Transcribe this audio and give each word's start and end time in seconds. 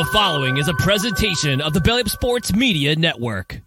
The 0.00 0.06
following 0.06 0.56
is 0.56 0.66
a 0.66 0.72
presentation 0.72 1.60
of 1.60 1.74
the 1.74 1.80
Belly 1.82 2.00
Up 2.00 2.08
Sports 2.08 2.54
Media 2.54 2.96
Network. 2.96 3.60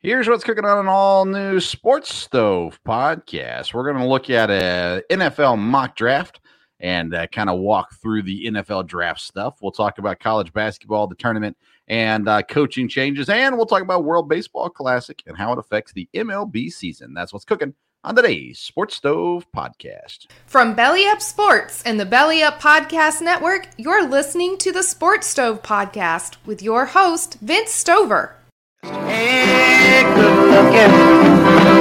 Here's 0.00 0.26
what's 0.26 0.42
cooking 0.42 0.64
on 0.64 0.78
an 0.78 0.88
all 0.88 1.24
new 1.24 1.60
Sports 1.60 2.12
Stove 2.12 2.80
podcast. 2.84 3.72
We're 3.72 3.84
going 3.84 4.02
to 4.02 4.08
look 4.08 4.28
at 4.28 4.50
a 4.50 5.04
NFL 5.08 5.60
mock 5.60 5.94
draft 5.94 6.40
and 6.80 7.14
uh, 7.14 7.28
kind 7.28 7.48
of 7.48 7.60
walk 7.60 7.94
through 8.02 8.22
the 8.22 8.46
NFL 8.46 8.88
draft 8.88 9.20
stuff. 9.20 9.58
We'll 9.62 9.70
talk 9.70 9.98
about 9.98 10.18
college 10.18 10.52
basketball, 10.52 11.06
the 11.06 11.14
tournament, 11.14 11.56
and 11.86 12.28
uh, 12.28 12.42
coaching 12.42 12.88
changes, 12.88 13.28
and 13.28 13.56
we'll 13.56 13.66
talk 13.66 13.82
about 13.82 14.02
World 14.02 14.28
Baseball 14.28 14.68
Classic 14.68 15.22
and 15.28 15.36
how 15.36 15.52
it 15.52 15.60
affects 15.60 15.92
the 15.92 16.08
MLB 16.12 16.72
season. 16.72 17.14
That's 17.14 17.32
what's 17.32 17.44
cooking 17.44 17.72
on 18.06 18.14
today's 18.14 18.60
Sports 18.60 18.94
Stove 18.94 19.48
podcast. 19.54 20.28
From 20.46 20.74
Belly 20.74 21.06
Up 21.08 21.20
Sports 21.20 21.82
and 21.84 21.98
the 21.98 22.06
Belly 22.06 22.40
Up 22.40 22.60
Podcast 22.60 23.20
Network, 23.20 23.68
you're 23.76 24.06
listening 24.06 24.56
to 24.58 24.70
the 24.70 24.84
Sports 24.84 25.26
Stove 25.26 25.60
podcast 25.62 26.36
with 26.46 26.62
your 26.62 26.86
host, 26.86 27.36
Vince 27.40 27.72
Stover. 27.72 28.36
Hey, 28.82 30.04
good 30.14 30.38
looking. 30.38 30.92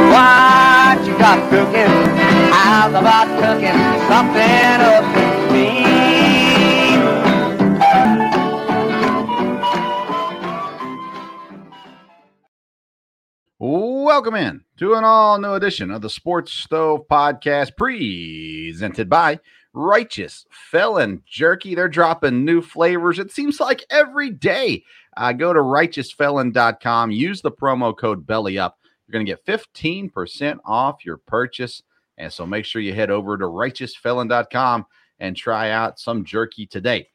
What 0.10 1.06
you 1.06 1.16
got 1.20 1.48
cooking? 1.52 1.94
How's 2.52 2.90
about 2.90 3.28
cooking 3.40 3.78
something 4.10 4.82
up 4.82 5.25
Welcome 13.58 14.36
in 14.36 14.66
to 14.80 14.95
an 14.95 15.05
all 15.05 15.40
new 15.40 15.54
edition 15.54 15.90
of 15.90 16.02
the 16.02 16.09
Sports 16.09 16.52
Stove 16.52 17.08
podcast 17.09 17.77
presented 17.77 19.09
by 19.09 19.40
Righteous 19.72 20.46
Felon 20.49 21.24
Jerky. 21.26 21.74
They're 21.74 21.88
dropping 21.88 22.43
new 22.43 22.62
flavors, 22.62 23.18
it 23.18 23.32
seems 23.32 23.62
like 23.62 23.85
every 23.90 24.30
day. 24.30 24.84
Uh, 25.15 25.32
go 25.32 25.54
to 25.54 25.62
righteousfelon.com, 25.62 27.12
use 27.12 27.41
the 27.41 27.49
promo 27.49 27.98
code 27.98 28.27
BELLYUP. 28.27 28.74
You're 29.07 29.13
going 29.13 29.26
to 29.26 29.32
get 29.32 29.46
15% 29.46 30.58
off 30.65 31.05
your 31.05 31.15
purchase. 31.15 31.82
And 32.18 32.34
so 32.34 32.46
make 32.46 32.65
sure 32.65 32.82
you 32.82 32.93
head 32.93 33.10
over 33.10 33.37
to 33.37 33.46
righteousfelon.com 33.46 34.85
and 35.20 35.34
try 35.34 35.70
out 35.70 35.98
some 35.98 36.26
jerky 36.26 36.65
today. 36.65 37.08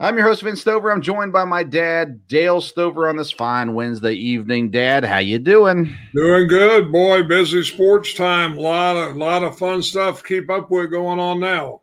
I'm 0.00 0.16
your 0.16 0.26
host, 0.26 0.42
Vince 0.42 0.60
Stover. 0.60 0.90
I'm 0.90 1.00
joined 1.00 1.32
by 1.32 1.44
my 1.44 1.62
dad, 1.62 2.26
Dale 2.26 2.60
Stover, 2.60 3.08
on 3.08 3.16
this 3.16 3.30
fine 3.30 3.74
Wednesday 3.74 4.14
evening. 4.14 4.70
Dad, 4.70 5.04
how 5.04 5.18
you 5.18 5.38
doing? 5.38 5.94
Doing 6.12 6.48
good, 6.48 6.90
boy. 6.90 7.22
Busy 7.22 7.62
sports 7.62 8.12
time. 8.12 8.58
A 8.58 8.60
lot 8.60 8.96
of 8.96 9.16
lot 9.16 9.44
of 9.44 9.56
fun 9.56 9.82
stuff 9.82 10.18
to 10.18 10.28
keep 10.28 10.50
up 10.50 10.68
with 10.68 10.90
going 10.90 11.20
on 11.20 11.38
now. 11.38 11.82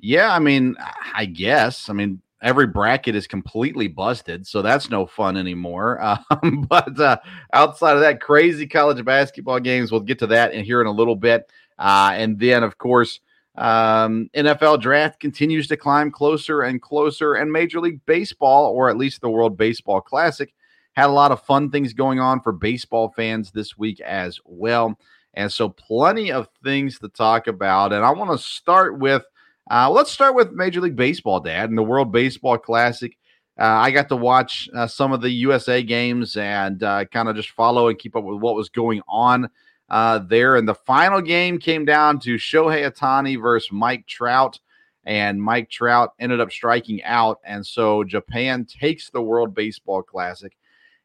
Yeah, 0.00 0.34
I 0.34 0.40
mean, 0.40 0.74
I 1.14 1.24
guess. 1.24 1.88
I 1.88 1.92
mean, 1.92 2.20
every 2.42 2.66
bracket 2.66 3.14
is 3.14 3.28
completely 3.28 3.86
busted, 3.86 4.44
so 4.44 4.60
that's 4.60 4.90
no 4.90 5.06
fun 5.06 5.36
anymore. 5.36 6.00
Um, 6.30 6.62
but 6.68 6.98
uh, 6.98 7.18
outside 7.52 7.94
of 7.94 8.00
that, 8.00 8.20
crazy 8.20 8.66
college 8.66 9.04
basketball 9.04 9.60
games. 9.60 9.92
We'll 9.92 10.00
get 10.00 10.18
to 10.20 10.26
that 10.28 10.52
in 10.52 10.64
here 10.64 10.80
in 10.80 10.88
a 10.88 10.92
little 10.92 11.16
bit, 11.16 11.48
uh, 11.78 12.10
and 12.14 12.40
then 12.40 12.64
of 12.64 12.76
course. 12.76 13.20
Um, 13.60 14.30
NFL 14.34 14.80
draft 14.80 15.20
continues 15.20 15.68
to 15.68 15.76
climb 15.76 16.10
closer 16.10 16.62
and 16.62 16.80
closer, 16.80 17.34
and 17.34 17.52
Major 17.52 17.78
League 17.78 18.00
Baseball, 18.06 18.72
or 18.72 18.88
at 18.88 18.96
least 18.96 19.20
the 19.20 19.28
World 19.28 19.58
Baseball 19.58 20.00
Classic, 20.00 20.52
had 20.94 21.10
a 21.10 21.12
lot 21.12 21.30
of 21.30 21.42
fun 21.42 21.70
things 21.70 21.92
going 21.92 22.18
on 22.18 22.40
for 22.40 22.52
baseball 22.52 23.12
fans 23.14 23.50
this 23.50 23.76
week 23.76 24.00
as 24.00 24.40
well. 24.46 24.98
And 25.34 25.52
so, 25.52 25.68
plenty 25.68 26.32
of 26.32 26.48
things 26.64 26.98
to 27.00 27.08
talk 27.10 27.48
about. 27.48 27.92
And 27.92 28.02
I 28.02 28.10
want 28.12 28.30
to 28.30 28.38
start 28.38 28.98
with 28.98 29.24
uh, 29.70 29.90
let's 29.90 30.10
start 30.10 30.34
with 30.34 30.52
Major 30.52 30.80
League 30.80 30.96
Baseball, 30.96 31.38
Dad, 31.38 31.68
and 31.68 31.76
the 31.76 31.82
World 31.82 32.10
Baseball 32.10 32.56
Classic. 32.56 33.14
Uh, 33.60 33.64
I 33.64 33.90
got 33.90 34.08
to 34.08 34.16
watch 34.16 34.70
uh, 34.74 34.86
some 34.86 35.12
of 35.12 35.20
the 35.20 35.30
USA 35.30 35.82
games 35.82 36.34
and 36.38 36.82
uh, 36.82 37.04
kind 37.04 37.28
of 37.28 37.36
just 37.36 37.50
follow 37.50 37.88
and 37.88 37.98
keep 37.98 38.16
up 38.16 38.24
with 38.24 38.40
what 38.40 38.56
was 38.56 38.70
going 38.70 39.02
on 39.06 39.50
uh, 39.90 40.18
there. 40.18 40.56
And 40.56 40.66
the 40.66 40.74
final 40.74 41.20
game 41.20 41.58
came 41.58 41.84
down 41.84 42.20
to 42.20 42.36
Shohei 42.36 42.90
Ohtani 42.90 43.40
versus 43.40 43.70
Mike 43.72 44.06
Trout. 44.06 44.58
And 45.04 45.42
Mike 45.42 45.70
Trout 45.70 46.12
ended 46.18 46.40
up 46.40 46.52
striking 46.52 47.02
out. 47.02 47.40
And 47.44 47.66
so 47.66 48.04
Japan 48.04 48.64
takes 48.64 49.10
the 49.10 49.22
World 49.22 49.54
Baseball 49.54 50.02
Classic. 50.02 50.56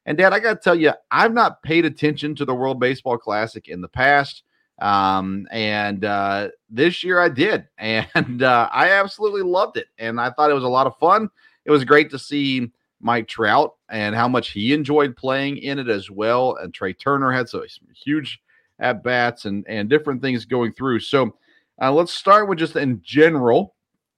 And 0.06 0.18
Dad, 0.18 0.34
I 0.34 0.40
got 0.40 0.54
to 0.54 0.60
tell 0.60 0.76
you, 0.76 0.94
I've 1.10 1.34
not 1.34 1.64
paid 1.64 1.86
attention 1.86 2.36
to 2.36 2.46
the 2.46 2.54
World 2.54 2.80
Baseball 2.80 3.18
Classic 3.18 3.68
in 3.68 3.82
the 3.82 3.88
past. 3.88 4.44
Um, 4.80 5.48
and 5.52 6.04
uh, 6.04 6.50
this 6.70 7.04
year 7.04 7.20
I 7.20 7.30
did. 7.30 7.68
And 7.78 8.44
uh, 8.44 8.70
I 8.72 8.92
absolutely 8.92 9.42
loved 9.42 9.78
it. 9.78 9.88
And 9.98 10.20
I 10.20 10.30
thought 10.30 10.52
it 10.52 10.56
was 10.56 10.64
a 10.64 10.70
lot 10.70 10.88
of 10.88 10.98
fun. 10.98 11.30
It 11.64 11.72
was 11.72 11.84
great 11.84 12.12
to 12.12 12.20
see 12.20 12.72
Mike 13.00 13.28
Trout 13.28 13.76
and 13.90 14.16
how 14.16 14.28
much 14.28 14.52
he 14.52 14.74
enjoyed 14.74 15.16
playing 15.16 15.58
in 15.58 15.80
it 15.80 15.90
as 15.90 16.12
well. 16.12 16.58
And 16.58 16.74
Trea 16.74 16.94
Turner 16.94 17.32
had 17.32 17.50
some 17.50 17.64
huge 17.94 18.42
at 18.80 19.04
bats 19.04 19.46
and 19.46 19.66
and 19.68 19.90
different 19.90 20.22
things 20.22 20.46
going 20.46 20.74
through. 20.74 21.00
So 21.00 21.36
uh, 21.82 21.92
let's 21.92 22.14
start 22.14 22.48
with 22.50 22.60
just 22.60 22.76
in 22.76 23.02
general. 23.04 23.76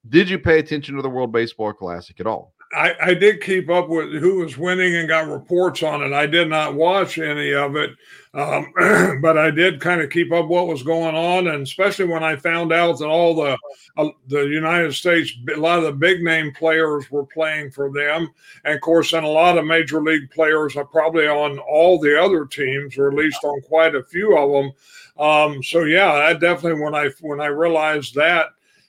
Did 0.10 0.30
you 0.30 0.40
pay 0.40 0.60
attention 0.60 0.96
to 0.96 1.02
the 1.02 1.10
World 1.10 1.32
Baseball 1.32 1.74
Classic 1.74 2.20
at 2.20 2.28
all? 2.28 2.54
I, 2.74 2.96
I 3.02 3.14
did 3.14 3.42
keep 3.42 3.70
up 3.70 3.88
with 3.88 4.12
who 4.14 4.40
was 4.40 4.58
winning 4.58 4.96
and 4.96 5.08
got 5.08 5.30
reports 5.30 5.84
on 5.84 6.04
it. 6.04 6.12
I 6.12 6.26
did 6.26 6.50
not 6.50 6.74
watch 6.74 7.18
any 7.18 7.54
of 7.54 7.78
it, 7.78 7.92
um, 8.34 8.74
but 9.22 9.38
I 9.38 9.52
did 9.52 9.80
kind 9.80 10.02
of 10.02 10.10
keep 10.10 10.34
up 10.34 10.48
what 10.48 10.68
was 10.68 10.84
going 10.84 11.16
on, 11.16 11.48
and 11.48 11.64
especially 11.64 12.06
when 12.06 12.26
I 12.26 12.36
found 12.36 12.74
out 12.74 13.00
that 13.00 13.08
all 13.08 13.36
the 13.36 13.58
uh, 13.96 14.10
the 14.28 14.42
United 14.42 14.94
States, 14.94 15.32
a 15.54 15.58
lot 15.58 15.80
of 15.80 15.86
the 15.86 15.94
big 15.94 16.22
name 16.22 16.52
players 16.52 17.10
were 17.10 17.26
playing 17.26 17.72
for 17.72 17.90
them, 17.90 18.30
and 18.66 18.76
of 18.76 18.82
course, 18.82 19.14
and 19.14 19.26
a 19.26 19.30
lot 19.30 19.58
of 19.58 19.66
major 19.66 20.02
league 20.02 20.30
players 20.30 20.76
are 20.76 20.86
probably 20.86 21.28
on 21.28 21.60
all 21.60 22.00
the 22.00 22.22
other 22.22 22.46
teams, 22.46 22.98
or 22.98 23.08
at 23.08 23.16
least 23.16 23.44
on 23.46 23.62
quite 23.62 23.96
a 23.96 24.04
few 24.04 24.38
of 24.38 24.52
them. 24.52 25.26
Um, 25.26 25.64
so 25.64 25.86
yeah, 25.86 26.12
I 26.12 26.34
definitely 26.34 26.82
when 26.82 26.96
I 26.96 27.12
when 27.22 27.40
I 27.40 27.48
realized 27.48 28.14
that, 28.16 28.48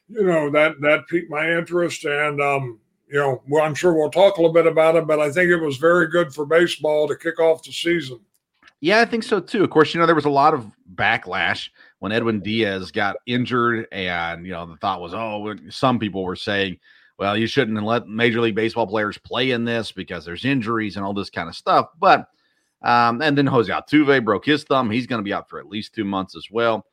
you 0.08 0.24
know, 0.24 0.50
that 0.50 0.80
that 0.80 1.06
piqued 1.06 1.30
my 1.30 1.56
interest 1.56 2.04
and. 2.04 2.40
Um, 2.40 2.80
you 3.10 3.18
know, 3.18 3.42
well, 3.48 3.64
I'm 3.64 3.74
sure 3.74 3.94
we'll 3.94 4.10
talk 4.10 4.36
a 4.36 4.40
little 4.40 4.52
bit 4.52 4.66
about 4.66 4.96
it, 4.96 5.06
but 5.06 5.20
I 5.20 5.30
think 5.30 5.50
it 5.50 5.56
was 5.56 5.76
very 5.76 6.08
good 6.08 6.34
for 6.34 6.44
baseball 6.46 7.08
to 7.08 7.16
kick 7.16 7.40
off 7.40 7.62
the 7.62 7.72
season. 7.72 8.20
Yeah, 8.80 9.00
I 9.00 9.04
think 9.04 9.24
so 9.24 9.40
too. 9.40 9.64
Of 9.64 9.70
course, 9.70 9.92
you 9.92 10.00
know, 10.00 10.06
there 10.06 10.14
was 10.14 10.24
a 10.24 10.30
lot 10.30 10.54
of 10.54 10.70
backlash 10.94 11.70
when 11.98 12.12
Edwin 12.12 12.40
Diaz 12.40 12.92
got 12.92 13.16
injured, 13.26 13.88
and, 13.90 14.46
you 14.46 14.52
know, 14.52 14.66
the 14.66 14.76
thought 14.76 15.00
was, 15.00 15.14
oh, 15.14 15.54
some 15.68 15.98
people 15.98 16.22
were 16.22 16.36
saying, 16.36 16.78
well, 17.18 17.36
you 17.36 17.48
shouldn't 17.48 17.82
let 17.82 18.06
Major 18.06 18.40
League 18.40 18.54
Baseball 18.54 18.86
players 18.86 19.18
play 19.18 19.50
in 19.50 19.64
this 19.64 19.90
because 19.90 20.24
there's 20.24 20.44
injuries 20.44 20.96
and 20.96 21.04
all 21.04 21.12
this 21.12 21.30
kind 21.30 21.48
of 21.48 21.56
stuff. 21.56 21.88
But, 21.98 22.28
um, 22.82 23.20
and 23.20 23.36
then 23.36 23.48
Jose 23.48 23.72
Altuve 23.72 24.24
broke 24.24 24.46
his 24.46 24.62
thumb. 24.62 24.88
He's 24.88 25.08
going 25.08 25.18
to 25.18 25.24
be 25.24 25.32
out 25.32 25.48
for 25.48 25.58
at 25.58 25.66
least 25.66 25.94
two 25.94 26.04
months 26.04 26.36
as 26.36 26.48
well. 26.48 26.86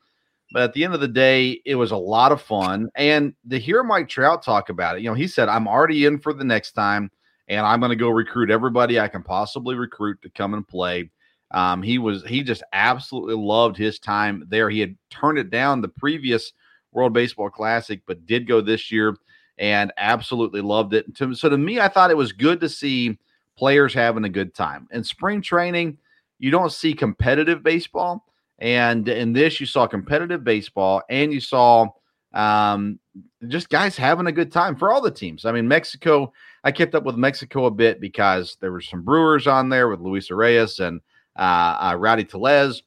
But 0.52 0.64
at 0.64 0.74
the 0.74 0.84
end 0.84 0.94
of 0.94 1.02
the 1.02 1.08
day, 1.08 1.62
it 1.66 1.76
was 1.76 1.92
a 1.92 1.98
lot 1.98 2.32
of 2.32 2.42
fun. 2.42 2.90
And 2.96 3.34
to 3.50 3.60
hear 3.60 3.84
Mike 3.84 4.08
Trout 4.08 4.44
talk 4.44 4.70
about 4.70 4.96
it, 4.96 5.02
you 5.02 5.10
know, 5.10 5.16
he 5.16 5.28
said, 5.28 5.50
I'm 5.50 5.68
already 5.68 6.06
in 6.06 6.20
for 6.20 6.34
the 6.34 6.44
next 6.44 6.74
time, 6.74 7.12
and 7.48 7.66
I'm 7.66 7.80
going 7.80 7.90
to 7.90 7.96
go 7.96 8.10
recruit 8.10 8.52
everybody 8.52 9.00
I 9.00 9.08
can 9.08 9.24
possibly 9.24 9.76
recruit 9.76 10.22
to 10.22 10.30
come 10.30 10.54
and 10.54 10.68
play. 10.68 11.10
Um, 11.52 11.82
he 11.84 11.98
was 11.98 12.24
he 12.24 12.44
just 12.44 12.64
absolutely 12.74 13.36
loved 13.36 13.78
his 13.78 14.00
time 14.00 14.46
there. 14.50 14.70
He 14.70 14.80
had 14.80 14.96
turned 15.10 15.38
it 15.38 15.50
down 15.50 15.82
the 15.82 15.88
previous 15.88 16.54
World 16.92 17.14
Baseball 17.14 17.50
Classic, 17.50 18.02
but 18.08 18.26
did 18.26 18.48
go 18.48 18.62
this 18.62 18.92
year 18.92 19.16
and 19.58 19.94
absolutely 19.98 20.62
loved 20.62 20.94
it. 20.94 21.06
So 21.18 21.50
to 21.50 21.58
me, 21.58 21.80
I 21.80 21.88
thought 21.88 22.12
it 22.12 22.18
was 22.18 22.32
good 22.32 22.60
to 22.62 22.70
see 22.70 23.18
players 23.58 23.94
having 23.94 24.26
a 24.26 24.30
good 24.30 24.54
time. 24.54 24.88
In 24.92 25.04
spring 25.04 25.42
training, 25.42 25.98
you 26.40 26.52
don't 26.52 26.72
see 26.72 26.94
competitive 26.94 27.64
baseball 27.64 28.26
and 28.60 29.08
in 29.08 29.34
this, 29.34 29.60
you 29.60 29.66
saw 29.66 29.88
competitive 29.88 30.44
baseball 30.44 31.02
and 31.10 31.34
you 31.34 31.42
saw 31.42 31.88
um, 32.34 33.00
just 33.48 33.70
guys 33.70 33.98
having 33.98 34.28
a 34.28 34.32
good 34.32 34.52
time 34.52 34.76
for 34.76 34.92
all 34.92 35.02
the 35.02 35.12
teams. 35.12 35.46
I 35.46 35.52
mean, 35.52 35.68
Mexico, 35.68 36.34
I 36.64 36.72
kept 36.72 36.96
up 36.96 37.04
with 37.04 37.16
Mexico 37.16 37.66
a 37.66 37.72
bit 37.72 38.00
because 38.00 38.58
there 38.62 38.72
were 38.72 38.82
some 38.82 39.04
Brewers 39.04 39.48
on 39.48 39.70
there 39.70 39.90
with 39.90 40.00
Luis 40.00 40.30
Urías 40.30 40.86
and 40.86 41.02
uh, 41.36 41.92
uh, 41.92 41.96
Rowdy 41.98 42.26
Tellez. 42.26 42.84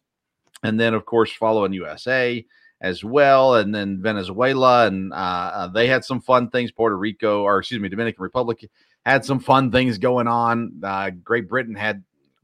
And 0.63 0.79
then, 0.79 0.95
of 0.95 1.05
course, 1.07 1.33
following 1.33 1.73
USA 1.73 2.45
as 2.81 3.05
well. 3.05 3.57
And 3.57 3.75
then 3.75 4.03
Venezuela. 4.03 4.87
And 4.87 5.13
uh, 5.13 5.17
uh, 5.17 5.67
they 5.69 5.87
had 5.87 6.05
some 6.05 6.21
fun 6.21 6.51
things. 6.51 6.73
Puerto 6.73 6.97
Rico, 6.97 7.43
or 7.43 7.59
excuse 7.59 7.81
me, 7.81 7.89
Dominican 7.89 8.23
Republic 8.23 8.69
had 9.07 9.25
some 9.25 9.39
fun 9.39 9.71
things 9.71 9.99
going 9.99 10.27
on. 10.27 10.81
Uh, 10.83 11.11
Great 11.11 11.49
Britain 11.49 11.75
had 11.75 12.03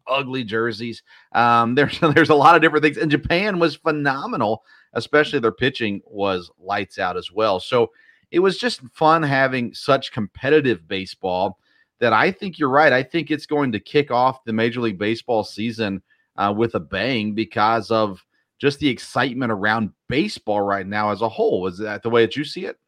ugly 0.08 0.44
jerseys. 0.44 1.02
Um, 1.32 1.74
there's 1.76 1.98
there's 2.00 2.30
a 2.30 2.34
lot 2.34 2.56
of 2.56 2.62
different 2.62 2.84
things, 2.84 2.96
and 2.96 3.10
Japan 3.10 3.58
was 3.58 3.76
phenomenal, 3.76 4.64
especially 4.92 5.38
their 5.38 5.52
pitching 5.52 6.02
was 6.06 6.50
lights 6.58 6.98
out 6.98 7.16
as 7.16 7.30
well. 7.32 7.60
So 7.60 7.90
it 8.30 8.40
was 8.40 8.58
just 8.58 8.80
fun 8.92 9.22
having 9.22 9.74
such 9.74 10.12
competitive 10.12 10.86
baseball. 10.88 11.58
That 12.00 12.12
I 12.12 12.32
think 12.32 12.58
you're 12.58 12.68
right. 12.68 12.92
I 12.92 13.02
think 13.02 13.30
it's 13.30 13.46
going 13.46 13.70
to 13.72 13.80
kick 13.80 14.10
off 14.10 14.44
the 14.44 14.52
Major 14.52 14.80
League 14.80 14.98
Baseball 14.98 15.44
season 15.44 16.02
uh, 16.36 16.52
with 16.54 16.74
a 16.74 16.80
bang 16.80 17.34
because 17.34 17.90
of 17.90 18.24
just 18.58 18.80
the 18.80 18.88
excitement 18.88 19.52
around 19.52 19.90
baseball 20.08 20.60
right 20.60 20.86
now 20.86 21.12
as 21.12 21.22
a 21.22 21.28
whole. 21.28 21.66
Is 21.66 21.78
that 21.78 22.02
the 22.02 22.10
way 22.10 22.22
that 22.24 22.36
you 22.36 22.44
see 22.44 22.66
it? 22.66 22.78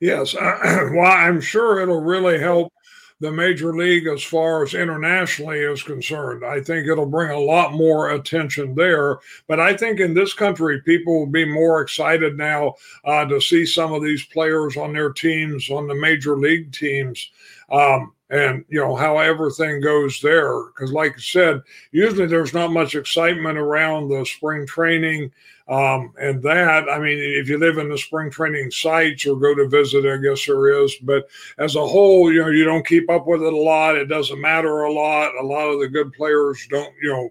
Yes, 0.00 0.34
uh, 0.34 0.90
well, 0.94 1.10
I'm 1.10 1.40
sure 1.40 1.80
it'll 1.80 2.02
really 2.02 2.38
help 2.38 2.72
the 3.20 3.32
major 3.32 3.74
league 3.74 4.06
as 4.06 4.22
far 4.22 4.62
as 4.62 4.74
internationally 4.74 5.60
is 5.60 5.82
concerned. 5.82 6.44
I 6.44 6.60
think 6.60 6.86
it'll 6.86 7.06
bring 7.06 7.30
a 7.30 7.38
lot 7.38 7.72
more 7.72 8.10
attention 8.10 8.74
there. 8.74 9.18
But 9.48 9.58
I 9.58 9.74
think 9.76 10.00
in 10.00 10.12
this 10.12 10.34
country, 10.34 10.82
people 10.82 11.18
will 11.18 11.26
be 11.26 11.46
more 11.46 11.80
excited 11.80 12.36
now 12.36 12.74
uh, 13.04 13.24
to 13.24 13.40
see 13.40 13.64
some 13.64 13.92
of 13.92 14.02
these 14.02 14.24
players 14.26 14.76
on 14.76 14.92
their 14.92 15.12
teams, 15.12 15.70
on 15.70 15.86
the 15.86 15.94
major 15.94 16.36
league 16.36 16.72
teams. 16.72 17.30
Um, 17.70 18.12
and 18.30 18.64
you 18.68 18.80
know 18.80 18.96
how 18.96 19.18
everything 19.18 19.80
goes 19.80 20.20
there 20.20 20.64
because 20.64 20.92
like 20.92 21.12
i 21.12 21.20
said 21.20 21.62
usually 21.92 22.26
there's 22.26 22.52
not 22.52 22.72
much 22.72 22.96
excitement 22.96 23.56
around 23.56 24.08
the 24.08 24.24
spring 24.26 24.66
training 24.66 25.30
um, 25.68 26.12
and 26.20 26.40
that, 26.42 26.88
I 26.88 26.98
mean, 27.00 27.18
if 27.18 27.48
you 27.48 27.58
live 27.58 27.78
in 27.78 27.88
the 27.88 27.98
spring 27.98 28.30
training 28.30 28.70
sites 28.70 29.26
or 29.26 29.36
go 29.36 29.54
to 29.54 29.68
visit, 29.68 30.06
I 30.06 30.16
guess 30.18 30.46
there 30.46 30.82
is. 30.82 30.94
But 31.02 31.28
as 31.58 31.74
a 31.74 31.84
whole, 31.86 32.32
you 32.32 32.40
know, 32.40 32.48
you 32.48 32.64
don't 32.64 32.86
keep 32.86 33.10
up 33.10 33.26
with 33.26 33.42
it 33.42 33.52
a 33.52 33.56
lot. 33.56 33.96
It 33.96 34.06
doesn't 34.06 34.40
matter 34.40 34.82
a 34.82 34.92
lot. 34.92 35.34
A 35.34 35.44
lot 35.44 35.66
of 35.66 35.80
the 35.80 35.88
good 35.88 36.12
players 36.12 36.64
don't, 36.70 36.94
you 37.02 37.10
know, 37.10 37.30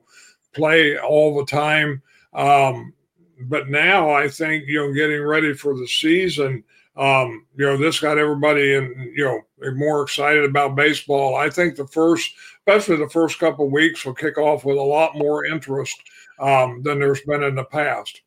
play 0.54 0.98
all 0.98 1.38
the 1.38 1.46
time. 1.46 2.02
Um, 2.34 2.94
but 3.42 3.70
now 3.70 4.10
I 4.12 4.28
think, 4.28 4.66
you 4.68 4.80
know, 4.80 4.94
getting 4.94 5.22
ready 5.22 5.54
for 5.54 5.74
the 5.74 5.88
season, 5.88 6.64
um, 6.98 7.46
you 7.56 7.66
know, 7.66 7.78
this 7.78 8.00
got 8.00 8.18
everybody 8.18 8.74
in, 8.74 9.14
you 9.16 9.26
know, 9.26 9.42
more 9.76 10.02
excited 10.02 10.44
about 10.44 10.76
baseball. 10.76 11.36
I 11.36 11.50
think 11.50 11.76
the 11.76 11.88
first, 11.88 12.34
especially 12.60 12.98
the 12.98 13.10
first 13.10 13.40
couple 13.40 13.70
weeks, 13.70 14.06
will 14.06 14.14
kick 14.14 14.38
off 14.38 14.66
with 14.66 14.78
a 14.78 14.82
lot 14.82 15.18
more 15.18 15.46
interest 15.46 15.98
um, 16.40 16.82
than 16.84 17.00
there's 17.00 17.22
been 17.22 17.44
in 17.44 17.56
the 17.56 17.66
past. 17.66 18.22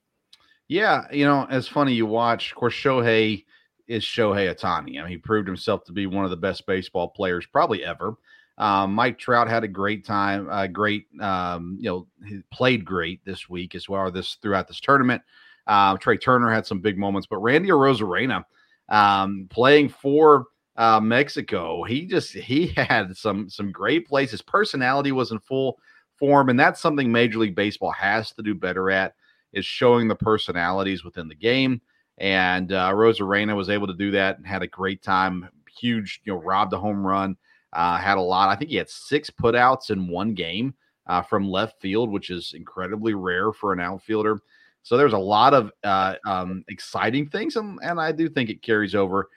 Yeah, 0.68 1.06
you 1.10 1.24
know, 1.24 1.46
it's 1.50 1.68
funny 1.68 1.94
you 1.94 2.06
watch. 2.06 2.52
Of 2.52 2.56
course, 2.58 2.74
Shohei 2.74 3.44
is 3.86 4.04
Shohei 4.04 4.54
Ohtani. 4.54 4.98
I 4.98 5.02
mean, 5.02 5.06
he 5.06 5.16
proved 5.16 5.48
himself 5.48 5.84
to 5.84 5.92
be 5.92 6.06
one 6.06 6.24
of 6.24 6.30
the 6.30 6.36
best 6.36 6.66
baseball 6.66 7.08
players 7.08 7.46
probably 7.46 7.84
ever. 7.84 8.14
Um, 8.58 8.92
Mike 8.92 9.18
Trout 9.18 9.48
had 9.48 9.64
a 9.64 9.68
great 9.68 10.04
time, 10.04 10.48
uh, 10.50 10.66
great, 10.66 11.06
um, 11.20 11.78
you 11.80 11.88
know, 11.88 12.06
he 12.26 12.40
played 12.52 12.84
great 12.84 13.24
this 13.24 13.48
week 13.48 13.74
as 13.74 13.88
well. 13.88 14.10
This 14.10 14.34
throughout 14.42 14.68
this 14.68 14.80
tournament. 14.80 15.22
Uh, 15.66 15.96
Trea 15.96 16.18
Turner 16.18 16.50
had 16.50 16.66
some 16.66 16.80
big 16.80 16.98
moments, 16.98 17.26
but 17.30 17.38
Randy 17.38 17.68
Arozarena 17.68 18.44
um, 18.88 19.46
playing 19.50 19.90
for 19.90 20.46
uh, 20.76 21.00
Mexico, 21.00 21.84
he 21.84 22.06
just 22.06 22.32
he 22.32 22.66
had 22.76 23.16
some 23.16 23.48
some 23.48 23.70
great 23.70 24.06
plays. 24.08 24.30
His 24.30 24.42
personality 24.42 25.12
was 25.12 25.30
in 25.30 25.38
full 25.40 25.78
form, 26.16 26.48
and 26.48 26.58
that's 26.58 26.80
something 26.80 27.10
Major 27.12 27.38
League 27.38 27.54
Baseball 27.54 27.92
has 27.92 28.32
to 28.32 28.42
do 28.42 28.54
better 28.54 28.90
at 28.90 29.14
is 29.52 29.64
showing 29.64 30.08
the 30.08 30.14
personalities 30.14 31.04
within 31.04 31.28
the 31.28 31.34
game. 31.34 31.80
And 32.18 32.72
uh, 32.72 32.90
Arozarena 32.90 33.56
was 33.56 33.70
able 33.70 33.86
to 33.86 33.94
do 33.94 34.10
that 34.12 34.38
and 34.38 34.46
had 34.46 34.62
a 34.62 34.66
great 34.66 35.02
time. 35.02 35.48
Huge, 35.78 36.20
you 36.24 36.32
know, 36.32 36.40
robbed 36.40 36.72
a 36.72 36.78
home 36.78 37.06
run. 37.06 37.36
Uh, 37.72 37.98
had 37.98 38.18
a 38.18 38.20
lot. 38.20 38.48
I 38.48 38.56
think 38.56 38.70
he 38.70 38.76
had 38.76 38.88
six 38.88 39.30
putouts 39.30 39.90
in 39.90 40.08
one 40.08 40.34
game 40.34 40.74
uh, 41.06 41.22
from 41.22 41.48
left 41.48 41.80
field, 41.80 42.10
which 42.10 42.30
is 42.30 42.54
incredibly 42.54 43.14
rare 43.14 43.52
for 43.52 43.72
an 43.72 43.80
outfielder. 43.80 44.40
So 44.82 44.96
there's 44.96 45.12
a 45.12 45.18
lot 45.18 45.54
of 45.54 45.70
uh, 45.84 46.14
um, 46.26 46.64
exciting 46.68 47.28
things, 47.28 47.56
and, 47.56 47.78
and 47.82 48.00
I 48.00 48.12
do 48.12 48.28
think 48.28 48.48
it 48.48 48.62
carries 48.62 48.94
over. 48.94 49.28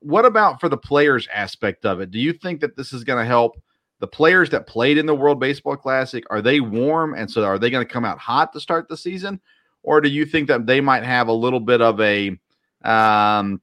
What 0.00 0.24
about 0.24 0.60
for 0.60 0.68
the 0.68 0.76
players 0.76 1.26
aspect 1.34 1.84
of 1.84 2.00
it? 2.00 2.10
Do 2.12 2.20
you 2.20 2.32
think 2.32 2.60
that 2.60 2.76
this 2.76 2.92
is 2.92 3.02
going 3.02 3.18
to 3.18 3.26
help 3.26 3.60
the 3.98 4.06
players 4.06 4.50
that 4.50 4.68
played 4.68 4.98
in 4.98 5.06
the 5.06 5.14
World 5.14 5.40
Baseball 5.40 5.76
Classic? 5.76 6.22
Are 6.30 6.40
they 6.40 6.60
warm, 6.60 7.14
and 7.14 7.28
so 7.28 7.42
are 7.44 7.58
they 7.58 7.70
going 7.70 7.84
to 7.84 7.92
come 7.92 8.04
out 8.04 8.18
hot 8.18 8.52
to 8.52 8.60
start 8.60 8.88
the 8.88 8.96
season, 8.96 9.40
or 9.82 10.00
do 10.00 10.08
you 10.08 10.24
think 10.24 10.48
that 10.48 10.66
they 10.66 10.80
might 10.80 11.04
have 11.04 11.28
a 11.28 11.32
little 11.32 11.60
bit 11.60 11.80
of 11.80 12.00
a 12.00 12.38
um, 12.84 13.60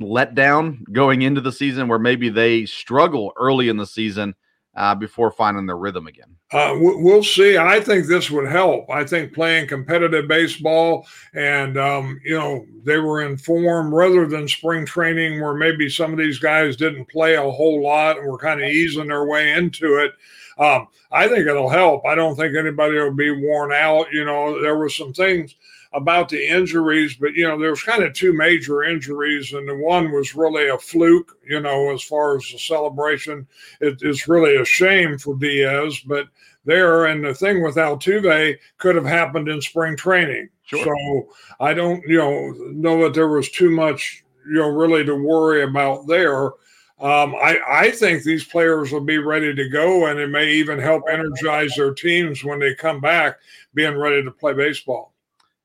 letdown 0.00 0.78
going 0.92 1.22
into 1.22 1.40
the 1.40 1.52
season 1.52 1.88
where 1.88 1.98
maybe 1.98 2.28
they 2.28 2.66
struggle 2.66 3.32
early 3.36 3.68
in 3.68 3.76
the 3.76 3.86
season 3.86 4.34
uh, 4.76 4.94
before 4.94 5.30
finding 5.30 5.66
their 5.66 5.76
rhythm 5.76 6.06
again? 6.06 6.36
Uh, 6.52 6.74
we'll 6.78 7.24
see. 7.24 7.56
I 7.56 7.80
think 7.80 8.06
this 8.06 8.30
would 8.30 8.46
help. 8.46 8.88
I 8.90 9.04
think 9.04 9.32
playing 9.32 9.68
competitive 9.68 10.28
baseball 10.28 11.06
and, 11.34 11.76
um, 11.78 12.20
you 12.24 12.38
know, 12.38 12.64
they 12.84 12.98
were 12.98 13.22
in 13.22 13.36
form 13.36 13.92
rather 13.92 14.26
than 14.26 14.46
spring 14.46 14.86
training 14.86 15.40
where 15.40 15.54
maybe 15.54 15.88
some 15.88 16.12
of 16.12 16.18
these 16.18 16.38
guys 16.38 16.76
didn't 16.76 17.08
play 17.08 17.34
a 17.34 17.50
whole 17.50 17.82
lot 17.82 18.18
and 18.18 18.28
were 18.28 18.38
kind 18.38 18.62
of 18.62 18.68
easing 18.68 19.08
their 19.08 19.24
way 19.24 19.54
into 19.54 19.96
it. 19.96 20.12
Um, 20.58 20.88
I 21.12 21.28
think 21.28 21.46
it'll 21.46 21.68
help. 21.68 22.06
I 22.06 22.14
don't 22.14 22.36
think 22.36 22.56
anybody 22.56 22.94
will 22.98 23.12
be 23.12 23.30
worn 23.30 23.72
out. 23.72 24.10
You 24.12 24.24
know, 24.24 24.60
there 24.62 24.76
were 24.76 24.88
some 24.88 25.12
things 25.12 25.54
about 25.92 26.28
the 26.28 26.46
injuries, 26.46 27.16
but 27.16 27.34
you 27.34 27.46
know, 27.46 27.58
there's 27.58 27.82
kind 27.82 28.02
of 28.02 28.12
two 28.12 28.32
major 28.32 28.82
injuries, 28.82 29.52
and 29.52 29.68
the 29.68 29.76
one 29.76 30.12
was 30.12 30.34
really 30.34 30.68
a 30.68 30.78
fluke. 30.78 31.38
You 31.46 31.60
know, 31.60 31.92
as 31.92 32.02
far 32.02 32.36
as 32.36 32.48
the 32.50 32.58
celebration, 32.58 33.46
it, 33.80 33.98
it's 34.02 34.28
really 34.28 34.56
a 34.56 34.64
shame 34.64 35.18
for 35.18 35.36
Diaz, 35.36 36.00
but 36.06 36.26
there 36.64 37.06
and 37.06 37.24
the 37.24 37.34
thing 37.34 37.62
with 37.62 37.76
Altuve 37.76 38.58
could 38.78 38.96
have 38.96 39.06
happened 39.06 39.48
in 39.48 39.60
spring 39.60 39.96
training. 39.96 40.48
Sure. 40.64 40.84
So 40.84 41.34
I 41.60 41.72
don't, 41.74 42.02
you 42.08 42.18
know, 42.18 42.50
know 42.72 43.04
that 43.04 43.14
there 43.14 43.28
was 43.28 43.48
too 43.50 43.70
much, 43.70 44.24
you 44.48 44.54
know, 44.54 44.68
really 44.68 45.04
to 45.04 45.14
worry 45.14 45.62
about 45.62 46.08
there. 46.08 46.50
Um, 46.98 47.34
I, 47.34 47.58
I 47.68 47.90
think 47.90 48.22
these 48.22 48.44
players 48.44 48.90
will 48.90 49.04
be 49.04 49.18
ready 49.18 49.54
to 49.54 49.68
go, 49.68 50.06
and 50.06 50.18
it 50.18 50.28
may 50.28 50.50
even 50.52 50.78
help 50.78 51.04
energize 51.10 51.74
their 51.76 51.92
teams 51.92 52.42
when 52.42 52.58
they 52.58 52.74
come 52.74 53.00
back, 53.00 53.38
being 53.74 53.96
ready 53.96 54.22
to 54.22 54.30
play 54.30 54.54
baseball. 54.54 55.12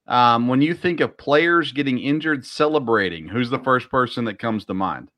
Um, 0.08 0.50
when 0.50 0.62
you 0.62 0.74
think 0.74 1.00
of 1.00 1.18
players 1.18 1.72
getting 1.72 2.00
injured 2.00 2.46
celebrating, 2.46 3.30
who's 3.30 3.50
the 3.50 3.60
first 3.60 3.90
person 3.90 4.26
that 4.26 4.40
comes 4.40 4.66
to 4.66 4.74
mind? 4.74 5.10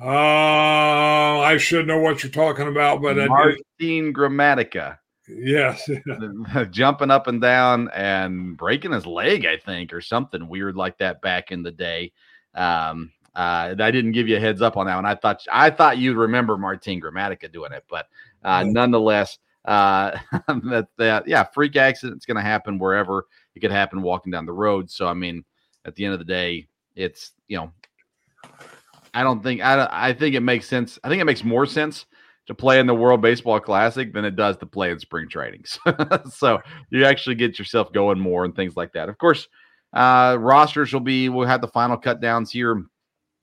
Uh, 0.00 1.40
I 1.40 1.56
should 1.58 1.86
know 1.86 1.98
what 1.98 2.22
you're 2.22 2.32
talking 2.32 2.68
about, 2.68 3.02
but 3.02 3.16
Martin 3.16 4.14
Gramatica. 4.14 4.98
Yes, 5.28 5.90
jumping 6.70 7.10
up 7.10 7.26
and 7.26 7.40
down 7.40 7.90
and 7.90 8.56
breaking 8.56 8.92
his 8.92 9.04
leg, 9.06 9.44
I 9.44 9.58
think, 9.58 9.92
or 9.92 10.00
something 10.00 10.48
weird 10.48 10.76
like 10.76 10.96
that 10.98 11.20
back 11.20 11.50
in 11.50 11.62
the 11.62 11.72
day. 11.72 12.12
Um, 12.54 13.12
uh, 13.38 13.72
I 13.78 13.90
didn't 13.92 14.12
give 14.12 14.26
you 14.26 14.36
a 14.36 14.40
heads 14.40 14.60
up 14.60 14.76
on 14.76 14.86
that 14.86 14.96
one. 14.96 15.06
I 15.06 15.14
thought 15.14 15.44
I 15.50 15.70
thought 15.70 15.98
you'd 15.98 16.16
remember 16.16 16.58
Martin 16.58 17.00
Gramatica 17.00 17.50
doing 17.52 17.70
it, 17.70 17.84
but 17.88 18.08
uh, 18.42 18.64
nonetheless, 18.64 19.38
uh, 19.64 20.18
that 20.48 20.88
that 20.96 21.28
yeah, 21.28 21.44
freak 21.44 21.76
accident's 21.76 22.26
going 22.26 22.36
to 22.36 22.42
happen 22.42 22.80
wherever 22.80 23.26
it 23.54 23.60
could 23.60 23.70
happen 23.70 24.02
walking 24.02 24.32
down 24.32 24.44
the 24.44 24.52
road. 24.52 24.90
So 24.90 25.06
I 25.06 25.14
mean, 25.14 25.44
at 25.84 25.94
the 25.94 26.04
end 26.04 26.14
of 26.14 26.18
the 26.18 26.24
day, 26.24 26.66
it's 26.96 27.30
you 27.46 27.58
know, 27.58 27.72
I 29.14 29.22
don't 29.22 29.40
think 29.40 29.60
I 29.60 29.88
I 29.88 30.14
think 30.14 30.34
it 30.34 30.40
makes 30.40 30.66
sense. 30.66 30.98
I 31.04 31.08
think 31.08 31.22
it 31.22 31.26
makes 31.26 31.44
more 31.44 31.64
sense 31.64 32.06
to 32.46 32.56
play 32.56 32.80
in 32.80 32.88
the 32.88 32.94
World 32.94 33.22
Baseball 33.22 33.60
Classic 33.60 34.12
than 34.12 34.24
it 34.24 34.34
does 34.34 34.56
to 34.56 34.66
play 34.66 34.90
in 34.90 34.98
spring 34.98 35.28
trainings. 35.28 35.78
so 36.32 36.58
you 36.90 37.04
actually 37.04 37.36
get 37.36 37.56
yourself 37.56 37.92
going 37.92 38.18
more 38.18 38.44
and 38.44 38.56
things 38.56 38.76
like 38.76 38.94
that. 38.94 39.08
Of 39.08 39.16
course, 39.16 39.46
uh, 39.92 40.36
rosters 40.40 40.92
will 40.92 40.98
be 40.98 41.28
we'll 41.28 41.46
have 41.46 41.60
the 41.60 41.68
final 41.68 41.96
cut 41.96 42.20
downs 42.20 42.50
here 42.50 42.84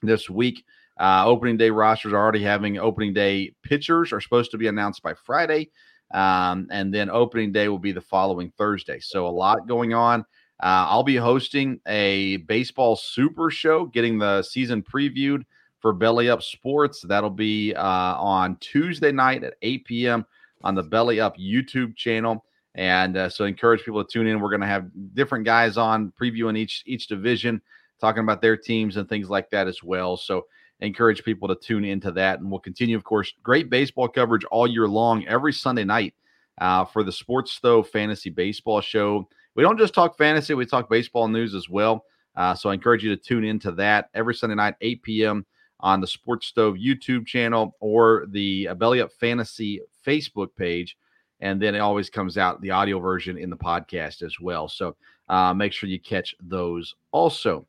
this 0.01 0.29
week. 0.29 0.63
Uh, 0.97 1.23
opening 1.25 1.57
day 1.57 1.69
rosters 1.69 2.13
are 2.13 2.17
already 2.17 2.41
having 2.41 2.77
opening 2.77 3.13
day 3.13 3.51
pitchers 3.63 4.13
are 4.13 4.21
supposed 4.21 4.51
to 4.51 4.57
be 4.57 4.67
announced 4.67 5.03
by 5.03 5.13
Friday. 5.13 5.69
Um, 6.13 6.67
and 6.71 6.93
then 6.93 7.09
opening 7.09 7.51
day 7.51 7.67
will 7.67 7.79
be 7.79 7.91
the 7.91 8.01
following 8.01 8.51
Thursday. 8.57 8.99
So 8.99 9.27
a 9.27 9.29
lot 9.29 9.67
going 9.67 9.93
on. 9.93 10.21
Uh, 10.61 10.87
I'll 10.87 11.03
be 11.03 11.17
hosting 11.17 11.81
a 11.85 12.37
baseball 12.37 12.95
super 12.95 13.49
show, 13.49 13.85
getting 13.85 14.17
the 14.17 14.41
season 14.41 14.81
previewed 14.81 15.43
for 15.79 15.91
Belly 15.91 16.29
Up 16.29 16.41
Sports. 16.41 17.01
That'll 17.01 17.29
be 17.29 17.73
uh, 17.73 18.15
on 18.15 18.55
Tuesday 18.61 19.11
night 19.11 19.43
at 19.43 19.55
8 19.61 19.85
p.m. 19.85 20.25
on 20.63 20.75
the 20.75 20.83
Belly 20.83 21.19
Up 21.19 21.37
YouTube 21.37 21.97
channel. 21.97 22.45
And 22.75 23.17
uh, 23.17 23.29
so 23.29 23.45
encourage 23.45 23.83
people 23.83 24.03
to 24.03 24.09
tune 24.09 24.27
in. 24.27 24.39
We're 24.39 24.49
going 24.49 24.61
to 24.61 24.67
have 24.67 24.89
different 25.13 25.45
guys 25.45 25.77
on 25.77 26.13
previewing 26.19 26.57
each 26.57 26.83
each 26.85 27.07
division 27.07 27.61
talking 27.99 28.23
about 28.23 28.41
their 28.41 28.57
teams 28.57 28.97
and 28.97 29.07
things 29.07 29.29
like 29.29 29.49
that 29.51 29.67
as 29.67 29.83
well. 29.83 30.17
So 30.17 30.45
encourage 30.79 31.23
people 31.23 31.47
to 31.47 31.55
tune 31.55 31.85
into 31.85 32.11
that. 32.11 32.39
And 32.39 32.49
we'll 32.49 32.59
continue, 32.59 32.97
of 32.97 33.03
course, 33.03 33.33
great 33.43 33.69
baseball 33.69 34.07
coverage 34.07 34.43
all 34.45 34.67
year 34.67 34.87
long, 34.87 35.25
every 35.27 35.53
Sunday 35.53 35.83
night 35.83 36.13
uh, 36.59 36.85
for 36.85 37.03
the 37.03 37.11
Sports 37.11 37.53
Stove 37.53 37.89
Fantasy 37.89 38.29
Baseball 38.29 38.81
Show. 38.81 39.27
We 39.55 39.63
don't 39.63 39.79
just 39.79 39.93
talk 39.93 40.17
fantasy, 40.17 40.53
we 40.53 40.65
talk 40.65 40.89
baseball 40.89 41.27
news 41.27 41.55
as 41.55 41.69
well. 41.69 42.05
Uh, 42.35 42.53
so 42.53 42.69
I 42.69 42.73
encourage 42.73 43.03
you 43.03 43.15
to 43.15 43.21
tune 43.21 43.45
into 43.45 43.71
that 43.73 44.09
every 44.13 44.35
Sunday 44.35 44.55
night, 44.55 44.75
8 44.81 45.01
p.m. 45.01 45.45
on 45.79 46.01
the 46.01 46.07
Sports 46.07 46.47
Stove 46.47 46.75
YouTube 46.75 47.25
channel 47.25 47.77
or 47.79 48.25
the 48.29 48.69
Belly 48.77 48.99
Up 48.99 49.13
Fantasy 49.13 49.79
Facebook 50.05 50.49
page. 50.57 50.97
And 51.39 51.61
then 51.61 51.75
it 51.75 51.79
always 51.79 52.09
comes 52.09 52.37
out 52.37 52.61
the 52.61 52.71
audio 52.71 52.99
version 52.99 53.37
in 53.37 53.49
the 53.49 53.57
podcast 53.57 54.21
as 54.21 54.39
well. 54.39 54.67
So 54.67 54.95
uh, 55.29 55.53
make 55.53 55.71
sure 55.71 55.89
you 55.89 55.99
catch 55.99 56.35
those 56.41 56.95
also. 57.11 57.65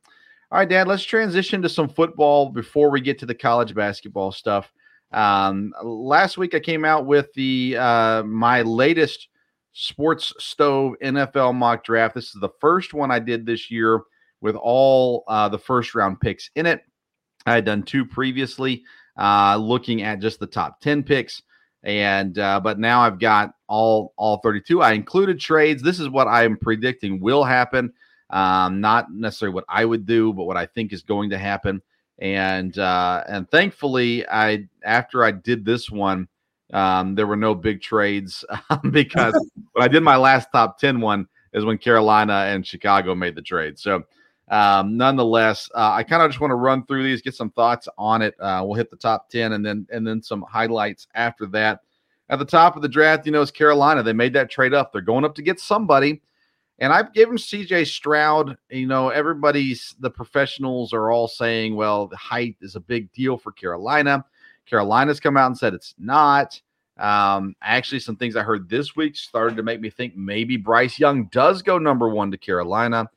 All 0.53 0.61
right, 0.61 0.69
Dad, 0.69 0.87
let's 0.87 1.03
transition 1.03 1.61
to 1.62 1.69
some 1.69 1.88
football 1.88 2.50
before 2.50 2.88
we 2.88 3.00
get 3.00 3.19
to 3.19 3.26
the 3.26 3.35
college 3.35 3.75
basketball 3.75 4.31
stuff. 4.31 4.73
Um, 5.11 5.75
last 5.83 6.38
week 6.38 6.55
I 6.55 6.61
came 6.61 6.85
out 6.85 7.05
with 7.05 7.33
the 7.35 7.76
uh, 7.76 8.23
my 8.23 8.62
latest 8.62 9.26
sports 9.73 10.33
stove 10.38 10.95
NFL 11.03 11.53
mock 11.57 11.83
draft. 11.83 12.15
This 12.15 12.26
is 12.26 12.41
the 12.41 12.53
first 12.61 12.95
one 12.95 13.11
I 13.11 13.19
did 13.19 13.45
this 13.45 13.73
year 13.73 14.03
with 14.41 14.55
all 14.55 15.25
uh, 15.26 15.49
the 15.49 15.59
first 15.59 15.97
round 15.97 16.21
picks 16.21 16.49
in 16.55 16.65
it. 16.65 16.81
I 17.45 17.55
had 17.55 17.65
done 17.65 17.83
two 17.83 18.07
previously, 18.07 18.85
uh, 19.19 19.57
looking 19.57 20.03
at 20.03 20.21
just 20.21 20.38
the 20.38 20.47
top 20.47 20.81
10 20.81 21.03
picks. 21.03 21.43
And 21.83 22.38
uh, 22.38 22.61
but 22.61 22.79
now 22.79 23.00
I've 23.00 23.19
got 23.19 23.53
all 23.69 24.12
all 24.17 24.37
32. 24.38 24.81
I 24.81 24.93
included 24.93 25.41
trades. 25.41 25.83
This 25.83 25.99
is 25.99 26.09
what 26.09 26.29
I 26.29 26.45
am 26.45 26.57
predicting 26.57 27.21
will 27.21 27.43
happen. 27.43 27.93
Um, 28.30 28.80
not 28.80 29.12
necessarily 29.12 29.54
what 29.54 29.64
I 29.68 29.85
would 29.85 30.04
do, 30.04 30.33
but 30.33 30.45
what 30.45 30.56
I 30.56 30.66
think 30.66 30.92
is 30.92 31.02
going 31.02 31.30
to 31.30 31.38
happen. 31.38 31.80
And 32.18 32.76
uh, 32.78 33.25
and 33.28 33.50
thankfully, 33.50 34.26
I 34.28 34.68
after 34.85 35.25
I 35.25 35.30
did 35.30 35.64
this 35.64 35.90
one, 35.90 36.28
um, 36.73 37.14
there 37.14 37.26
were 37.26 37.37
no 37.37 37.54
big 37.54 37.80
trades 37.80 38.45
because 38.90 39.35
when 39.73 39.85
I 39.85 39.88
did 39.88 40.02
my 40.02 40.16
last 40.16 40.49
top 40.52 40.78
10 40.78 41.00
one 41.00 41.26
is 41.52 41.64
when 41.64 41.78
Carolina 41.78 42.47
and 42.49 42.66
Chicago 42.66 43.14
made 43.14 43.35
the 43.35 43.42
trade. 43.42 43.78
So 43.78 44.02
um, 44.49 44.97
nonetheless, 44.97 45.68
uh, 45.75 45.92
I 45.92 46.02
kind 46.02 46.23
of 46.23 46.30
just 46.30 46.40
want 46.40 46.50
to 46.50 46.56
run 46.56 46.85
through 46.87 47.02
these, 47.02 47.23
get 47.23 47.35
some 47.35 47.50
thoughts 47.50 47.88
on 47.99 48.23
it. 48.23 48.35
Uh, 48.40 48.62
we'll 48.64 48.75
hit 48.75 48.90
the 48.90 48.97
top 48.97 49.28
10 49.30 49.52
and 49.52 49.64
then 49.64 49.87
and 49.90 50.06
then 50.06 50.23
some 50.23 50.45
highlights 50.49 51.06
after 51.14 51.47
that. 51.47 51.80
At 52.28 52.40
the 52.40 52.45
top 52.45 52.75
of 52.75 52.83
the 52.83 52.88
draft, 52.88 53.26
you 53.26 53.33
know, 53.33 53.40
is 53.40 53.52
Carolina. 53.52 54.02
They 54.02 54.12
made 54.12 54.33
that 54.33 54.50
trade 54.50 54.75
up. 54.75 54.92
They're 54.92 55.00
going 55.00 55.25
up 55.25 55.35
to 55.37 55.42
get 55.42 55.61
somebody. 55.61 56.23
And 56.78 56.92
I've 56.92 57.14
given 57.14 57.37
CJ 57.37 57.87
Stroud, 57.87 58.56
you 58.68 58.87
know, 58.87 59.09
everybody's 59.09 59.95
the 60.00 60.11
professionals 60.11 60.92
are 60.92 61.11
all 61.11 61.26
saying, 61.26 61.75
well, 61.75 62.06
the 62.06 62.16
height 62.16 62.56
is 62.61 62.76
a 62.76 62.80
big 62.80 63.11
deal 63.12 63.38
for 63.38 63.52
Carolina. 63.52 64.25
Carolina's 64.66 65.21
come 65.21 65.37
out 65.37 65.47
and 65.47 65.56
said 65.56 65.73
it's 65.73 65.95
not. 65.99 66.61
Um, 66.99 67.54
actually, 67.62 68.00
some 68.00 68.16
things 68.16 68.37
I 68.37 68.42
heard 68.42 68.68
this 68.68 68.97
week 68.97 69.16
started 69.16 69.56
to 69.56 69.62
make 69.62 69.80
me 69.80 69.90
think 69.90 70.16
maybe 70.16 70.56
Bryce 70.56 70.99
Young 70.99 71.26
does 71.26 71.62
go 71.62 71.78
number 71.78 72.09
one 72.09 72.30
to 72.30 72.38
Carolina. 72.38 73.09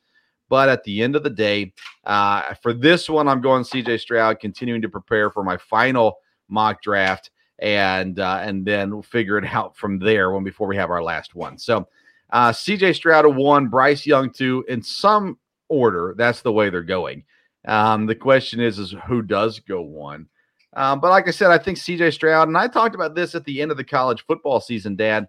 But 0.47 0.69
at 0.69 0.83
the 0.83 1.01
end 1.03 1.15
of 1.15 1.23
the 1.23 1.29
day, 1.29 1.73
uh, 2.05 2.55
for 2.55 2.73
this 2.73 3.09
one, 3.09 3.27
I'm 3.27 3.41
going 3.41 3.63
CJ 3.63 3.99
Stroud, 3.99 4.39
continuing 4.39 4.81
to 4.81 4.89
prepare 4.89 5.29
for 5.29 5.43
my 5.43 5.57
final 5.57 6.17
mock 6.47 6.81
draft, 6.81 7.29
and 7.59 8.19
uh, 8.19 8.39
and 8.41 8.65
then 8.65 8.91
we'll 8.91 9.03
figure 9.03 9.37
it 9.37 9.45
out 9.53 9.77
from 9.77 9.99
there. 9.99 10.31
When 10.31 10.43
before 10.43 10.67
we 10.67 10.77
have 10.77 10.89
our 10.89 11.03
last 11.03 11.35
one, 11.35 11.57
so 11.57 11.87
uh, 12.31 12.51
CJ 12.51 12.95
Stroud 12.95 13.25
a 13.25 13.29
one, 13.29 13.67
Bryce 13.67 14.05
Young 14.05 14.31
two, 14.31 14.65
in 14.67 14.81
some 14.81 15.37
order. 15.67 16.13
That's 16.17 16.41
the 16.41 16.51
way 16.51 16.69
they're 16.69 16.83
going. 16.83 17.23
Um, 17.65 18.05
the 18.05 18.15
question 18.15 18.59
is, 18.59 18.79
is 18.79 18.95
who 19.07 19.21
does 19.21 19.59
go 19.59 19.81
one? 19.81 20.27
Um, 20.73 20.99
but 20.99 21.09
like 21.09 21.27
I 21.27 21.31
said, 21.31 21.51
I 21.51 21.57
think 21.57 21.77
CJ 21.77 22.13
Stroud, 22.13 22.47
and 22.47 22.57
I 22.57 22.67
talked 22.67 22.95
about 22.95 23.15
this 23.15 23.35
at 23.35 23.43
the 23.45 23.61
end 23.61 23.71
of 23.71 23.77
the 23.77 23.83
college 23.83 24.23
football 24.25 24.59
season, 24.59 24.95
Dad. 24.95 25.27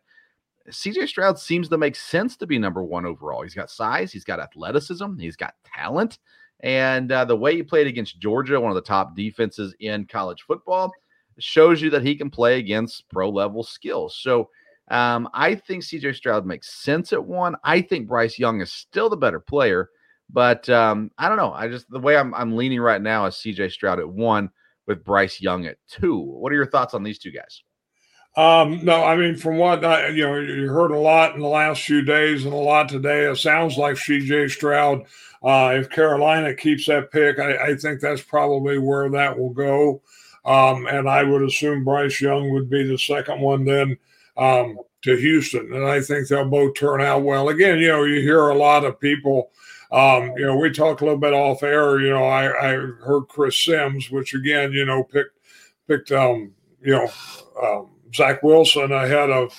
CJ 0.69 1.09
Stroud 1.09 1.39
seems 1.39 1.69
to 1.71 1.79
make 1.79 1.97
sense 1.97 2.37
to 2.37 2.47
be 2.47 2.59
number 2.59 2.85
one 2.85 3.07
overall. 3.07 3.43
He's 3.43 3.55
got 3.55 3.71
size, 3.71 4.13
he's 4.13 4.25
got 4.25 4.41
athleticism, 4.41 5.19
he's 5.19 5.37
got 5.37 5.55
talent. 5.65 6.19
And 6.61 7.11
uh, 7.11 7.25
the 7.25 7.37
way 7.37 7.57
he 7.57 7.63
played 7.63 7.87
against 7.87 8.21
Georgia, 8.21 8.61
one 8.61 8.71
of 8.71 8.75
the 8.75 8.83
top 8.83 9.17
defenses 9.17 9.75
in 9.81 10.05
college 10.05 10.43
football, 10.43 10.93
shows 11.39 11.81
you 11.81 11.89
that 11.91 12.03
he 12.03 12.15
can 12.15 12.31
play 12.31 12.59
against 12.59 13.09
pro 13.09 13.31
level 13.31 13.63
skills. 13.63 14.17
So 14.21 14.51
um, 14.91 15.29
I 15.33 15.55
think 15.55 15.85
CJ 15.85 16.17
Stroud 16.17 16.45
makes 16.45 16.73
sense 16.73 17.13
at 17.13 17.25
one. 17.25 17.55
I 17.63 17.81
think 17.81 18.09
Bryce 18.09 18.39
Young 18.39 18.61
is 18.61 18.73
still 18.73 19.09
the 19.09 19.17
better 19.17 19.39
player, 19.39 19.89
but 20.29 20.69
um, 20.69 21.13
I 21.17 21.29
don't 21.29 21.39
know. 21.39 21.53
I 21.53 21.69
just 21.69 21.89
the 21.91 22.01
way 22.01 22.17
I'm, 22.17 22.35
I'm 22.35 22.57
leaning 22.57 22.81
right 22.81 23.01
now 23.01 23.27
is 23.27 23.37
CJ 23.37 23.71
Stroud 23.71 24.01
at 24.01 24.09
one 24.09 24.51
with 24.87 25.05
Bryce 25.05 25.41
Young 25.41 25.67
at 25.67 25.77
two. 25.89 26.19
What 26.19 26.53
are 26.53 26.57
your 26.57 26.67
thoughts 26.67 26.95
on 26.95 27.05
these 27.05 27.21
two 27.21 27.31
guys? 27.31 27.63
Um, 28.37 28.85
no, 28.85 29.03
I 29.05 29.17
mean, 29.17 29.37
from 29.37 29.59
what 29.59 29.85
I, 29.85 30.09
you 30.09 30.23
know, 30.23 30.37
you 30.37 30.69
heard 30.69 30.93
a 30.93 30.99
lot 30.99 31.35
in 31.35 31.41
the 31.41 31.49
last 31.49 31.83
few 31.83 32.03
days 32.03 32.45
and 32.45 32.55
a 32.55 32.57
lot 32.57 32.89
today. 32.89 33.31
It 33.31 33.37
sounds 33.37 33.77
like 33.77 33.97
CJ 33.97 34.51
Stroud. 34.51 35.03
Uh, 35.43 35.75
if 35.75 35.91
Carolina 35.91 36.55
keeps 36.55 36.87
that 36.87 37.11
pick, 37.11 37.39
I, 37.39 37.71
I, 37.71 37.75
think 37.77 38.01
that's 38.01 38.21
probably 38.21 38.79
where 38.79 39.09
that 39.09 39.39
will 39.39 39.51
go. 39.51 40.03
Um, 40.45 40.87
and 40.87 41.09
I 41.09 41.23
would 41.23 41.43
assume 41.43 41.83
Bryce 41.83 42.21
Young 42.21 42.51
would 42.51 42.69
be 42.69 42.87
the 42.87 42.99
second 42.99 43.41
one 43.41 43.65
then 43.65 43.97
um, 44.41 44.79
to 45.03 45.17
Houston. 45.17 45.73
And 45.73 45.85
I 45.85 46.01
think 46.01 46.27
they'll 46.27 46.49
both 46.49 46.75
turn 46.75 47.01
out 47.01 47.23
well. 47.23 47.51
Again, 47.51 47.79
you 47.79 47.89
know, 47.89 48.05
you 48.05 48.21
hear 48.21 48.49
a 48.49 48.55
lot 48.55 48.85
of 48.85 48.99
people. 48.99 49.51
Um, 49.93 50.33
you 50.37 50.47
know, 50.47 50.57
we 50.57 50.71
talk 50.71 51.01
a 51.01 51.05
little 51.05 51.19
bit 51.19 51.33
off 51.33 51.63
air. 51.63 52.01
You 52.01 52.11
know, 52.11 52.25
I, 52.25 52.47
I 52.47 52.73
heard 53.05 53.29
Chris 53.29 53.63
Sims, 53.63 54.11
which 54.11 54.35
again, 54.35 54.73
you 54.73 54.85
know, 54.85 55.05
picked 55.05 55.39
picked 55.87 56.13
um, 56.13 56.53
you 56.81 56.93
know 56.93 57.09
um, 57.63 57.91
Zach 58.15 58.43
Wilson 58.43 58.93
ahead 58.93 59.31
of 59.31 59.53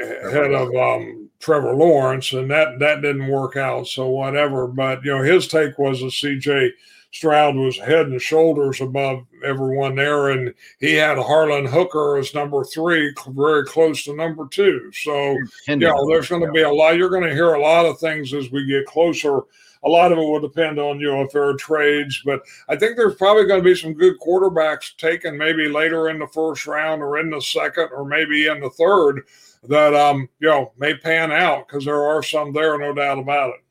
ahead 0.00 0.52
of 0.52 0.74
um, 0.74 1.28
Trevor 1.40 1.74
Lawrence, 1.74 2.32
and 2.32 2.50
that 2.50 2.78
that 2.78 3.02
didn't 3.02 3.28
work 3.28 3.56
out. 3.56 3.88
So 3.88 4.08
whatever. 4.08 4.68
But 4.68 5.04
you 5.04 5.10
know, 5.10 5.22
his 5.22 5.48
take 5.48 5.76
was 5.78 6.00
that 6.00 6.12
C.J. 6.12 6.72
Stroud 7.12 7.56
was 7.56 7.78
head 7.78 8.06
and 8.06 8.20
shoulders 8.20 8.80
above 8.80 9.26
everyone 9.44 9.94
there, 9.94 10.30
and 10.30 10.54
he 10.80 10.94
had 10.94 11.18
Harlan 11.18 11.66
Hooker 11.66 12.16
as 12.16 12.34
number 12.34 12.64
three, 12.64 13.14
very 13.28 13.64
close 13.64 14.04
to 14.04 14.16
number 14.16 14.48
two. 14.48 14.90
So 14.92 15.36
you 15.68 15.76
know, 15.76 16.08
there's 16.08 16.28
going 16.28 16.44
to 16.44 16.52
be 16.52 16.62
a 16.62 16.70
lot. 16.70 16.96
You're 16.96 17.10
going 17.10 17.28
to 17.28 17.34
hear 17.34 17.54
a 17.54 17.60
lot 17.60 17.86
of 17.86 17.98
things 17.98 18.32
as 18.32 18.50
we 18.50 18.66
get 18.66 18.86
closer 18.86 19.42
a 19.84 19.88
lot 19.88 20.12
of 20.12 20.18
it 20.18 20.22
will 20.22 20.40
depend 20.40 20.78
on 20.78 21.00
you 21.00 21.10
know 21.10 21.22
if 21.22 21.32
there 21.32 21.48
are 21.48 21.54
trades, 21.54 22.22
but 22.24 22.42
I 22.68 22.76
think 22.76 22.96
there's 22.96 23.16
probably 23.16 23.46
going 23.46 23.62
to 23.62 23.68
be 23.68 23.74
some 23.74 23.94
good 23.94 24.18
quarterbacks 24.20 24.96
taken 24.96 25.36
maybe 25.36 25.68
later 25.68 26.08
in 26.08 26.18
the 26.18 26.26
first 26.28 26.66
round 26.66 27.02
or 27.02 27.18
in 27.18 27.30
the 27.30 27.40
second 27.40 27.88
or 27.92 28.04
maybe 28.04 28.46
in 28.46 28.60
the 28.60 28.70
third 28.70 29.26
that 29.68 29.94
um 29.94 30.28
you 30.40 30.48
know 30.48 30.72
may 30.78 30.94
pan 30.94 31.30
out 31.32 31.66
because 31.66 31.84
there 31.84 32.04
are 32.04 32.22
some 32.22 32.52
there, 32.52 32.78
no 32.78 32.94
doubt 32.94 33.18
about 33.18 33.50
it. 33.50 33.64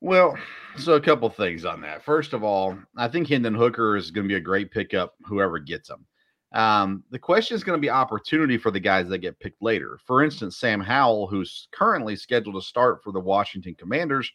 Well, 0.00 0.36
so 0.76 0.94
a 0.94 1.00
couple 1.00 1.28
things 1.28 1.64
on 1.64 1.80
that. 1.82 2.02
First 2.02 2.32
of 2.32 2.42
all, 2.42 2.76
I 2.96 3.08
think 3.08 3.28
Hendon 3.28 3.54
Hooker 3.54 3.96
is 3.96 4.10
going 4.10 4.24
to 4.24 4.32
be 4.32 4.38
a 4.38 4.40
great 4.40 4.70
pickup, 4.70 5.14
whoever 5.24 5.58
gets 5.58 5.90
him. 5.90 6.06
Um, 6.52 7.04
the 7.10 7.18
question 7.18 7.54
is 7.54 7.62
going 7.62 7.76
to 7.78 7.80
be 7.80 7.90
opportunity 7.90 8.58
for 8.58 8.70
the 8.70 8.80
guys 8.80 9.08
that 9.08 9.18
get 9.18 9.38
picked 9.38 9.62
later. 9.62 9.98
For 10.04 10.24
instance, 10.24 10.56
Sam 10.56 10.80
Howell, 10.80 11.28
who's 11.28 11.68
currently 11.72 12.16
scheduled 12.16 12.56
to 12.56 12.60
start 12.60 13.02
for 13.04 13.12
the 13.12 13.20
Washington 13.20 13.74
Commanders, 13.76 14.30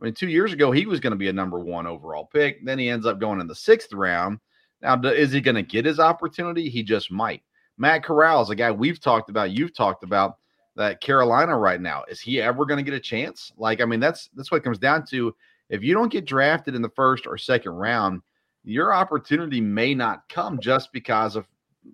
I 0.00 0.04
mean, 0.04 0.14
two 0.14 0.28
years 0.28 0.52
ago, 0.52 0.70
he 0.70 0.84
was 0.84 1.00
going 1.00 1.12
to 1.12 1.16
be 1.16 1.28
a 1.28 1.32
number 1.32 1.58
one 1.58 1.86
overall 1.86 2.28
pick. 2.30 2.64
Then 2.64 2.78
he 2.78 2.90
ends 2.90 3.06
up 3.06 3.18
going 3.18 3.40
in 3.40 3.46
the 3.46 3.54
sixth 3.54 3.92
round. 3.94 4.38
Now, 4.82 5.00
is 5.02 5.32
he 5.32 5.40
going 5.40 5.54
to 5.54 5.62
get 5.62 5.86
his 5.86 5.98
opportunity? 5.98 6.68
He 6.68 6.82
just 6.82 7.10
might. 7.10 7.42
Matt 7.78 8.04
Corral 8.04 8.42
is 8.42 8.50
a 8.50 8.54
guy 8.54 8.70
we've 8.70 9.00
talked 9.00 9.30
about, 9.30 9.50
you've 9.52 9.74
talked 9.74 10.04
about 10.04 10.36
that 10.76 11.00
Carolina 11.00 11.56
right 11.56 11.80
now. 11.80 12.04
Is 12.08 12.20
he 12.20 12.40
ever 12.40 12.66
going 12.66 12.84
to 12.84 12.90
get 12.90 12.96
a 12.96 13.00
chance? 13.00 13.52
Like, 13.56 13.80
I 13.80 13.86
mean, 13.86 14.00
that's 14.00 14.28
that's 14.34 14.50
what 14.50 14.58
it 14.58 14.64
comes 14.64 14.78
down 14.78 15.06
to. 15.06 15.34
If 15.68 15.82
you 15.82 15.94
don't 15.94 16.12
get 16.12 16.24
drafted 16.24 16.74
in 16.74 16.82
the 16.82 16.90
first 16.90 17.26
or 17.26 17.36
second 17.38 17.72
round, 17.72 18.22
your 18.64 18.92
opportunity 18.92 19.60
may 19.60 19.94
not 19.94 20.28
come 20.28 20.60
just 20.60 20.92
because 20.92 21.36
of 21.36 21.46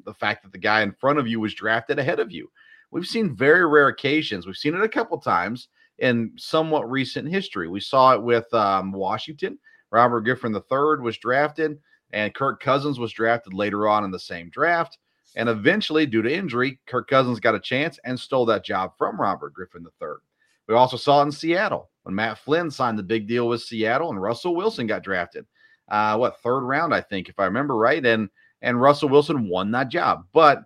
the 0.04 0.14
fact 0.14 0.42
that 0.42 0.52
the 0.52 0.58
guy 0.58 0.82
in 0.82 0.92
front 0.92 1.18
of 1.18 1.28
you 1.28 1.40
was 1.40 1.54
drafted 1.54 1.98
ahead 1.98 2.18
of 2.18 2.32
you. 2.32 2.50
We've 2.90 3.06
seen 3.06 3.36
very 3.36 3.66
rare 3.66 3.88
occasions. 3.88 4.46
We've 4.46 4.56
seen 4.56 4.74
it 4.74 4.82
a 4.82 4.88
couple 4.88 5.18
times 5.18 5.68
in 5.98 6.32
somewhat 6.36 6.90
recent 6.90 7.28
history. 7.28 7.68
We 7.68 7.80
saw 7.80 8.14
it 8.14 8.22
with 8.22 8.52
um, 8.52 8.92
Washington. 8.92 9.58
Robert 9.90 10.22
Griffin 10.22 10.54
III 10.54 11.02
was 11.02 11.18
drafted, 11.18 11.78
and 12.12 12.34
Kirk 12.34 12.62
Cousins 12.62 12.98
was 12.98 13.12
drafted 13.12 13.54
later 13.54 13.86
on 13.86 14.04
in 14.04 14.10
the 14.10 14.18
same 14.18 14.50
draft. 14.50 14.98
And 15.36 15.48
eventually, 15.48 16.04
due 16.04 16.22
to 16.22 16.34
injury, 16.34 16.80
Kirk 16.86 17.08
Cousins 17.08 17.40
got 17.40 17.54
a 17.54 17.60
chance 17.60 17.98
and 18.04 18.18
stole 18.18 18.44
that 18.46 18.64
job 18.64 18.92
from 18.98 19.20
Robert 19.20 19.54
Griffin 19.54 19.86
III. 20.02 20.08
We 20.68 20.74
also 20.74 20.96
saw 20.96 21.20
it 21.20 21.26
in 21.26 21.32
Seattle 21.32 21.90
when 22.02 22.14
Matt 22.14 22.38
Flynn 22.38 22.70
signed 22.70 22.98
the 22.98 23.02
big 23.02 23.26
deal 23.26 23.48
with 23.48 23.62
Seattle 23.62 24.10
and 24.10 24.20
Russell 24.20 24.56
Wilson 24.56 24.86
got 24.86 25.02
drafted. 25.02 25.46
Uh, 25.88 26.16
what 26.16 26.40
third 26.40 26.60
round, 26.60 26.94
I 26.94 27.00
think, 27.00 27.28
if 27.28 27.38
I 27.38 27.44
remember 27.44 27.76
right, 27.76 28.04
and 28.04 28.28
and 28.62 28.80
Russell 28.80 29.08
Wilson 29.08 29.48
won 29.48 29.70
that 29.72 29.88
job. 29.88 30.24
But 30.32 30.64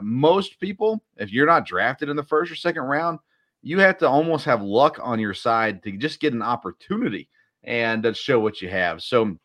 most 0.00 0.60
people, 0.60 1.02
if 1.16 1.32
you're 1.32 1.46
not 1.46 1.66
drafted 1.66 2.08
in 2.08 2.16
the 2.16 2.22
first 2.22 2.52
or 2.52 2.54
second 2.54 2.82
round, 2.82 3.18
you 3.62 3.78
have 3.78 3.98
to 3.98 4.08
almost 4.08 4.44
have 4.44 4.62
luck 4.62 4.98
on 5.02 5.18
your 5.18 5.34
side 5.34 5.82
to 5.82 5.92
just 5.92 6.20
get 6.20 6.32
an 6.32 6.42
opportunity 6.42 7.28
and 7.64 8.16
show 8.16 8.40
what 8.40 8.62
you 8.62 8.68
have. 8.68 9.02
So 9.02 9.36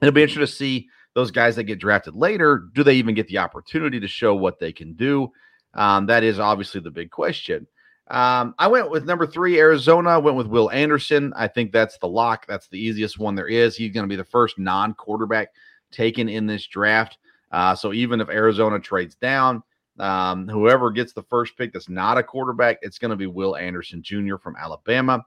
it'll 0.00 0.12
be 0.12 0.22
interesting 0.22 0.40
to 0.40 0.46
see 0.46 0.88
those 1.14 1.30
guys 1.30 1.56
that 1.56 1.64
get 1.64 1.78
drafted 1.78 2.14
later. 2.14 2.68
Do 2.74 2.84
they 2.84 2.94
even 2.94 3.14
get 3.14 3.28
the 3.28 3.38
opportunity 3.38 3.98
to 4.00 4.08
show 4.08 4.34
what 4.34 4.58
they 4.58 4.72
can 4.72 4.94
do? 4.94 5.32
Um, 5.74 6.06
that 6.06 6.22
is 6.22 6.38
obviously 6.38 6.80
the 6.80 6.90
big 6.90 7.10
question. 7.10 7.66
Um, 8.08 8.54
I 8.58 8.68
went 8.68 8.90
with 8.90 9.04
number 9.04 9.26
three, 9.26 9.58
Arizona. 9.58 10.20
Went 10.20 10.36
with 10.36 10.46
Will 10.46 10.70
Anderson. 10.70 11.32
I 11.36 11.48
think 11.48 11.72
that's 11.72 11.98
the 11.98 12.08
lock. 12.08 12.46
That's 12.46 12.68
the 12.68 12.78
easiest 12.78 13.18
one 13.18 13.34
there 13.34 13.48
is. 13.48 13.76
He's 13.76 13.92
going 13.92 14.04
to 14.04 14.08
be 14.08 14.16
the 14.16 14.24
first 14.24 14.58
non-quarterback 14.58 15.48
taken 15.90 16.28
in 16.28 16.46
this 16.46 16.66
draft. 16.66 17.18
Uh, 17.50 17.74
so 17.74 17.92
even 17.92 18.20
if 18.20 18.28
Arizona 18.28 18.78
trades 18.78 19.16
down, 19.16 19.62
um, 19.98 20.46
whoever 20.46 20.90
gets 20.90 21.12
the 21.12 21.22
first 21.22 21.56
pick 21.56 21.72
that's 21.72 21.88
not 21.88 22.18
a 22.18 22.22
quarterback, 22.22 22.78
it's 22.82 22.98
going 22.98 23.10
to 23.10 23.16
be 23.16 23.26
Will 23.26 23.56
Anderson 23.56 24.02
Jr. 24.02 24.36
from 24.36 24.56
Alabama. 24.56 25.24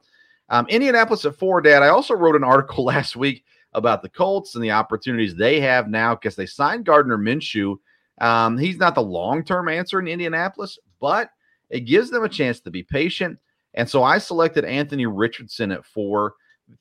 Um, 0.49 0.65
Indianapolis 0.67 1.25
at 1.25 1.35
four, 1.35 1.61
Dad. 1.61 1.83
I 1.83 1.89
also 1.89 2.13
wrote 2.13 2.35
an 2.35 2.43
article 2.45 2.85
last 2.85 3.15
week 3.15 3.43
about 3.73 4.01
the 4.01 4.09
Colts 4.09 4.55
and 4.55 4.63
the 4.63 4.71
opportunities 4.71 5.35
they 5.35 5.59
have 5.59 5.89
now 5.89 6.15
because 6.15 6.35
they 6.35 6.45
signed 6.45 6.85
Gardner 6.85 7.17
Minshew. 7.17 7.75
Um, 8.19 8.57
he's 8.57 8.77
not 8.77 8.95
the 8.95 9.01
long 9.01 9.43
term 9.43 9.69
answer 9.69 9.99
in 9.99 10.07
Indianapolis, 10.07 10.77
but 10.99 11.29
it 11.69 11.81
gives 11.81 12.09
them 12.09 12.23
a 12.23 12.29
chance 12.29 12.59
to 12.61 12.71
be 12.71 12.83
patient. 12.83 13.37
And 13.73 13.89
so 13.89 14.03
I 14.03 14.17
selected 14.17 14.65
Anthony 14.65 15.05
Richardson 15.05 15.71
at 15.71 15.85
four. 15.85 16.33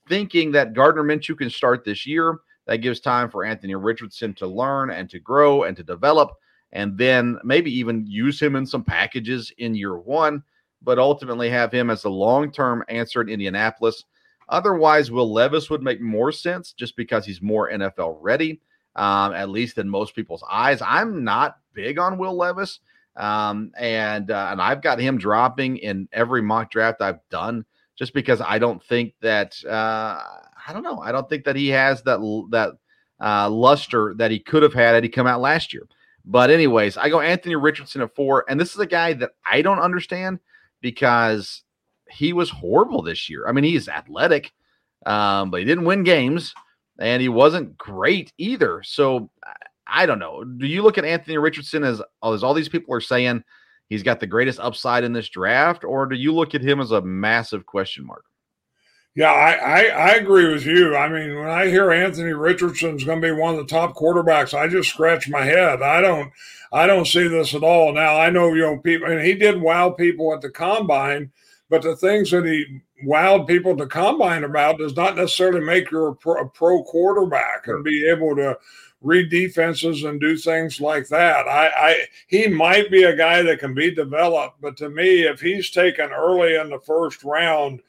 thinking 0.07 0.51
that 0.51 0.73
Gardner 0.73 1.03
Minshew 1.03 1.37
can 1.37 1.49
start 1.49 1.83
this 1.83 2.05
year. 2.05 2.37
That 2.67 2.77
gives 2.77 2.99
time 2.99 3.31
for 3.31 3.43
Anthony 3.43 3.73
Richardson 3.73 4.35
to 4.35 4.45
learn 4.45 4.91
and 4.91 5.09
to 5.09 5.19
grow 5.19 5.63
and 5.63 5.75
to 5.75 5.83
develop, 5.83 6.29
and 6.71 6.95
then 6.95 7.39
maybe 7.43 7.71
even 7.75 8.05
use 8.05 8.39
him 8.39 8.55
in 8.55 8.65
some 8.67 8.83
packages 8.83 9.51
in 9.57 9.73
year 9.73 9.97
one, 9.97 10.43
but 10.83 10.99
ultimately 10.99 11.49
have 11.49 11.71
him 11.71 11.89
as 11.89 12.03
the 12.03 12.11
long 12.11 12.51
term 12.51 12.83
answer 12.87 13.21
in 13.21 13.29
Indianapolis. 13.29 14.05
Otherwise, 14.49 15.09
Will 15.11 15.31
Levis 15.31 15.69
would 15.69 15.81
make 15.81 16.01
more 16.01 16.31
sense 16.31 16.73
just 16.73 16.95
because 16.95 17.25
he's 17.25 17.41
more 17.41 17.71
NFL 17.71 18.17
ready, 18.19 18.61
um, 18.95 19.33
at 19.33 19.49
least 19.49 19.79
in 19.79 19.89
most 19.89 20.15
people's 20.15 20.43
eyes. 20.49 20.81
I'm 20.83 21.23
not 21.23 21.57
big 21.73 21.97
on 21.97 22.17
Will 22.19 22.35
Levis, 22.35 22.79
um, 23.15 23.71
and 23.77 24.31
uh, 24.31 24.49
and 24.51 24.61
I've 24.61 24.81
got 24.81 24.99
him 24.99 25.17
dropping 25.17 25.77
in 25.77 26.07
every 26.11 26.41
mock 26.41 26.71
draft 26.71 27.01
I've 27.01 27.19
done 27.29 27.65
just 27.97 28.13
because 28.13 28.41
I 28.41 28.59
don't 28.59 28.83
think 28.83 29.13
that 29.21 29.55
uh, 29.65 30.21
I 30.67 30.73
don't 30.73 30.83
know. 30.83 30.99
I 30.99 31.11
don't 31.11 31.27
think 31.27 31.43
that 31.45 31.55
he 31.55 31.67
has 31.69 32.01
that 32.03 32.19
that 32.51 32.71
uh, 33.21 33.49
luster 33.49 34.13
that 34.17 34.31
he 34.31 34.39
could 34.39 34.63
have 34.63 34.73
had 34.73 34.95
had 34.95 35.03
he 35.03 35.09
come 35.09 35.27
out 35.27 35.41
last 35.41 35.73
year. 35.73 35.87
But 36.25 36.49
anyways, 36.49 36.97
I 36.97 37.09
go 37.09 37.21
Anthony 37.21 37.55
Richardson 37.55 38.01
at 38.01 38.15
four, 38.15 38.45
and 38.47 38.59
this 38.59 38.73
is 38.73 38.79
a 38.79 38.85
guy 38.85 39.13
that 39.13 39.31
I 39.45 39.61
don't 39.61 39.79
understand 39.79 40.39
because 40.81 41.63
he 42.09 42.33
was 42.33 42.49
horrible 42.49 43.01
this 43.01 43.29
year. 43.29 43.47
I 43.47 43.51
mean, 43.51 43.63
he's 43.63 43.89
athletic, 43.89 44.51
um, 45.05 45.51
but 45.51 45.59
he 45.59 45.65
didn't 45.65 45.85
win 45.85 46.03
games, 46.03 46.53
and 46.99 47.21
he 47.21 47.29
wasn't 47.29 47.77
great 47.77 48.31
either. 48.37 48.81
So 48.83 49.29
I 49.89 50.05
don't 50.05 50.19
know. 50.19 50.43
Do 50.43 50.67
you 50.67 50.81
look 50.81 50.97
at 50.97 51.05
Anthony 51.05 51.37
Richardson 51.37 51.83
as 51.83 52.01
as 52.23 52.43
all 52.43 52.53
these 52.53 52.69
people 52.69 52.93
are 52.93 53.01
saying 53.01 53.43
he's 53.87 54.03
got 54.03 54.19
the 54.19 54.27
greatest 54.27 54.59
upside 54.59 55.03
in 55.03 55.13
this 55.13 55.29
draft, 55.29 55.83
or 55.83 56.05
do 56.05 56.15
you 56.15 56.33
look 56.33 56.55
at 56.55 56.61
him 56.61 56.79
as 56.79 56.91
a 56.91 57.01
massive 57.01 57.65
question 57.65 58.05
mark? 58.05 58.23
Yeah, 59.15 59.31
I, 59.31 59.51
I, 59.51 59.81
I, 59.85 60.09
agree 60.11 60.53
with 60.53 60.65
you. 60.65 60.95
I 60.95 61.09
mean, 61.09 61.35
when 61.35 61.49
I 61.49 61.65
hear 61.65 61.91
Anthony 61.91 62.31
Richardson's 62.31 63.03
going 63.03 63.19
to 63.19 63.27
be 63.27 63.31
one 63.31 63.55
of 63.55 63.59
the 63.59 63.65
top 63.65 63.95
quarterbacks, 63.95 64.57
I 64.57 64.67
just 64.67 64.89
scratch 64.89 65.27
my 65.27 65.43
head. 65.43 65.81
I 65.81 65.99
don't 65.99 66.31
I 66.71 66.85
don't 66.85 67.07
see 67.07 67.27
this 67.27 67.55
at 67.55 67.63
all. 67.63 67.91
Now 67.91 68.17
I 68.17 68.29
know 68.29 68.53
you 68.53 68.61
know 68.61 68.77
people, 68.77 69.11
and 69.11 69.21
he 69.21 69.33
did 69.33 69.59
wow 69.59 69.89
people 69.89 70.33
at 70.33 70.41
the 70.41 70.49
combine, 70.49 71.31
but 71.69 71.81
the 71.81 71.95
things 71.95 72.29
that 72.31 72.45
he 72.45 72.81
wowed 73.05 73.47
people 73.47 73.75
to 73.77 73.87
combine 73.87 74.43
about 74.43 74.77
does 74.77 74.95
not 74.95 75.15
necessarily 75.15 75.61
make 75.61 75.91
you 75.91 76.05
a 76.05 76.15
pro, 76.15 76.41
a 76.41 76.47
pro 76.47 76.83
quarterback 76.83 77.67
and 77.67 77.83
be 77.83 78.07
able 78.07 78.35
to 78.35 78.57
read 79.01 79.29
defenses 79.29 80.03
and 80.03 80.19
do 80.19 80.35
things 80.35 80.81
like 80.81 81.07
that. 81.07 81.47
I, 81.47 81.67
I 81.67 82.05
he 82.27 82.47
might 82.47 82.91
be 82.91 83.03
a 83.03 83.15
guy 83.15 83.41
that 83.41 83.59
can 83.59 83.73
be 83.73 83.93
developed, 83.93 84.61
but 84.61 84.77
to 84.77 84.89
me, 84.89 85.23
if 85.23 85.39
he's 85.39 85.69
taken 85.69 86.11
early 86.11 86.55
in 86.55 86.69
the 86.69 86.79
first 86.79 87.23
round, 87.23 87.81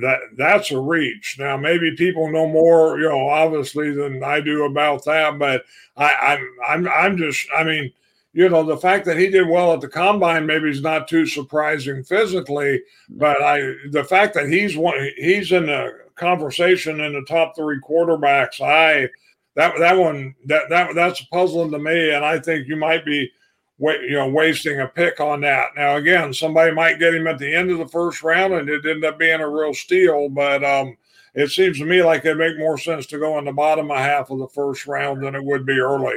that 0.00 0.18
that's 0.36 0.70
a 0.70 0.80
reach. 0.80 1.36
Now, 1.38 1.56
maybe 1.56 1.94
people 1.96 2.32
know 2.32 2.46
more, 2.46 2.98
you 2.98 3.08
know, 3.08 3.28
obviously 3.28 3.90
than 3.92 4.22
I 4.24 4.40
do 4.40 4.64
about 4.64 5.04
that, 5.04 5.38
but 5.38 5.64
I, 5.96 6.14
I'm 6.14 6.48
I'm 6.66 6.88
I'm 6.88 7.16
just 7.18 7.46
I 7.56 7.64
mean 7.64 7.92
you 8.34 8.48
know, 8.48 8.62
the 8.62 8.78
fact 8.78 9.04
that 9.04 9.18
he 9.18 9.28
did 9.28 9.46
well 9.46 9.74
at 9.74 9.82
the 9.82 9.88
combine 9.88 10.46
maybe 10.46 10.70
is 10.70 10.80
not 10.80 11.06
too 11.06 11.26
surprising 11.26 12.02
physically, 12.02 12.82
but 13.10 13.42
I 13.42 13.74
the 13.90 14.04
fact 14.04 14.34
that 14.34 14.48
he's 14.48 14.76
one 14.76 15.10
he's 15.16 15.52
in 15.52 15.66
the 15.66 15.98
conversation 16.14 17.00
in 17.00 17.12
the 17.12 17.24
top 17.28 17.54
three 17.54 17.78
quarterbacks, 17.80 18.60
I 18.60 19.08
that 19.54 19.74
that 19.78 19.96
one 19.96 20.34
that 20.46 20.68
that 20.70 20.94
that's 20.94 21.22
puzzling 21.24 21.70
to 21.72 21.78
me, 21.78 22.10
and 22.10 22.24
I 22.24 22.38
think 22.38 22.68
you 22.68 22.76
might 22.76 23.04
be 23.04 23.30
you 23.78 24.10
know 24.12 24.28
wasting 24.28 24.80
a 24.80 24.86
pick 24.86 25.20
on 25.20 25.40
that. 25.42 25.70
Now 25.76 25.96
again, 25.96 26.32
somebody 26.32 26.72
might 26.72 26.98
get 26.98 27.14
him 27.14 27.26
at 27.26 27.38
the 27.38 27.54
end 27.54 27.70
of 27.70 27.78
the 27.78 27.88
first 27.88 28.22
round, 28.22 28.54
and 28.54 28.68
it 28.68 28.86
ended 28.86 29.04
up 29.04 29.18
being 29.18 29.40
a 29.40 29.48
real 29.48 29.74
steal, 29.74 30.28
but 30.28 30.64
um, 30.64 30.96
it 31.34 31.50
seems 31.50 31.78
to 31.78 31.84
me 31.84 32.02
like 32.02 32.24
it'd 32.24 32.38
make 32.38 32.58
more 32.58 32.78
sense 32.78 33.06
to 33.06 33.18
go 33.18 33.38
in 33.38 33.44
the 33.44 33.52
bottom 33.52 33.88
half 33.90 34.30
of 34.30 34.38
the 34.38 34.48
first 34.48 34.86
round 34.86 35.22
than 35.22 35.34
it 35.34 35.44
would 35.44 35.66
be 35.66 35.78
early. 35.78 36.16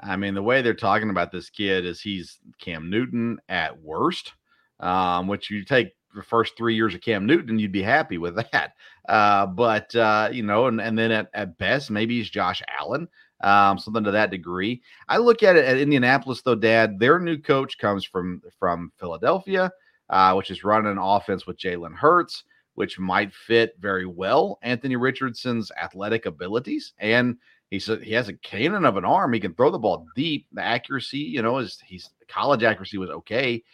I 0.00 0.16
mean, 0.16 0.34
the 0.34 0.42
way 0.42 0.60
they're 0.60 0.74
talking 0.74 1.10
about 1.10 1.32
this 1.32 1.48
kid 1.50 1.86
is 1.86 2.00
he's 2.00 2.38
Cam 2.58 2.90
Newton 2.90 3.38
at 3.48 3.80
worst, 3.80 4.32
um, 4.80 5.28
which 5.28 5.50
you 5.50 5.64
take 5.64 5.94
the 6.14 6.22
first 6.22 6.56
three 6.56 6.74
years 6.74 6.94
of 6.94 7.00
Cam 7.00 7.26
Newton, 7.26 7.58
you'd 7.58 7.72
be 7.72 7.82
happy 7.82 8.18
with 8.18 8.36
that. 8.36 8.74
Uh, 9.08 9.46
but 9.46 9.94
uh, 9.94 10.28
you 10.32 10.42
know, 10.42 10.66
and, 10.66 10.80
and 10.80 10.98
then 10.98 11.10
at, 11.10 11.28
at 11.34 11.58
best, 11.58 11.90
maybe 11.90 12.18
he's 12.18 12.30
Josh 12.30 12.62
Allen, 12.68 13.08
um, 13.42 13.78
something 13.78 14.04
to 14.04 14.10
that 14.10 14.30
degree. 14.30 14.82
I 15.08 15.18
look 15.18 15.42
at 15.42 15.56
it 15.56 15.64
at 15.64 15.78
Indianapolis, 15.78 16.42
though, 16.42 16.54
Dad. 16.54 16.98
Their 16.98 17.18
new 17.18 17.38
coach 17.38 17.78
comes 17.78 18.04
from 18.04 18.42
from 18.58 18.92
Philadelphia, 18.98 19.70
uh, 20.10 20.34
which 20.34 20.50
is 20.50 20.64
running 20.64 20.92
an 20.92 20.98
offense 20.98 21.46
with 21.46 21.58
Jalen 21.58 21.94
Hurts, 21.94 22.44
which 22.74 22.98
might 22.98 23.34
fit 23.34 23.74
very 23.78 24.06
well 24.06 24.58
Anthony 24.62 24.96
Richardson's 24.96 25.70
athletic 25.80 26.26
abilities 26.26 26.94
and 26.98 27.36
he 27.74 27.80
said 27.80 28.02
he 28.02 28.12
has 28.12 28.28
a 28.28 28.34
cannon 28.34 28.84
of 28.84 28.96
an 28.96 29.04
arm. 29.04 29.32
He 29.32 29.40
can 29.40 29.54
throw 29.54 29.70
the 29.70 29.78
ball 29.78 30.06
deep. 30.14 30.46
The 30.52 30.62
accuracy, 30.62 31.18
you 31.18 31.42
know, 31.42 31.58
is 31.58 31.82
he's 31.84 32.10
college 32.28 32.62
accuracy 32.62 32.98
was 32.98 33.10
okay, 33.10 33.64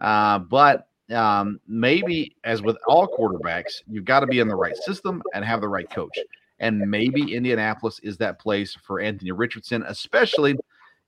uh, 0.00 0.38
but 0.38 0.88
um, 1.12 1.60
maybe 1.66 2.36
as 2.44 2.62
with 2.62 2.76
all 2.86 3.08
quarterbacks, 3.08 3.82
you've 3.88 4.04
got 4.04 4.20
to 4.20 4.26
be 4.26 4.40
in 4.40 4.48
the 4.48 4.56
right 4.56 4.76
system 4.76 5.22
and 5.34 5.44
have 5.44 5.60
the 5.60 5.68
right 5.68 5.88
coach. 5.90 6.16
And 6.58 6.78
maybe 6.78 7.34
Indianapolis 7.34 7.98
is 8.00 8.16
that 8.18 8.38
place 8.38 8.76
for 8.82 9.00
Anthony 9.00 9.32
Richardson, 9.32 9.82
especially 9.86 10.56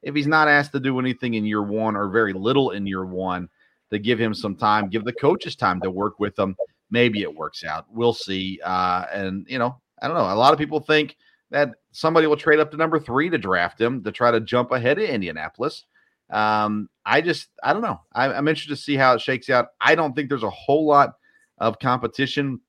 if 0.03 0.15
he's 0.15 0.27
not 0.27 0.49
asked 0.49 0.73
to 0.73 0.81
do 0.81 0.99
anything 0.99 1.35
in 1.35 1.45
year 1.45 1.63
one 1.63 1.97
or 1.97 2.09
very 2.09 2.33
little 2.33 2.71
in 2.71 2.87
year 2.87 3.05
one. 3.05 3.49
To 3.91 3.99
give 3.99 4.19
him 4.19 4.33
some 4.33 4.57
time, 4.57 4.89
give 4.89 5.05
the 5.05 5.13
coaches 5.13 5.55
time 5.55 5.79
to 5.83 5.91
work 5.91 6.19
with 6.19 6.35
them. 6.35 6.57
Maybe 6.91 7.21
it 7.21 7.35
works 7.35 7.63
out. 7.63 7.85
We'll 7.93 8.15
see. 8.15 8.59
Uh, 8.65 9.05
and 9.13 9.47
you 9.51 9.59
know, 9.59 9.79
I 10.01 10.09
don't 10.09 10.17
know. 10.17 10.33
A 10.33 10.35
lot 10.35 10.55
of 10.55 10.59
people 10.59 10.81
think 10.81 11.19
that 11.51 11.75
somebody 11.91 12.27
will 12.27 12.39
trade 12.39 12.59
up 12.59 12.71
to 12.71 12.79
number 12.79 12.99
three 12.99 13.29
to 13.29 13.37
draft 13.37 13.79
him 13.79 14.03
to 14.03 14.11
try 14.11 14.31
to 14.31 14.41
jump 14.41 14.71
ahead 14.71 14.99
of 14.99 15.05
Indianapolis. 15.05 15.85
Um, 16.33 16.89
I 17.05 17.21
just, 17.21 17.49
I 17.63 17.73
don't 17.73 17.83
know. 17.83 18.01
I, 18.13 18.33
I'm 18.33 18.49
interested 18.49 18.75
to 18.75 18.83
see 18.83 18.97
how 18.97 19.15
it 19.15 19.21
shakes 19.21 19.51
out. 19.51 19.69
I 19.81 19.95
don't 19.95 20.17
think 20.17 20.29
there's 20.29 20.43
a 20.43 20.51
whole 20.51 20.87
lot 20.87 21.13
of 21.59 21.79
competition 21.79 22.61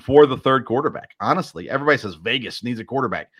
for 0.00 0.26
the 0.26 0.36
third 0.36 0.66
quarterback. 0.66 1.10
Honestly, 1.20 1.70
everybody 1.70 1.98
says 1.98 2.14
Vegas 2.14 2.62
needs 2.62 2.78
a 2.78 2.84
quarterback. 2.84 3.30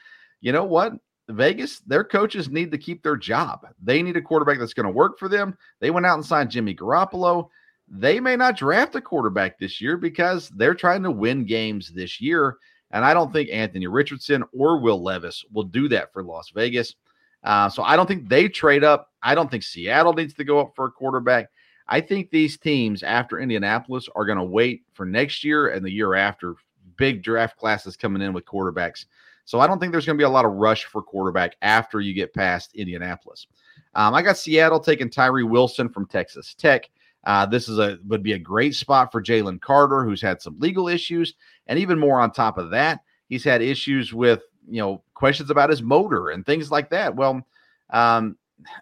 You 0.41 0.53
know 0.53 0.65
what? 0.65 0.95
Vegas, 1.29 1.81
their 1.81 2.05
coaches 2.05 2.49
need 2.49 2.71
to 2.71 2.79
keep 2.79 3.03
their 3.03 3.17
job. 3.17 3.67
They 3.83 4.03
need 4.03 4.17
a 4.17 4.23
quarterback 4.23 4.59
that's 4.59 4.75
going 4.75 4.87
to 4.87 4.93
work 4.93 5.19
for 5.19 5.29
them. 5.29 5.57
They 5.81 5.91
went 5.91 6.07
out 6.07 6.15
and 6.15 6.25
signed 6.25 6.51
Jimmy 6.51 6.75
Garoppolo. 6.75 7.49
They 7.89 8.21
may 8.21 8.37
not 8.37 8.57
draft 8.57 8.95
a 8.95 9.01
quarterback 9.01 9.59
this 9.59 9.81
year 9.81 9.97
because 9.97 10.49
they're 10.51 10.75
trying 10.75 11.03
to 11.03 11.11
win 11.11 11.45
games 11.45 11.93
this 11.93 12.21
year. 12.21 12.57
And 12.93 13.05
I 13.05 13.13
don't 13.13 13.33
think 13.33 13.51
Anthony 13.53 13.89
Richardson 13.89 14.45
or 14.53 14.81
Will 14.81 15.03
Levis 15.03 15.45
will 15.53 15.65
do 15.65 15.89
that 15.89 16.13
for 16.13 16.23
Las 16.23 16.51
Vegas. 16.55 16.95
Uh, 17.47 17.71
so 17.71 17.83
I 17.85 17.95
don't 17.97 18.07
think 18.07 18.29
they 18.29 18.49
trade 18.49 18.85
up. 18.85 19.13
I 19.23 19.35
don't 19.35 19.51
think 19.51 19.63
Seattle 19.63 20.13
needs 20.13 20.35
to 20.35 20.45
go 20.45 20.59
up 20.59 20.73
for 20.75 20.87
a 20.87 20.91
quarterback. 20.91 21.49
I 21.89 22.01
think 22.01 22.31
these 22.31 22.59
teams 22.59 23.05
after 23.05 23.39
Indianapolis 23.39 24.09
are 24.17 24.27
going 24.27 24.39
to 24.39 24.45
wait 24.45 24.83
for 24.93 25.07
next 25.07 25.45
year 25.45 25.69
and 25.69 25.85
the 25.85 25.91
year 25.91 26.15
after. 26.15 26.57
Big 26.97 27.23
draft 27.23 27.57
classes 27.57 27.97
coming 27.97 28.23
in 28.23 28.33
with 28.33 28.47
quarterbacks. 28.47 29.05
So 29.45 29.61
I 29.61 29.67
don't 29.67 29.79
think 29.79 29.93
there's 29.93 30.07
going 30.07 30.17
to 30.17 30.21
be 30.21 30.25
a 30.25 30.29
lot 30.29 30.45
of 30.45 30.53
rush 30.53 30.85
for 30.87 31.03
quarterback 31.03 31.57
after 31.63 32.01
you 32.01 32.15
get 32.15 32.35
past 32.35 32.75
Indianapolis. 32.75 33.47
Um, 33.95 34.15
I 34.15 34.23
got 34.23 34.39
Seattle 34.39 34.81
taking 34.81 35.11
Tyree 35.11 35.45
Wilson 35.45 35.89
from 35.89 36.07
Texas 36.07 36.55
Tech. 36.55 36.91
Uh, 37.25 37.45
this 37.47 37.69
is 37.69 37.79
a 37.79 37.99
would 38.07 38.23
be 38.23 38.33
a 38.33 38.39
great 38.39 38.75
spot 38.75 39.13
for 39.13 39.23
Jalen 39.23 39.61
Carter, 39.61 40.05
who's 40.05 40.23
had 40.23 40.41
some 40.41 40.59
legal 40.59 40.89
issues, 40.89 41.35
and 41.67 41.79
even 41.79 41.99
more 41.99 42.21
on 42.21 42.31
top 42.31 42.57
of 42.57 42.71
that, 42.71 43.01
he's 43.29 43.45
had 43.45 43.63
issues 43.63 44.13
with 44.13 44.43
you 44.69 44.81
know 44.81 45.03
questions 45.15 45.51
about 45.51 45.71
his 45.71 45.83
motor 45.83 46.31
and 46.31 46.45
things 46.45 46.71
like 46.71 46.91
that. 46.91 47.15
Well, 47.15 47.47
um, 47.91 48.37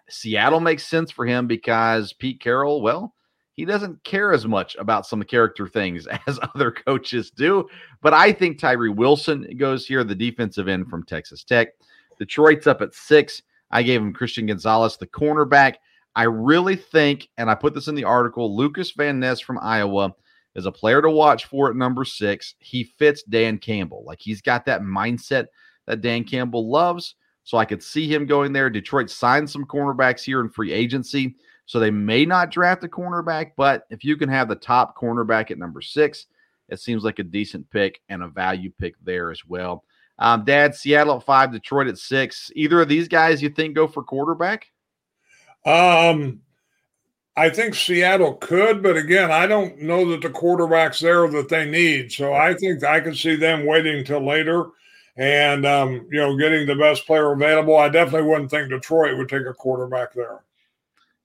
Seattle 0.09 0.59
makes 0.59 0.87
sense 0.87 1.11
for 1.11 1.25
him 1.25 1.47
because 1.47 2.13
Pete 2.13 2.39
Carroll, 2.39 2.81
well, 2.81 3.13
he 3.53 3.65
doesn't 3.65 4.03
care 4.03 4.33
as 4.33 4.45
much 4.45 4.75
about 4.75 5.05
some 5.05 5.23
character 5.23 5.67
things 5.67 6.07
as 6.27 6.39
other 6.55 6.71
coaches 6.71 7.31
do. 7.31 7.67
But 8.01 8.13
I 8.13 8.31
think 8.31 8.59
Tyree 8.59 8.89
Wilson 8.89 9.47
goes 9.57 9.85
here, 9.85 10.03
the 10.03 10.15
defensive 10.15 10.67
end 10.67 10.89
from 10.89 11.03
Texas 11.03 11.43
Tech. 11.43 11.69
Detroit's 12.17 12.67
up 12.67 12.81
at 12.81 12.93
six. 12.93 13.43
I 13.71 13.83
gave 13.83 14.01
him 14.01 14.13
Christian 14.13 14.45
Gonzalez, 14.45 14.97
the 14.97 15.07
cornerback. 15.07 15.75
I 16.15 16.23
really 16.23 16.75
think, 16.77 17.29
and 17.37 17.49
I 17.49 17.55
put 17.55 17.73
this 17.73 17.87
in 17.89 17.95
the 17.95 18.05
article, 18.05 18.55
Lukas 18.55 18.91
Van 18.91 19.19
Ness 19.19 19.41
from 19.41 19.59
Iowa 19.61 20.15
is 20.55 20.65
a 20.65 20.71
player 20.71 21.01
to 21.01 21.09
watch 21.09 21.45
for 21.45 21.69
at 21.69 21.75
number 21.75 22.05
six. 22.05 22.55
He 22.59 22.83
fits 22.83 23.23
Dan 23.23 23.57
Campbell. 23.57 24.03
Like 24.05 24.21
he's 24.21 24.41
got 24.41 24.65
that 24.65 24.81
mindset 24.81 25.47
that 25.87 26.01
Dan 26.01 26.23
Campbell 26.23 26.69
loves. 26.69 27.15
So 27.43 27.57
I 27.57 27.65
could 27.65 27.83
see 27.83 28.11
him 28.11 28.25
going 28.25 28.53
there. 28.53 28.69
Detroit 28.69 29.09
signed 29.09 29.49
some 29.49 29.65
cornerbacks 29.65 30.23
here 30.23 30.41
in 30.41 30.49
free 30.49 30.71
agency. 30.71 31.35
So 31.67 31.79
they 31.79 31.91
may 31.91 32.25
not 32.25 32.51
draft 32.51 32.83
a 32.83 32.87
cornerback, 32.87 33.51
but 33.55 33.85
if 33.89 34.03
you 34.03 34.17
can 34.17 34.29
have 34.29 34.47
the 34.47 34.55
top 34.55 34.97
cornerback 34.97 35.51
at 35.51 35.57
number 35.57 35.81
six, 35.81 36.27
it 36.69 36.79
seems 36.79 37.03
like 37.03 37.19
a 37.19 37.23
decent 37.23 37.69
pick 37.69 38.01
and 38.09 38.23
a 38.23 38.27
value 38.27 38.71
pick 38.79 38.95
there 39.03 39.31
as 39.31 39.45
well. 39.45 39.83
Um, 40.17 40.45
Dad, 40.45 40.75
Seattle 40.75 41.17
at 41.17 41.23
five, 41.23 41.51
Detroit 41.51 41.87
at 41.87 41.97
six. 41.97 42.51
Either 42.55 42.81
of 42.81 42.89
these 42.89 43.07
guys 43.07 43.41
you 43.41 43.49
think 43.49 43.75
go 43.75 43.87
for 43.87 44.03
quarterback? 44.03 44.71
Um, 45.65 46.41
I 47.35 47.49
think 47.49 47.75
Seattle 47.75 48.35
could, 48.35 48.81
but 48.81 48.95
again, 48.95 49.31
I 49.31 49.45
don't 49.45 49.81
know 49.81 50.09
that 50.11 50.21
the 50.21 50.29
quarterback's 50.29 50.99
there 50.99 51.27
that 51.27 51.49
they 51.49 51.69
need. 51.69 52.11
So 52.11 52.33
I 52.33 52.53
think 52.53 52.83
I 52.83 53.01
could 53.01 53.17
see 53.17 53.35
them 53.35 53.65
waiting 53.65 54.05
till 54.05 54.25
later 54.25 54.67
and 55.17 55.65
um, 55.65 56.07
you 56.11 56.19
know 56.19 56.37
getting 56.37 56.65
the 56.65 56.75
best 56.75 57.05
player 57.05 57.31
available. 57.31 57.77
I 57.77 57.89
definitely 57.89 58.29
wouldn't 58.29 58.49
think 58.49 58.69
Detroit 58.69 59.17
would 59.17 59.29
take 59.29 59.45
a 59.45 59.53
quarterback 59.53 60.13
there. 60.13 60.43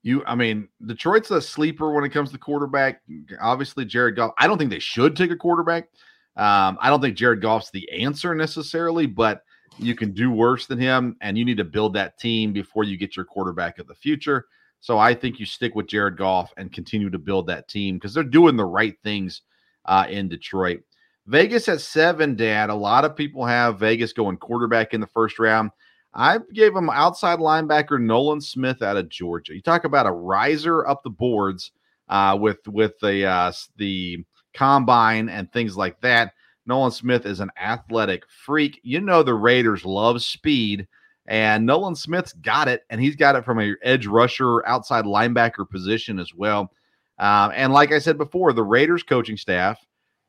You, 0.03 0.25
I 0.27 0.35
mean, 0.35 0.69
Detroit's 0.87 1.31
a 1.31 1.43
sleeper 1.43 1.93
when 1.93 2.05
it 2.05 2.09
comes 2.11 2.33
to 2.33 2.39
quarterback. 2.39 3.03
Obviously, 3.41 3.85
Jared 3.85 4.17
Goff. 4.17 4.33
I 4.39 4.47
don't 4.47 4.57
think 4.57 4.71
they 4.71 4.79
should 4.79 5.15
take 5.15 5.31
a 5.31 5.37
quarterback. 5.37 5.89
Um, 6.37 6.79
I 6.81 6.89
don't 6.89 7.03
think 7.03 7.17
Jared 7.17 7.43
Goff's 7.43 7.71
the 7.71 7.91
answer 7.91 8.35
necessarily, 8.35 9.07
but 9.07 9.43
you 9.79 9.95
can 9.95 10.13
do 10.13 10.31
worse 10.31 10.67
than 10.67 10.79
him, 10.79 11.17
and 11.21 11.37
you 11.37 11.45
need 11.45 11.59
to 11.59 11.65
build 11.65 11.95
that 11.95 12.19
team 12.19 12.53
before 12.53 12.85
you 12.85 12.97
get 12.97 13.17
your 13.17 13.25
quarterback 13.25 13.79
of 13.79 13.87
the 13.87 13.95
future. 13.95 14.47
So 14.81 14.99
I 14.99 15.15
think 15.15 15.39
you 15.39 15.45
stick 15.45 15.75
with 15.75 15.87
Jared 15.87 16.17
Goff 16.17 16.53
and 16.57 16.73
continue 16.73 17.11
to 17.11 17.19
build 17.19 17.47
that 17.49 17.69
team 17.69 17.97
because 17.97 18.15
they're 18.15 18.25
doing 18.25 18.57
the 18.57 18.65
right 18.65 18.97
things 19.03 19.43
uh, 19.85 20.07
in 20.09 20.29
Detroit. 20.29 20.83
Vegas 21.27 21.69
at 21.69 21.81
seven, 21.81 22.35
Dad. 22.35 22.71
A 22.71 22.75
lot 22.75 23.05
of 23.05 23.17
people 23.17 23.45
have 23.45 23.79
Vegas 23.79 24.13
going 24.13 24.37
quarterback 24.37 24.95
in 24.95 25.01
the 25.01 25.07
first 25.07 25.39
round. 25.39 25.71
I 26.13 26.39
gave 26.53 26.75
him 26.75 26.91
outside 26.91 27.39
linebacker 27.39 28.01
Nolan 28.01 28.41
Smith 28.41 28.83
out 28.83 28.97
of 28.97 29.09
Georgia. 29.09 29.55
You 29.55 29.63
talk 29.63 29.85
about 29.85 30.07
a 30.07 30.13
riser 30.13 30.87
up 30.87 31.03
the 31.03 31.11
boards 31.11 31.71
uh, 32.09 32.37
with 32.41 32.67
with 32.67 32.99
the 33.01 33.27
uh, 33.27 33.53
the 33.77 34.25
combine 34.55 35.29
and 35.29 35.53
things 35.53 35.77
like 35.77 36.01
that. 36.01 36.33
Nolan 36.67 36.91
Smith 36.91 37.27
is 37.27 37.41
an 37.41 37.51
athletic 37.61 38.25
freak. 38.29 38.81
You 38.83 39.01
know 39.01 39.23
the 39.23 39.35
Raiders 39.35 39.85
love 39.85 40.23
speed, 40.23 40.89
and 41.27 41.65
Nolan 41.65 41.95
Smith's 41.95 42.33
got 42.33 42.67
it, 42.67 42.83
and 42.91 43.01
he's 43.01 43.17
got 43.17 43.37
it 43.37 43.45
from 43.45 43.61
a 43.61 43.75
edge 43.83 44.07
rusher, 44.07 44.67
outside 44.67 45.05
linebacker 45.05 45.69
position 45.69 46.19
as 46.19 46.35
well. 46.35 46.73
Uh, 47.19 47.51
and 47.55 47.73
like 47.73 47.93
I 47.93 47.99
said 47.99 48.19
before, 48.19 48.53
the 48.53 48.65
Raiders 48.65 49.03
coaching 49.03 49.37
staff 49.37 49.79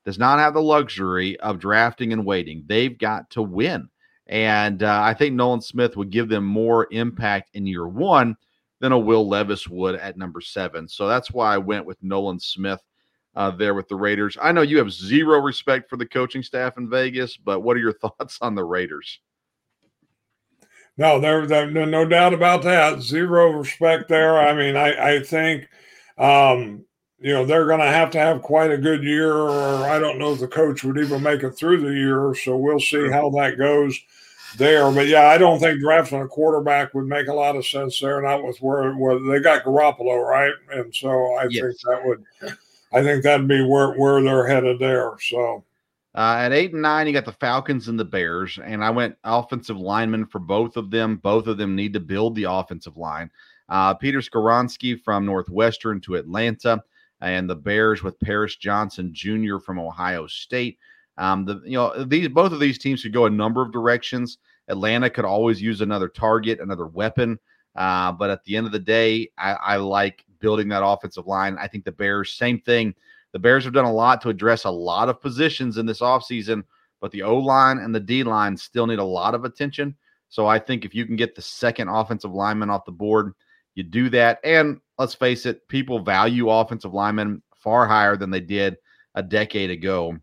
does 0.06 0.18
not 0.18 0.40
have 0.40 0.54
the 0.54 0.62
luxury 0.62 1.40
of 1.40 1.60
drafting 1.60 2.14
and 2.14 2.26
waiting. 2.26 2.64
They've 2.68 2.98
got 2.98 3.30
to 3.32 3.42
win. 3.42 3.90
And 4.28 4.84
uh, 4.84 5.02
I 5.04 5.14
think 5.14 5.36
Nolan 5.36 5.62
Smith 5.62 5.98
would 5.98 6.10
give 6.10 6.30
them 6.30 6.46
more 6.46 6.88
impact 6.92 7.50
in 7.54 7.68
year 7.68 7.88
one 7.88 8.36
than 8.80 8.92
a 8.92 9.00
Will 9.00 9.28
Levis 9.28 9.68
would 9.68 9.96
at 9.96 10.18
number 10.18 10.42
seven. 10.42 10.88
So 10.88 11.08
that's 11.08 11.32
why 11.32 11.54
I 11.54 11.58
went 11.58 11.86
with 11.86 12.02
Nolan 12.02 12.40
Smith 12.40 12.82
uh, 13.36 13.52
there 13.52 13.74
with 13.74 13.88
the 13.88 13.96
Raiders. 13.96 14.38
I 14.42 14.52
know 14.52 14.62
you 14.62 14.78
have 14.80 14.92
zero 14.92 15.40
respect 15.40 15.90
for 15.90 15.98
the 15.98 16.06
coaching 16.06 16.44
staff 16.44 16.78
in 16.78 16.90
Vegas, 16.90 17.38
but 17.38 17.62
what 17.62 17.78
are 17.78 17.82
your 17.82 17.94
thoughts 18.02 18.38
on 18.42 18.56
the 18.56 18.64
Raiders? 18.64 19.20
No, 20.98 21.20
there, 21.20 21.48
there 21.48 21.70
no, 21.70 22.06
doubt 22.06 22.34
about 22.34 22.64
that. 22.64 23.02
Zero 23.02 23.52
respect 23.52 24.10
there. 24.10 24.38
I 24.40 24.54
mean, 24.54 24.76
I, 24.76 25.16
I 25.16 25.24
think, 25.24 25.68
um, 26.18 26.86
you 27.22 27.34
know, 27.34 27.46
they're 27.46 27.68
going 27.68 27.80
to 27.80 27.86
have 27.86 28.10
to 28.12 28.20
have 28.20 28.42
quite 28.42 28.72
a 28.72 28.78
good 28.78 29.04
year, 29.04 29.32
or 29.32 29.86
I 29.86 30.00
don't 30.00 30.18
know 30.18 30.34
if 30.34 30.40
the 30.40 30.48
coach 30.48 30.84
would 30.84 30.98
even 30.98 31.22
make 31.22 31.44
it 31.44 31.52
through 31.52 31.82
the 31.82 31.94
year. 31.94 32.34
So 32.34 32.58
we'll 32.58 32.80
see 32.80 33.10
how 33.10 33.30
that 33.32 33.60
goes 33.60 34.00
there. 34.58 34.92
But 34.92 35.08
yeah, 35.08 35.28
I 35.28 35.38
don't 35.38 35.60
think 35.60 35.82
drafting 35.82 36.22
a 36.22 36.28
quarterback 36.28 36.94
would 36.94 37.06
make 37.06 37.28
a 37.28 37.34
lot 37.34 37.56
of 37.56 37.66
sense 37.66 38.00
there. 38.00 38.22
Not 38.22 38.44
with 38.44 38.58
where, 38.58 38.94
where 38.94 39.20
they 39.20 39.40
got 39.40 39.64
Garoppolo, 39.64 40.28
right? 40.28 40.54
And 40.72 40.94
so 40.94 41.10
I 41.36 41.48
yes. 41.50 41.62
think 41.62 41.78
that 41.86 42.06
would 42.06 42.26
I 42.94 43.04
think 43.04 43.24
that'd 43.24 43.48
be 43.48 43.64
where 43.64 43.92
where 43.94 44.22
they're 44.22 44.48
headed 44.48 44.80
there. 44.80 45.14
So 45.22 45.64
uh, 46.16 46.38
at 46.40 46.52
eight 46.52 46.74
and 46.74 46.82
nine, 46.82 47.08
you 47.08 47.14
got 47.14 47.26
the 47.26 47.32
Falcons 47.32 47.88
and 47.88 48.00
the 48.00 48.06
Bears, 48.06 48.60
and 48.62 48.84
I 48.84 48.90
went 48.90 49.16
offensive 49.24 49.78
lineman 49.78 50.26
for 50.26 50.40
both 50.40 50.76
of 50.76 50.92
them. 50.92 51.18
Both 51.18 51.48
of 51.48 51.58
them 51.58 51.76
need 51.76 51.94
to 51.94 52.00
build 52.00 52.36
the 52.36 52.44
offensive 52.44 52.98
line. 52.98 53.32
Uh, 53.70 53.94
Peter 53.94 54.20
Skoronski 54.20 55.00
from 55.00 55.26
Northwestern 55.26 56.02
to 56.02 56.16
Atlanta, 56.16 56.84
and 57.22 57.50
the 57.50 57.56
Bears 57.56 58.04
with 58.04 58.20
Paris 58.20 58.56
Johnson 58.56 59.12
Jr. 59.14 59.58
from 59.60 59.80
Ohio 59.80 60.28
State. 60.28 60.78
Um, 61.18 61.46
the 61.46 61.62
you 61.66 61.74
know 61.74 62.04
these 62.06 62.28
both 62.30 62.52
of 62.52 62.60
these 62.60 62.78
teams 62.78 63.04
could 63.04 63.14
go 63.14 63.26
a 63.26 63.30
number 63.30 63.62
of 63.62 63.72
directions. 63.72 64.38
Atlanta 64.68 65.10
could 65.10 65.26
always 65.26 65.62
use 65.62 65.82
another 65.82 66.08
target, 66.08 66.60
another 66.60 66.88
weapon. 66.88 67.38
Uh, 67.76 68.12
but 68.12 68.30
at 68.30 68.44
the 68.44 68.58
end 68.58 68.66
of 68.66 68.72
the 68.72 68.80
day, 68.80 69.30
I, 69.38 69.54
I 69.54 69.76
like 69.78 70.26
building 70.40 70.68
that 70.70 70.86
offensive 70.86 71.28
line. 71.28 71.58
I 71.60 71.68
think 71.68 71.86
the 71.86 71.92
Bears, 71.92 72.34
same 72.34 72.60
thing. 72.60 72.94
The 73.32 73.40
Bears 73.40 73.64
have 73.64 73.74
done 73.74 73.86
a 73.86 73.94
lot 73.94 74.22
to 74.22 74.30
address 74.30 74.66
a 74.66 74.70
lot 74.70 75.10
of 75.10 75.22
positions 75.22 75.78
in 75.78 75.86
this 75.86 76.02
offseason, 76.02 76.64
but 77.00 77.12
the 77.12 77.24
O 77.24 77.38
line 77.38 77.78
and 77.78 77.96
the 77.96 78.00
D 78.00 78.24
line 78.24 78.58
still 78.58 78.88
need 78.88 79.00
a 79.00 79.04
lot 79.04 79.36
of 79.36 79.46
attention. 79.46 79.96
So 80.30 80.48
I 80.48 80.60
think 80.60 80.86
if 80.86 80.96
you 80.96 81.06
can 81.06 81.16
get 81.16 81.36
the 81.36 81.42
second 81.42 81.88
offensive 81.90 82.34
lineman 82.34 82.70
off 82.70 82.86
the 82.86 82.92
board, 82.92 83.34
you 83.76 83.84
do 83.84 84.10
that. 84.10 84.40
And 84.44 84.82
let's 85.02 85.16
face 85.16 85.48
it, 85.48 85.68
people 85.68 86.00
value 86.00 86.50
offensive 86.50 86.94
linemen 86.94 87.42
far 87.56 87.88
higher 87.88 88.16
than 88.16 88.30
they 88.30 88.40
did 88.40 88.78
a 89.16 89.24
decade 89.24 89.72
ago. 89.72 90.16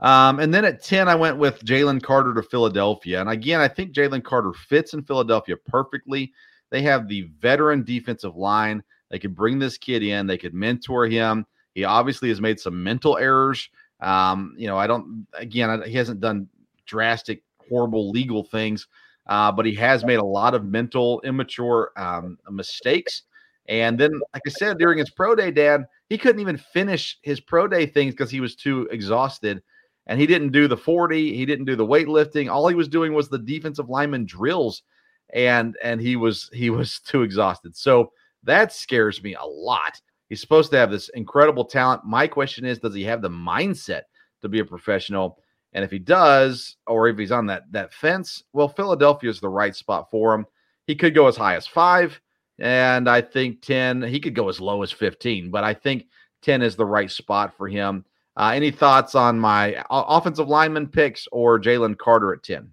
Um, 0.00 0.40
and 0.40 0.52
then 0.52 0.64
at 0.64 0.82
10, 0.82 1.08
I 1.08 1.14
went 1.14 1.38
with 1.38 1.64
Jalen 1.64 2.02
Carter 2.02 2.34
to 2.34 2.42
Philadelphia. 2.42 3.20
And 3.20 3.30
again, 3.30 3.60
I 3.60 3.68
think 3.68 3.92
Jalen 3.92 4.24
Carter 4.24 4.52
fits 4.52 4.92
in 4.92 5.04
Philadelphia 5.04 5.56
perfectly. 5.56 6.32
They 6.70 6.82
have 6.82 7.06
the 7.06 7.30
veteran 7.38 7.84
defensive 7.84 8.36
line. 8.36 8.82
They 9.08 9.20
could 9.20 9.36
bring 9.36 9.60
this 9.60 9.78
kid 9.78 10.02
in, 10.02 10.26
they 10.26 10.36
could 10.36 10.52
mentor 10.52 11.06
him. 11.06 11.46
He 11.74 11.84
obviously 11.84 12.28
has 12.30 12.40
made 12.40 12.58
some 12.58 12.82
mental 12.82 13.16
errors. 13.16 13.70
Um, 14.00 14.54
you 14.58 14.66
know, 14.66 14.76
I 14.76 14.88
don't, 14.88 15.26
again, 15.32 15.80
he 15.86 15.94
hasn't 15.94 16.20
done 16.20 16.48
drastic, 16.86 17.44
horrible 17.68 18.10
legal 18.10 18.42
things, 18.42 18.88
uh, 19.28 19.52
but 19.52 19.64
he 19.64 19.74
has 19.76 20.04
made 20.04 20.18
a 20.18 20.24
lot 20.24 20.54
of 20.54 20.64
mental, 20.64 21.20
immature 21.24 21.92
um, 21.96 22.36
mistakes. 22.50 23.22
And 23.68 23.98
then, 23.98 24.20
like 24.32 24.42
I 24.46 24.50
said, 24.50 24.78
during 24.78 24.98
his 24.98 25.10
pro 25.10 25.34
day, 25.34 25.50
Dad, 25.50 25.86
he 26.08 26.18
couldn't 26.18 26.40
even 26.40 26.56
finish 26.56 27.18
his 27.22 27.40
pro 27.40 27.66
day 27.66 27.86
things 27.86 28.14
because 28.14 28.30
he 28.30 28.40
was 28.40 28.54
too 28.54 28.88
exhausted. 28.90 29.62
And 30.06 30.20
he 30.20 30.26
didn't 30.26 30.52
do 30.52 30.68
the 30.68 30.76
40, 30.76 31.34
he 31.34 31.44
didn't 31.44 31.64
do 31.64 31.74
the 31.74 31.86
weightlifting. 31.86 32.50
All 32.50 32.68
he 32.68 32.76
was 32.76 32.88
doing 32.88 33.12
was 33.12 33.28
the 33.28 33.38
defensive 33.38 33.88
lineman 33.88 34.24
drills, 34.24 34.82
and 35.32 35.76
and 35.82 36.00
he 36.00 36.16
was 36.16 36.48
he 36.52 36.70
was 36.70 37.00
too 37.00 37.22
exhausted. 37.22 37.76
So 37.76 38.12
that 38.44 38.72
scares 38.72 39.22
me 39.22 39.34
a 39.34 39.44
lot. 39.44 40.00
He's 40.28 40.40
supposed 40.40 40.70
to 40.72 40.78
have 40.78 40.90
this 40.90 41.08
incredible 41.10 41.64
talent. 41.64 42.04
My 42.04 42.26
question 42.26 42.64
is, 42.64 42.78
does 42.78 42.94
he 42.94 43.04
have 43.04 43.22
the 43.22 43.30
mindset 43.30 44.02
to 44.42 44.48
be 44.48 44.60
a 44.60 44.64
professional? 44.64 45.38
And 45.72 45.84
if 45.84 45.90
he 45.90 45.98
does, 45.98 46.76
or 46.86 47.08
if 47.08 47.18
he's 47.18 47.32
on 47.32 47.46
that 47.46 47.64
that 47.72 47.92
fence, 47.92 48.44
well, 48.52 48.68
Philadelphia 48.68 49.28
is 49.28 49.40
the 49.40 49.48
right 49.48 49.74
spot 49.74 50.08
for 50.10 50.34
him. 50.34 50.46
He 50.86 50.94
could 50.94 51.14
go 51.14 51.26
as 51.26 51.36
high 51.36 51.56
as 51.56 51.66
five, 51.66 52.20
and 52.58 53.08
I 53.08 53.20
think 53.20 53.62
10. 53.62 54.02
He 54.02 54.20
could 54.20 54.34
go 54.34 54.48
as 54.48 54.60
low 54.60 54.82
as 54.82 54.92
15, 54.92 55.50
but 55.50 55.64
I 55.64 55.74
think 55.74 56.06
10 56.42 56.62
is 56.62 56.76
the 56.76 56.86
right 56.86 57.10
spot 57.10 57.56
for 57.56 57.68
him. 57.68 58.04
Uh, 58.36 58.52
any 58.54 58.70
thoughts 58.70 59.14
on 59.14 59.38
my 59.38 59.82
offensive 59.90 60.48
lineman 60.48 60.88
picks 60.88 61.26
or 61.32 61.58
Jalen 61.58 61.96
Carter 61.96 62.34
at 62.34 62.42
10? 62.42 62.70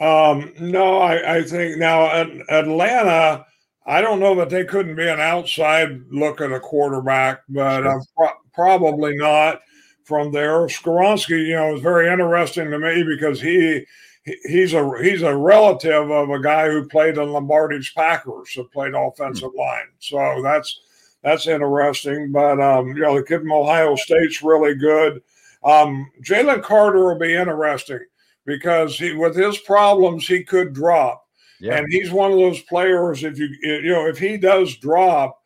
Um, 0.00 0.52
no, 0.58 0.98
I, 0.98 1.36
I 1.36 1.42
think 1.42 1.78
now 1.78 2.06
Atlanta 2.48 3.44
I 3.86 4.00
don't 4.00 4.20
know 4.20 4.34
that 4.36 4.50
they 4.50 4.64
couldn't 4.64 4.94
be 4.94 5.08
an 5.08 5.20
outside 5.20 6.00
look 6.10 6.40
at 6.40 6.52
a 6.52 6.60
quarterback, 6.60 7.42
but 7.48 7.82
sure. 7.82 7.98
uh, 7.98 8.04
pro- 8.16 8.38
probably 8.54 9.16
not 9.16 9.60
from 10.04 10.30
there. 10.30 10.66
Skoronski, 10.66 11.48
you 11.48 11.54
know, 11.54 11.74
is 11.74 11.82
very 11.82 12.08
interesting 12.08 12.70
to 12.70 12.78
me 12.78 13.02
because 13.02 13.40
he 13.40 13.84
he's 14.24 14.74
a 14.74 15.02
he's 15.02 15.22
a 15.22 15.36
relative 15.36 16.10
of 16.10 16.30
a 16.30 16.40
guy 16.40 16.70
who 16.70 16.86
played 16.86 17.18
in 17.18 17.32
Lombardi's 17.32 17.90
Packers, 17.90 18.52
who 18.52 18.64
played 18.64 18.94
offensive 18.94 19.50
mm-hmm. 19.50 19.58
line. 19.58 19.88
So 19.98 20.40
that's 20.42 20.80
that's 21.22 21.46
interesting. 21.46 22.32
But 22.32 22.60
um, 22.60 22.88
you 22.88 23.02
know, 23.02 23.16
the 23.16 23.24
kid 23.24 23.40
from 23.40 23.52
Ohio 23.52 23.96
State's 23.96 24.42
really 24.42 24.74
good. 24.74 25.22
Um, 25.64 26.10
Jalen 26.22 26.62
Carter 26.62 27.04
will 27.04 27.18
be 27.18 27.34
interesting 27.34 28.00
because 28.44 28.98
he 28.98 29.12
with 29.12 29.36
his 29.36 29.58
problems 29.58 30.26
he 30.26 30.44
could 30.44 30.72
drop. 30.72 31.26
Yeah. 31.60 31.76
And 31.76 31.86
he's 31.90 32.10
one 32.10 32.32
of 32.32 32.38
those 32.38 32.60
players. 32.62 33.22
If 33.22 33.38
you 33.38 33.48
you 33.62 33.92
know 33.92 34.06
if 34.06 34.18
he 34.18 34.36
does 34.36 34.76
drop, 34.76 35.41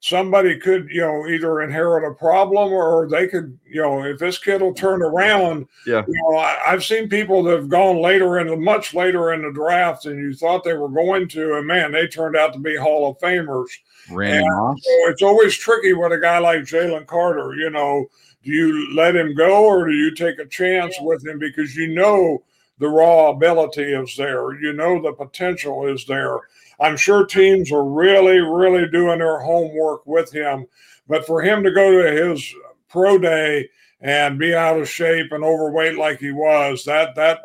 somebody 0.00 0.58
could 0.58 0.88
you 0.90 1.02
know 1.02 1.26
either 1.28 1.60
inherit 1.60 2.10
a 2.10 2.14
problem 2.14 2.72
or 2.72 3.06
they 3.08 3.28
could 3.28 3.58
you 3.66 3.80
know 3.80 4.02
if 4.02 4.18
this 4.18 4.38
kid 4.38 4.62
will 4.62 4.74
turn 4.74 5.02
around. 5.02 5.66
Yeah. 5.86 6.02
You 6.08 6.22
know 6.22 6.38
I, 6.38 6.56
have 6.70 6.82
seen 6.82 7.08
people 7.08 7.42
that 7.44 7.56
have 7.56 7.68
gone 7.68 8.00
later 8.00 8.38
in 8.38 8.48
the 8.48 8.56
much 8.56 8.94
later 8.94 9.32
in 9.32 9.42
the 9.42 9.52
draft 9.52 10.06
and 10.06 10.18
you 10.18 10.34
thought 10.34 10.64
they 10.64 10.74
were 10.74 10.88
going 10.88 11.28
to, 11.28 11.56
and 11.56 11.66
man, 11.66 11.92
they 11.92 12.06
turned 12.06 12.36
out 12.36 12.52
to 12.54 12.58
be 12.58 12.76
Hall 12.76 13.10
of 13.10 13.18
Famers. 13.18 13.68
Ran 14.10 14.42
off. 14.42 14.78
So 14.80 14.90
it's 15.10 15.22
always 15.22 15.54
tricky 15.54 15.92
with 15.92 16.12
a 16.12 16.18
guy 16.18 16.38
like 16.38 16.60
Jalen 16.60 17.06
Carter. 17.06 17.54
You 17.54 17.70
know, 17.70 18.06
do 18.42 18.50
you 18.50 18.94
let 18.94 19.14
him 19.14 19.34
go 19.34 19.64
or 19.66 19.86
do 19.86 19.94
you 19.94 20.14
take 20.14 20.38
a 20.38 20.46
chance 20.46 20.96
with 21.00 21.26
him 21.26 21.38
because 21.38 21.76
you 21.76 21.88
know 21.88 22.42
the 22.78 22.88
raw 22.88 23.28
ability 23.28 23.92
is 23.92 24.16
there. 24.16 24.58
You 24.58 24.72
know 24.72 25.02
the 25.02 25.12
potential 25.12 25.86
is 25.86 26.06
there. 26.06 26.40
I'm 26.80 26.96
sure 26.96 27.26
teams 27.26 27.70
are 27.70 27.84
really, 27.84 28.38
really 28.38 28.88
doing 28.88 29.18
their 29.18 29.40
homework 29.40 30.06
with 30.06 30.32
him. 30.32 30.66
But 31.08 31.26
for 31.26 31.42
him 31.42 31.62
to 31.62 31.70
go 31.72 32.02
to 32.02 32.10
his 32.10 32.54
pro 32.88 33.18
day 33.18 33.68
and 34.00 34.38
be 34.38 34.54
out 34.54 34.80
of 34.80 34.88
shape 34.88 35.32
and 35.32 35.44
overweight 35.44 35.98
like 35.98 36.18
he 36.18 36.32
was, 36.32 36.84
that 36.84 37.14
that 37.16 37.40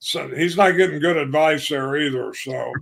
so 0.00 0.28
he's 0.28 0.56
not 0.56 0.72
getting 0.72 1.00
good 1.00 1.16
advice 1.16 1.68
there 1.68 1.96
either. 1.96 2.34
So 2.34 2.72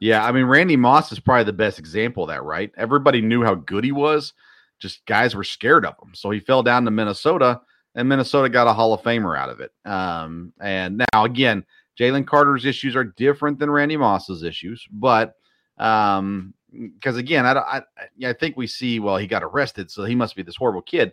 Yeah, 0.00 0.24
I 0.24 0.32
mean 0.32 0.44
Randy 0.44 0.76
Moss 0.76 1.12
is 1.12 1.20
probably 1.20 1.44
the 1.44 1.52
best 1.52 1.78
example 1.78 2.24
of 2.24 2.30
that, 2.30 2.42
right? 2.42 2.72
Everybody 2.76 3.20
knew 3.20 3.42
how 3.42 3.54
good 3.54 3.84
he 3.84 3.92
was, 3.92 4.32
just 4.78 5.04
guys 5.06 5.34
were 5.34 5.44
scared 5.44 5.84
of 5.84 5.94
him. 6.02 6.14
So 6.14 6.30
he 6.30 6.40
fell 6.40 6.62
down 6.62 6.84
to 6.84 6.90
Minnesota, 6.90 7.60
and 7.94 8.08
Minnesota 8.08 8.48
got 8.48 8.66
a 8.66 8.72
Hall 8.72 8.94
of 8.94 9.02
Famer 9.02 9.38
out 9.38 9.50
of 9.50 9.60
it. 9.60 9.72
Um, 9.84 10.52
and 10.60 11.04
now 11.12 11.24
again, 11.24 11.64
Jalen 11.98 12.26
Carter's 12.26 12.64
issues 12.64 12.96
are 12.96 13.04
different 13.04 13.58
than 13.58 13.70
Randy 13.70 13.96
Moss's 13.96 14.42
issues, 14.42 14.86
but 14.90 15.34
um, 15.78 16.54
because 16.72 17.16
again, 17.16 17.46
I, 17.46 17.52
I 17.52 17.82
I 18.26 18.32
think 18.32 18.56
we 18.56 18.66
see 18.66 19.00
well 19.00 19.16
he 19.16 19.26
got 19.26 19.44
arrested, 19.44 19.90
so 19.90 20.04
he 20.04 20.14
must 20.14 20.36
be 20.36 20.42
this 20.42 20.56
horrible 20.56 20.82
kid. 20.82 21.12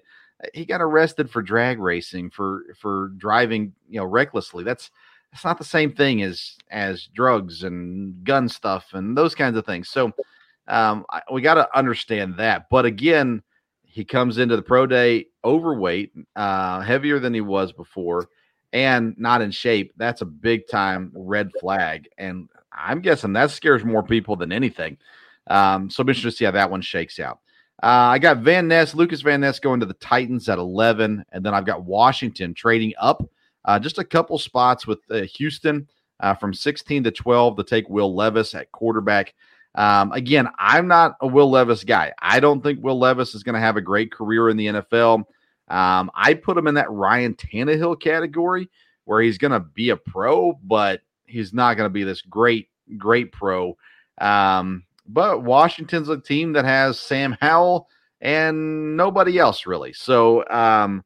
He 0.54 0.66
got 0.66 0.82
arrested 0.82 1.30
for 1.30 1.42
drag 1.42 1.80
racing 1.80 2.32
for 2.32 2.64
for 2.80 3.10
driving 3.18 3.74
you 3.90 4.00
know 4.00 4.06
recklessly. 4.06 4.64
That's 4.64 4.90
it's 5.34 5.46
not 5.46 5.58
the 5.58 5.64
same 5.64 5.94
thing 5.94 6.24
as 6.24 6.58
as 6.72 7.08
drugs 7.14 7.64
and 7.64 8.24
gun 8.24 8.50
stuff 8.50 8.88
and 8.94 9.18
those 9.18 9.36
kinds 9.36 9.58
of 9.58 9.66
things. 9.66 9.90
So 9.90 10.12
um, 10.68 11.06
I, 11.10 11.22
we 11.32 11.42
got 11.42 11.56
to 11.56 11.78
understand 11.78 12.38
that. 12.38 12.70
But 12.70 12.86
again, 12.86 13.44
he 13.84 14.04
comes 14.06 14.38
into 14.38 14.56
the 14.56 14.62
pro 14.62 14.88
day 14.88 15.28
overweight, 15.44 16.12
uh, 16.36 16.82
heavier 16.82 17.20
than 17.20 17.34
he 17.34 17.42
was 17.42 17.72
before, 17.72 18.30
and 18.74 19.16
not 19.18 19.42
in 19.42 19.52
shape. 19.52 19.94
That's 19.98 20.22
a 20.22 20.26
big 20.26 20.68
time 20.68 21.12
red 21.14 21.52
flag. 21.60 22.08
And 22.18 22.50
I'm 22.72 23.02
guessing 23.02 23.34
that 23.34 23.52
scares 23.52 23.84
more 23.84 24.04
people 24.04 24.36
than 24.36 24.52
anything. 24.52 24.98
Um, 25.48 25.90
so 25.90 26.02
I'm 26.02 26.10
interested 26.10 26.32
to 26.32 26.38
see 26.38 26.46
how 26.46 26.52
that 26.52 26.72
one 26.72 26.82
shakes 26.82 27.20
out. 27.20 27.40
Uh, 27.84 28.14
I 28.14 28.20
got 28.20 28.38
Van 28.38 28.68
Ness, 28.68 28.94
Lukas 28.94 29.22
Van 29.22 29.42
Ness 29.42 29.60
going 29.60 29.80
to 29.80 29.86
the 29.86 29.94
Titans 29.96 30.48
at 30.50 30.60
11. 30.60 31.26
And 31.32 31.46
then 31.46 31.54
I've 31.54 31.66
got 31.66 31.84
Washington 31.84 32.54
trading 32.54 32.94
up 33.00 33.28
uh, 33.66 33.80
just 33.80 33.98
a 33.98 34.04
couple 34.04 34.38
spots 34.38 34.88
with 34.88 35.00
uh, 35.10 35.22
Houston 35.36 35.88
uh, 36.20 36.34
from 36.34 36.54
16 36.54 37.04
to 37.04 37.12
12 37.12 37.58
to 37.58 37.64
take 37.64 37.90
Will 37.90 38.16
Levis 38.16 38.56
at 38.56 38.72
quarterback. 38.72 39.34
Um, 39.76 40.12
again, 40.12 40.50
I'm 40.58 40.88
not 40.88 41.16
a 41.22 41.28
Will 41.28 41.50
Levis 41.50 41.84
guy. 41.84 42.14
I 42.20 42.40
don't 42.40 42.62
think 42.62 42.84
Will 42.84 43.00
Levis 43.00 43.36
is 43.36 43.44
going 43.44 43.56
to 43.56 43.62
have 43.62 43.78
a 43.78 43.82
great 43.82 44.12
career 44.12 44.50
in 44.50 44.58
the 44.58 44.68
NFL. 44.68 45.24
Um, 45.72 46.12
I 46.14 46.34
put 46.34 46.58
him 46.58 46.68
in 46.68 46.76
that 46.76 46.92
Ryan 46.92 47.34
Tannehill 47.34 48.02
category 48.02 48.70
where 49.06 49.22
he's 49.22 49.38
going 49.38 49.52
to 49.52 49.60
be 49.60 49.90
a 49.90 49.98
pro, 49.98 50.54
but 50.64 51.02
he's 51.26 51.54
not 51.54 51.78
going 51.78 51.86
to 51.86 51.94
be 51.94 52.04
this 52.04 52.22
great, 52.22 52.70
great 52.98 53.32
pro. 53.32 53.78
Um, 54.20 54.84
but 55.08 55.44
Washington's 55.44 56.10
a 56.10 56.20
team 56.20 56.54
that 56.54 56.66
has 56.66 57.00
Sam 57.00 57.38
Howell 57.40 57.88
and 58.20 58.98
nobody 58.98 59.40
else 59.40 59.66
really. 59.66 59.94
So 59.94 60.48
um, 60.50 61.04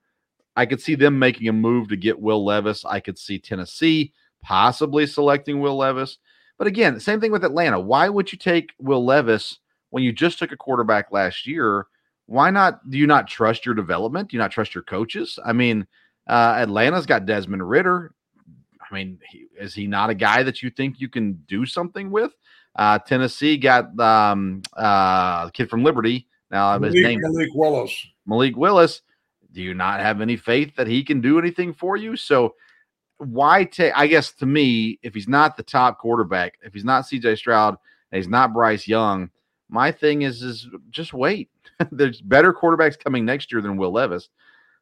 I 0.55 0.65
could 0.65 0.81
see 0.81 0.95
them 0.95 1.19
making 1.19 1.47
a 1.47 1.53
move 1.53 1.87
to 1.89 1.95
get 1.95 2.19
Will 2.19 2.43
Levis. 2.43 2.83
I 2.85 2.99
could 2.99 3.17
see 3.17 3.39
Tennessee 3.39 4.13
possibly 4.41 5.05
selecting 5.05 5.59
Will 5.59 5.77
Levis. 5.77 6.17
But 6.57 6.67
again, 6.67 6.99
same 6.99 7.21
thing 7.21 7.31
with 7.31 7.45
Atlanta. 7.45 7.79
Why 7.79 8.09
would 8.09 8.31
you 8.31 8.37
take 8.37 8.73
Will 8.79 9.05
Levis 9.05 9.59
when 9.91 10.03
you 10.03 10.11
just 10.11 10.39
took 10.39 10.51
a 10.51 10.57
quarterback 10.57 11.11
last 11.11 11.45
year? 11.45 11.87
Why 12.27 12.49
not? 12.49 12.89
Do 12.89 12.97
you 12.97 13.07
not 13.07 13.27
trust 13.27 13.65
your 13.65 13.75
development? 13.75 14.29
Do 14.29 14.37
you 14.37 14.41
not 14.41 14.51
trust 14.51 14.73
your 14.73 14.83
coaches? 14.83 15.37
I 15.43 15.53
mean, 15.53 15.85
uh, 16.27 16.55
Atlanta's 16.57 17.05
got 17.05 17.25
Desmond 17.25 17.67
Ridder. 17.67 18.13
I 18.81 18.93
mean, 18.93 19.19
he, 19.29 19.45
is 19.59 19.73
he 19.73 19.87
not 19.87 20.09
a 20.09 20.15
guy 20.15 20.43
that 20.43 20.61
you 20.63 20.69
think 20.69 20.99
you 20.99 21.09
can 21.09 21.33
do 21.47 21.65
something 21.65 22.11
with? 22.11 22.31
Uh, 22.75 22.99
Tennessee 22.99 23.57
got 23.57 23.97
um, 23.99 24.61
uh, 24.75 25.49
kid 25.49 25.69
from 25.69 25.83
Liberty. 25.83 26.27
Now 26.51 26.77
Malik, 26.77 26.95
his 26.95 27.03
name 27.03 27.19
Malik 27.21 27.49
Willis. 27.53 28.07
Malik 28.25 28.57
Willis. 28.57 29.01
Do 29.51 29.61
you 29.61 29.73
not 29.73 30.01
have 30.01 30.19
any 30.19 30.35
faith 30.35 30.75
that 30.75 30.87
he 30.87 31.03
can 31.03 31.21
do 31.21 31.39
anything 31.39 31.73
for 31.73 31.95
you? 31.95 32.17
So 32.17 32.55
why 33.17 33.63
take? 33.63 33.93
I 33.95 34.07
guess 34.07 34.33
to 34.33 34.45
me, 34.45 34.99
if 35.01 35.13
he's 35.13 35.29
not 35.29 35.55
the 35.55 35.63
top 35.63 35.99
quarterback, 35.99 36.55
if 36.61 36.73
he's 36.73 36.83
not 36.83 37.07
C.J. 37.07 37.37
Stroud, 37.37 37.77
and 38.11 38.17
he's 38.21 38.27
not 38.27 38.53
Bryce 38.53 38.87
Young, 38.87 39.29
my 39.69 39.91
thing 39.91 40.21
is 40.23 40.41
is 40.41 40.67
just 40.89 41.13
wait. 41.13 41.49
There's 41.91 42.21
better 42.21 42.53
quarterbacks 42.53 42.99
coming 42.99 43.25
next 43.25 43.51
year 43.51 43.61
than 43.61 43.77
Will 43.77 43.91
Levis. 43.91 44.29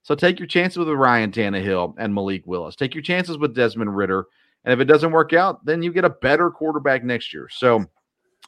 So 0.04 0.16
take 0.16 0.38
your 0.38 0.48
chances 0.48 0.78
with 0.78 0.90
Ryan 0.90 1.32
Tannehill 1.32 1.96
and 1.98 2.14
Malik 2.14 2.44
Willis. 2.46 2.76
Take 2.76 2.94
your 2.94 3.02
chances 3.02 3.38
with 3.38 3.56
Desmond 3.56 3.96
Ridder. 3.96 4.26
And 4.66 4.74
if 4.74 4.80
it 4.80 4.86
doesn't 4.86 5.12
work 5.12 5.34
out, 5.34 5.66
then 5.66 5.82
you 5.82 5.94
get 5.94 6.06
a 6.06 6.10
better 6.10 6.52
quarterback 6.52 7.04
next 7.04 7.34
year. 7.34 7.48
So 7.50 7.86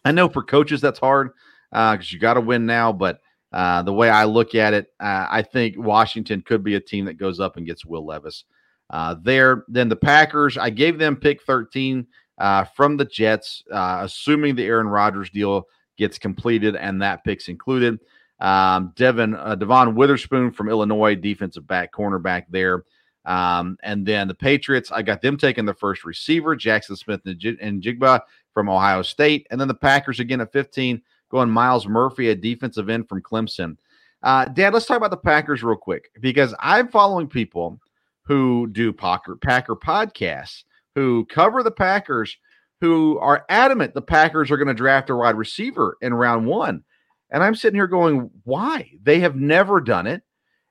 I 0.04 0.12
know 0.12 0.30
for 0.30 0.44
coaches 0.44 0.82
that's 0.82 1.00
hard 1.00 1.32
because 1.72 2.00
uh, 2.00 2.10
you 2.10 2.20
got 2.20 2.36
to 2.36 2.42
win 2.42 2.66
now. 2.66 2.92
But 2.92 3.22
uh, 3.54 3.84
the 3.84 3.94
way 3.94 4.10
I 4.10 4.26
look 4.26 4.54
at 4.54 4.74
it, 4.74 4.88
uh, 5.00 5.28
I 5.30 5.42
think 5.42 5.78
Washington 5.78 6.42
could 6.42 6.64
be 6.64 6.76
a 6.76 6.80
team 6.80 7.06
that 7.06 7.18
goes 7.18 7.40
up 7.40 7.56
and 7.56 7.66
gets 7.66 7.86
Will 7.86 8.06
Levis 8.06 8.44
uh, 8.90 9.16
there. 9.22 9.64
Then 9.70 9.88
the 9.90 9.96
Packers, 9.96 10.58
I 10.58 10.70
gave 10.70 11.00
them 11.00 11.16
pick 11.16 11.42
13 11.44 12.06
uh, 12.38 12.66
from 12.66 12.98
the 12.98 13.06
Jets, 13.06 13.64
uh, 13.72 14.00
assuming 14.04 14.56
the 14.56 14.66
Aaron 14.66 14.88
Rodgers 14.88 15.30
deal 15.30 15.68
gets 15.98 16.18
completed 16.18 16.76
and 16.76 17.02
that 17.02 17.24
pick's 17.24 17.48
included. 17.48 18.00
Um, 18.40 18.94
Devin 18.96 19.32
Devon 19.32 19.96
Witherspoon 19.96 20.52
from 20.52 20.70
Illinois, 20.70 21.16
defensive 21.16 21.68
back, 21.68 21.94
cornerback 21.94 22.46
there. 22.50 22.84
Um, 23.26 23.78
and 23.82 24.06
then 24.06 24.28
the 24.28 24.36
Patriots, 24.36 24.92
I 24.92 25.02
got 25.02 25.22
them 25.22 25.38
taking 25.38 25.66
the 25.66 25.74
first 25.74 26.06
receiver, 26.06 26.56
Jaxon 26.56 26.98
Smith-Njigba 26.98 28.22
from 28.54 28.70
Ohio 28.70 29.02
State. 29.02 29.48
And 29.50 29.60
then 29.60 29.68
the 29.68 29.74
Packers 29.74 30.20
again 30.20 30.42
at 30.42 30.52
15 30.52 31.02
going 31.32 31.50
Myles 31.50 31.88
Murphy, 31.88 32.30
a 32.30 32.36
defensive 32.36 32.90
end 32.90 33.10
from 33.10 33.22
Clemson. 33.22 33.78
Uh, 34.22 34.46
Dad, 34.46 34.74
let's 34.74 34.86
talk 34.86 34.98
about 34.98 35.12
the 35.12 35.18
Packers 35.18 35.64
real 35.64 35.76
quick 35.76 36.12
because 36.20 36.54
I'm 36.60 36.88
following 36.88 37.28
people 37.28 37.80
who 38.24 38.68
do 38.68 38.94
Packer, 38.94 39.36
Packer 39.36 39.76
podcasts, 39.76 40.64
who 40.96 41.26
cover 41.26 41.62
the 41.64 41.72
Packers, 41.72 42.38
who 42.86 43.18
are 43.20 43.46
adamant 43.50 43.94
the 43.94 44.02
Packers 44.02 44.52
are 44.52 44.58
going 44.58 44.68
to 44.68 44.74
draft 44.74 45.10
a 45.10 45.16
wide 45.16 45.36
receiver 45.36 45.98
in 46.02 46.14
round 46.14 46.46
one. 46.46 46.84
And 47.32 47.44
I'm 47.44 47.56
sitting 47.56 47.78
here 47.78 47.88
going, 47.88 48.30
why? 48.44 48.92
They 49.02 49.20
have 49.20 49.36
never 49.36 49.82
done 49.82 50.08
it. 50.08 50.22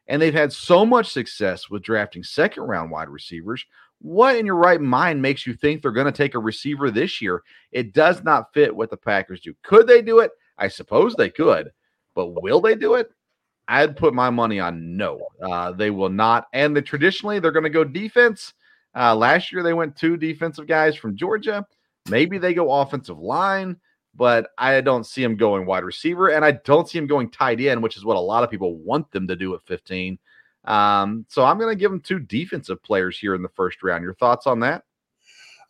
And 0.07 0.23
they've 0.23 0.33
had 0.33 0.53
so 0.53 0.87
much 0.87 1.11
success 1.13 1.69
with 1.69 1.83
drafting 1.83 2.23
second 2.23 2.63
round 2.63 2.91
wide 2.91 3.09
receivers. 3.09 3.65
What 4.01 4.37
in 4.37 4.47
your 4.47 4.57
right 4.57 4.81
mind 4.81 5.21
makes 5.21 5.47
you 5.47 5.55
think 5.55 5.83
they're 5.83 5.91
going 5.91 6.07
to 6.07 6.13
take 6.13 6.35
a 6.35 6.39
receiver 6.39 6.91
this 6.91 7.21
year? 7.21 7.43
It 7.73 7.93
does 7.93 8.23
not 8.23 8.53
fit 8.55 8.75
what 8.75 8.91
the 8.91 8.97
Packers 8.97 9.41
do. 9.41 9.55
Could 9.63 9.87
they 9.87 10.03
do 10.03 10.21
it? 10.21 10.31
I 10.59 10.69
suppose 10.69 11.15
they 11.15 11.31
could, 11.31 11.71
but 12.15 12.41
will 12.43 12.61
they 12.61 12.77
do 12.77 12.95
it? 12.95 13.11
I'd 13.67 13.97
put 13.97 14.15
my 14.15 14.31
money 14.31 14.61
on 14.61 14.97
no. 14.97 15.27
Uh, 15.43 15.73
they 15.73 15.91
will 15.91 16.11
not. 16.11 16.47
And 16.53 16.77
the, 16.77 16.83
traditionally, 16.83 17.41
they're 17.41 17.51
going 17.51 17.65
to 17.65 17.71
go 17.71 17.83
defense. 17.83 18.53
Uh, 18.95 19.15
last 19.17 19.51
year, 19.51 19.63
they 19.63 19.73
went 19.73 19.97
two 19.97 20.17
defensive 20.17 20.67
guys 20.69 20.95
from 20.95 21.17
Georgia. 21.17 21.67
Maybe 22.09 22.39
they 22.39 22.55
go 22.55 22.71
offensive 22.71 23.19
line, 23.19 23.77
but 24.15 24.51
I 24.59 24.81
don't 24.81 25.05
see 25.05 25.23
them 25.23 25.37
going 25.37 25.67
wide 25.67 25.85
receiver, 25.85 26.29
and 26.29 26.45
I 26.45 26.53
don't 26.53 26.89
see 26.89 26.99
them 26.99 27.07
going 27.07 27.31
tight 27.31 27.61
end, 27.61 27.83
which 27.83 27.97
is 27.97 28.05
what 28.05 28.17
a 28.17 28.21
lot 28.21 28.45
of 28.45 28.51
people 28.51 28.77
want 28.77 29.11
them 29.11 29.27
to 29.29 29.37
do 29.37 29.55
at 29.55 29.63
15. 29.63 30.19
Um, 30.65 31.27
so 31.29 31.45
I'm 31.45 31.59
going 31.59 31.73
to 31.73 31.79
give 31.79 31.91
them 31.91 32.01
two 32.01 32.19
defensive 32.19 32.83
players 32.83 33.19
here 33.19 33.35
in 33.35 33.43
the 33.43 33.49
first 33.51 33.83
round. 33.83 34.03
Your 34.03 34.15
thoughts 34.15 34.47
on 34.47 34.61
that? 34.61 34.85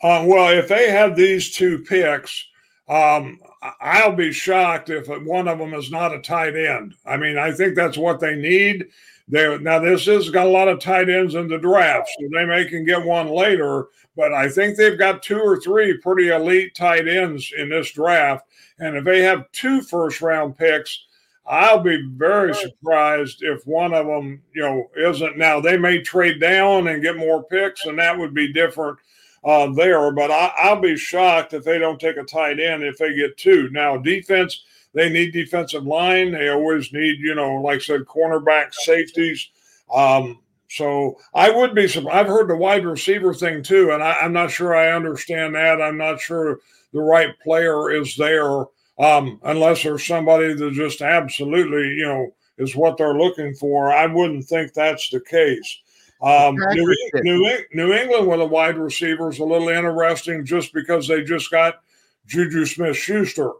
Uh, 0.03 0.25
well, 0.27 0.57
if 0.57 0.69
they 0.69 0.91
have 0.91 1.17
these 1.17 1.55
two 1.55 1.79
picks, 1.79 2.47
um, 2.89 3.39
I'll 3.81 4.15
be 4.15 4.33
shocked 4.33 4.91
if 4.91 5.09
one 5.09 5.49
of 5.49 5.59
them 5.59 5.73
is 5.73 5.91
not 5.91 6.15
a 6.15 6.21
tight 6.21 6.55
end. 6.57 6.95
I 7.07 7.17
mean, 7.17 7.39
I 7.39 7.53
think 7.53 7.75
that's 7.75 7.97
what 7.97 8.21
they 8.21 8.35
need. 8.35 8.87
They 9.29 9.57
now 9.59 9.79
this 9.79 10.05
has 10.07 10.29
got 10.29 10.47
a 10.47 10.51
lot 10.51 10.69
of 10.69 10.81
tight 10.81 11.09
ends 11.09 11.35
in 11.35 11.49
the 11.49 11.59
draft, 11.59 12.11
so 12.19 12.29
they 12.33 12.45
may 12.45 12.67
can 12.67 12.85
get 12.85 13.05
one 13.05 13.29
later. 13.29 13.87
But 14.17 14.33
I 14.33 14.49
think 14.49 14.77
they've 14.77 14.99
got 14.99 15.23
two 15.23 15.39
or 15.39 15.59
three 15.61 15.97
pretty 15.99 16.29
elite 16.29 16.75
tight 16.75 17.09
ends 17.09 17.51
in 17.57 17.71
this 17.71 17.91
draft, 17.93 18.47
and 18.79 18.97
if 18.97 19.05
they 19.05 19.23
have 19.23 19.51
two 19.53 19.81
first 19.81 20.21
round 20.21 20.59
picks, 20.59 21.07
I'll 21.47 21.81
be 21.81 22.07
very 22.17 22.55
surprised 22.55 23.43
if 23.43 23.67
one 23.67 23.95
of 23.95 24.07
them, 24.07 24.43
you 24.55 24.63
know, 24.63 24.91
isn't. 24.97 25.39
Now 25.39 25.61
they 25.61 25.79
may 25.79 26.01
trade 26.01 26.41
down 26.41 26.89
and 26.89 27.03
get 27.03 27.17
more 27.17 27.45
picks, 27.45 27.87
and 27.87 27.99
that 27.99 28.19
would 28.19 28.35
be 28.35 28.53
different 28.53 28.99
uh, 29.45 29.73
there. 29.73 30.11
But 30.11 30.31
I, 30.31 30.73
will 30.73 30.81
be 30.81 30.97
shocked 30.97 31.53
if 31.53 31.65
they 31.65 31.79
don't 31.79 32.01
take 32.01 32.17
a 32.17 32.25
tight 32.25 32.61
end 32.61 32.83
if 32.83 32.99
they 32.99 33.15
get 33.15 33.37
two. 33.37 33.69
Now, 33.71 33.97
defense, 33.97 34.65
they 34.95 35.11
need 35.11 35.33
defensive 35.33 35.85
line. 35.85 36.33
They 36.33 36.49
always 36.49 36.93
need, 36.93 37.19
you 37.19 37.35
know, 37.35 37.57
like 37.57 37.77
I 37.77 37.83
said, 37.83 38.01
cornerback, 38.03 38.73
safeties. 38.73 39.51
Um, 39.93 40.41
so 40.71 41.19
I 41.35 41.51
would 41.51 41.75
be. 41.75 41.87
Surprised. 41.87 42.17
I've 42.17 42.27
heard 42.27 42.49
the 42.49 42.57
wide 42.57 42.85
receiver 42.85 43.35
thing 43.35 43.63
too, 43.63 43.91
and 43.93 44.03
I, 44.03 44.25
am 44.25 44.33
not 44.33 44.51
sure 44.51 44.75
I 44.75 44.93
understand 44.93 45.55
that. 45.55 45.83
I'm 45.83 45.99
not 45.99 46.21
sure 46.21 46.61
the 46.93 47.01
right 47.01 47.39
player 47.41 47.91
is 47.91 48.17
there 48.17 48.67
um, 48.99 49.41
unless 49.43 49.83
there's 49.83 50.07
somebody 50.07 50.55
that 50.55 50.73
just 50.73 51.03
absolutely, 51.03 51.89
you 51.97 52.07
know, 52.07 52.35
is 52.59 52.77
what 52.77 52.97
they're 52.97 53.19
looking 53.19 53.55
for. 53.55 53.93
I 53.93 54.07
wouldn't 54.07 54.45
think 54.45 54.73
that's 54.73 55.11
the 55.11 55.21
case. 55.21 55.81
Um, 56.23 56.57
New, 56.57 56.95
New, 57.17 57.59
New, 57.75 57.93
England 57.93 58.29
with 58.29 58.41
a 58.41 58.47
wide 58.47 58.79
receiver 58.79 59.31
is 59.31 59.41
a 59.41 59.45
little 59.45 59.69
interesting 59.69 60.45
just 60.45 60.73
because 60.73 61.07
they 61.07 61.23
just 61.23 61.51
got 61.51 61.81
Juju 62.27 62.65
Smith 62.65 62.97
Schuster. 62.97 63.51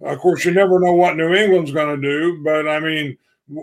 Of 0.00 0.18
course, 0.18 0.44
you 0.44 0.52
never 0.52 0.80
know 0.80 0.94
what 0.94 1.16
New 1.16 1.34
England's 1.34 1.72
going 1.72 2.00
to 2.00 2.08
do, 2.08 2.42
but 2.42 2.68
I 2.68 2.80
mean, 2.80 3.16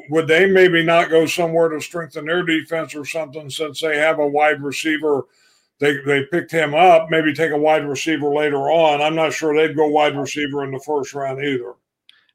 would 0.10 0.28
they 0.28 0.46
maybe 0.46 0.84
not 0.84 1.10
go 1.10 1.26
somewhere 1.26 1.70
to 1.70 1.82
strengthen 1.82 2.26
their 2.26 2.44
defense 2.44 2.96
or 2.96 3.06
something 3.06 3.50
since 3.50 3.82
they 3.82 3.98
have 3.98 4.20
a 4.20 4.28
wide 4.28 4.62
receiver 4.62 5.26
they 5.82 5.98
they 6.06 6.24
picked 6.26 6.52
him 6.52 6.74
up, 6.76 7.08
maybe 7.10 7.34
take 7.34 7.52
a 7.52 7.58
wide 7.58 7.86
receiver 7.86 8.34
later 8.34 8.70
on. 8.70 9.02
I'm 9.02 9.16
not 9.16 9.34
sure 9.34 9.54
they'd 9.54 9.76
go 9.76 9.88
wide 9.88 10.16
receiver 10.16 10.64
in 10.64 10.72
the 10.72 10.80
first 10.80 11.14
round 11.14 11.44
either. 11.44 11.74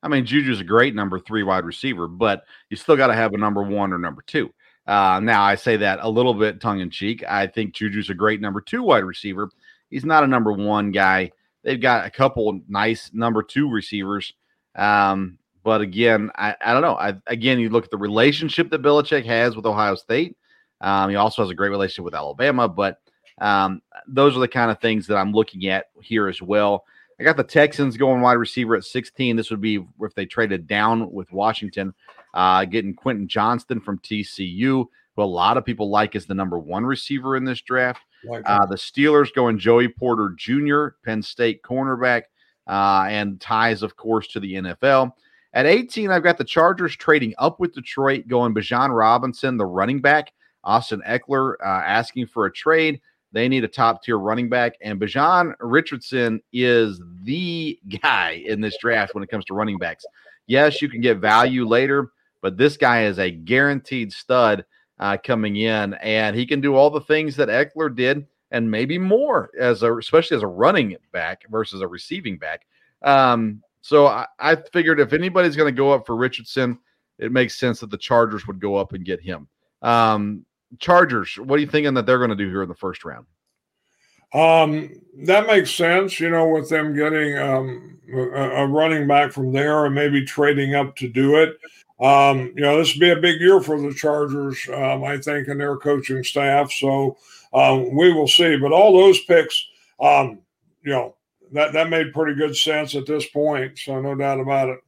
I 0.03 0.09
mean, 0.09 0.27
Juju's 0.27 0.61
a 0.61 0.65
great 0.65 0.95
number 0.95 1.19
three 1.21 1.45
wide 1.45 1.65
receiver, 1.65 2.09
but 2.09 2.43
you 2.69 2.77
still 2.77 2.97
got 2.97 3.07
to 3.07 3.15
have 3.15 3.33
a 3.33 3.39
number 3.39 3.63
one 3.63 3.93
or 3.93 3.99
number 3.99 4.23
two. 4.27 4.53
Uh, 4.87 5.21
now, 5.23 5.43
I 5.43 5.55
say 5.55 5.77
that 5.79 6.01
a 6.03 6.09
little 6.09 6.35
bit 6.35 6.61
tongue 6.61 6.81
in 6.81 6.91
cheek. 6.91 7.25
I 7.27 7.47
think 7.47 7.73
Juju's 7.73 8.11
a 8.11 8.15
great 8.15 8.41
number 8.41 8.61
two 8.61 8.83
wide 8.83 9.05
receiver. 9.05 9.49
He's 9.91 10.05
not 10.05 10.25
a 10.25 10.29
number 10.29 10.53
one 10.53 10.91
guy. 10.91 11.31
They've 11.67 11.81
got 11.81 12.07
a 12.07 12.11
couple 12.11 12.61
nice 12.69 13.11
number 13.13 13.43
two 13.43 13.69
receivers. 13.69 14.33
Um, 14.77 15.37
but 15.65 15.81
again, 15.81 16.31
I, 16.37 16.55
I 16.61 16.73
don't 16.73 16.83
know. 16.83 16.95
I, 16.95 17.15
again, 17.27 17.59
you 17.59 17.71
look 17.71 17.83
at 17.83 17.91
the 17.91 17.97
relationship 17.97 18.71
that 18.71 18.83
Belichick 18.83 19.27
has 19.27 19.57
with 19.57 19.67
Ohio 19.67 19.97
State. 19.97 20.37
Um, 20.81 21.11
he 21.11 21.17
also 21.17 21.43
has 21.43 21.51
a 21.51 21.57
great 21.57 21.71
relationship 21.71 22.05
with 22.05 22.15
Alabama, 22.15 22.69
but 22.69 23.01
um, 23.41 23.83
those 24.07 24.37
are 24.37 24.41
the 24.41 24.47
kind 24.47 24.71
of 24.71 24.81
things 24.81 25.09
that 25.09 25.17
I'm 25.17 25.33
looking 25.33 25.67
at 25.67 25.87
here 26.01 26.29
as 26.29 26.41
well. 26.41 26.85
I 27.19 27.25
got 27.25 27.37
the 27.37 27.43
Texans 27.43 27.97
going 27.97 28.21
wide 28.21 28.35
receiver 28.35 28.77
at 28.77 28.85
16. 28.85 29.35
This 29.35 29.51
would 29.51 29.61
be 29.61 29.85
if 30.03 30.15
they 30.15 30.25
traded 30.25 30.69
down 30.69 31.11
with 31.11 31.33
Washington, 31.33 31.95
uh, 32.33 32.65
getting 32.65 32.95
Quentin 32.95 33.27
Johnston 33.27 33.81
from 33.81 33.99
TCU, 33.99 34.87
who 35.17 35.23
a 35.23 35.25
lot 35.25 35.57
of 35.57 35.65
people 35.65 35.91
like 35.91 36.15
as 36.15 36.27
the 36.27 36.35
number 36.35 36.61
one 36.61 36.87
receiver 36.87 37.37
in 37.37 37.45
this 37.45 37.61
draft. 37.61 38.03
Uh, 38.45 38.67
the 38.67 38.77
Steelers 38.77 39.33
going 39.33 39.59
Joey 39.59 39.89
Porter 39.89 40.35
Jr., 40.37 40.89
Penn 41.05 41.23
State 41.23 41.63
cornerback, 41.63 42.23
uh, 42.67 43.07
and 43.09 43.41
ties, 43.41 43.83
of 43.83 43.97
course, 43.97 44.29
to 44.29 44.41
the 44.41 44.55
NFL. 44.55 45.13
At 45.53 45.67
18, 45.67 46.11
I've 46.11 46.23
got 46.23 46.37
the 46.37 46.45
Chargers 46.45 46.97
trading 46.97 47.35
up 47.39 47.61
with 47.61 47.75
Detroit, 47.75 48.29
going 48.29 48.55
Bijan 48.55 48.95
Robinson, 48.95 49.57
the 49.57 49.65
running 49.65 50.01
back, 50.01 50.33
Austin 50.65 51.03
Ekeler 51.07 51.55
uh, 51.65 51.83
asking 51.85 52.27
for 52.27 52.47
a 52.47 52.53
trade. 52.53 53.01
They 53.33 53.49
need 53.49 53.65
a 53.65 53.69
top 53.69 54.03
tier 54.03 54.19
running 54.19 54.49
back, 54.49 54.75
and 54.81 55.01
Bijan 55.01 55.55
Richardson 55.61 56.41
is 56.53 57.01
the 57.23 57.79
guy 58.03 58.43
in 58.47 58.61
this 58.61 58.77
draft 58.81 59.15
when 59.15 59.25
it 59.25 59.31
comes 59.31 59.45
to 59.47 59.55
running 59.55 59.79
backs. 59.79 60.05
Yes, 60.47 60.81
you 60.81 60.89
can 60.89 61.01
get 61.01 61.19
value 61.19 61.67
later, 61.67 62.13
but 62.41 62.57
this 62.57 62.77
guy 62.77 63.05
is 63.05 63.19
a 63.19 63.31
guaranteed 63.31 64.13
stud 64.13 64.65
uh, 64.99 65.17
coming 65.23 65.57
in, 65.57 65.95
and 65.95 66.37
he 66.37 66.47
can 66.47 66.61
do 66.61 66.75
all 66.75 66.91
the 66.91 67.01
things 67.01 67.37
that 67.37 67.49
Ekeler 67.49 67.95
did 67.95 68.27
and 68.51 68.71
maybe 68.71 68.99
more 68.99 69.51
as 69.59 69.83
a 69.83 69.95
especially 69.97 70.37
as 70.37 70.43
a 70.43 70.47
running 70.47 70.97
back 71.13 71.49
versus 71.51 71.81
a 71.81 71.89
receiving 71.89 72.39
back. 72.39 72.67
Um, 73.03 73.63
so 73.83 74.07
I, 74.07 74.27
I 74.39 74.57
figured 74.57 75.01
if 75.01 75.13
anybody's 75.13 75.57
going 75.57 75.73
to 75.73 75.77
go 75.77 75.93
up 75.93 76.07
for 76.07 76.17
Richardson, 76.17 76.79
it 77.19 77.33
makes 77.33 77.59
sense 77.59 77.81
that 77.81 77.91
the 77.91 77.99
Chargers 77.99 78.47
would 78.47 78.61
go 78.61 78.77
up 78.77 78.93
and 78.93 79.05
get 79.05 79.21
him. 79.21 79.49
Um, 79.83 80.45
Chargers, 80.79 81.39
what 81.39 81.57
are 81.57 81.61
you 81.61 81.69
thinking 81.69 81.95
that 81.95 82.07
they're 82.07 82.19
going 82.19 82.31
to 82.31 82.37
do 82.37 82.49
here 82.49 82.63
in 82.63 82.69
the 82.69 82.75
first 82.75 83.05
round? 83.05 83.27
Um, 84.37 85.01
that 85.25 85.46
makes 85.46 85.70
sense, 85.70 86.20
you 86.20 86.29
know, 86.29 86.46
with 86.49 86.68
them 86.68 86.94
getting 86.94 87.38
um, 87.38 87.99
a, 88.12 88.20
a, 88.20 88.66
running 88.66 89.09
back 89.09 89.33
from 89.33 89.51
there 89.51 89.87
and 89.87 89.94
maybe 89.94 90.27
trading 90.27 90.75
up 90.75 90.94
to 90.96 91.09
do 91.09 91.37
it. 91.37 91.57
Um, 92.05 92.53
you 92.55 92.61
know, 92.61 92.77
this 92.77 92.92
would 92.92 93.01
be 93.01 93.11
a 93.11 93.16
big 93.16 93.40
year 93.40 93.62
for 93.62 93.81
the 93.81 93.94
Chargers, 93.94 94.59
um, 94.75 95.05
I 95.05 95.16
think, 95.16 95.49
and 95.49 95.59
their 95.59 95.79
coaching 95.79 96.22
staff. 96.22 96.70
So 96.70 97.16
um, 97.55 97.96
we 97.96 98.12
will 98.12 98.29
see. 98.29 98.59
But 98.59 98.72
all 98.72 98.92
those 98.92 99.25
picks, 99.25 99.66
um, 100.01 100.40
you 100.83 100.92
know, 100.92 101.14
that 101.53 101.72
that 101.72 101.88
made 101.88 102.12
pretty 102.12 102.35
good 102.35 102.55
sense 102.55 102.94
at 102.94 103.07
this 103.07 103.27
point. 103.27 103.79
So 103.79 104.03
no 104.03 104.14
doubt 104.14 104.40
about 104.40 104.68
it. 104.68 104.81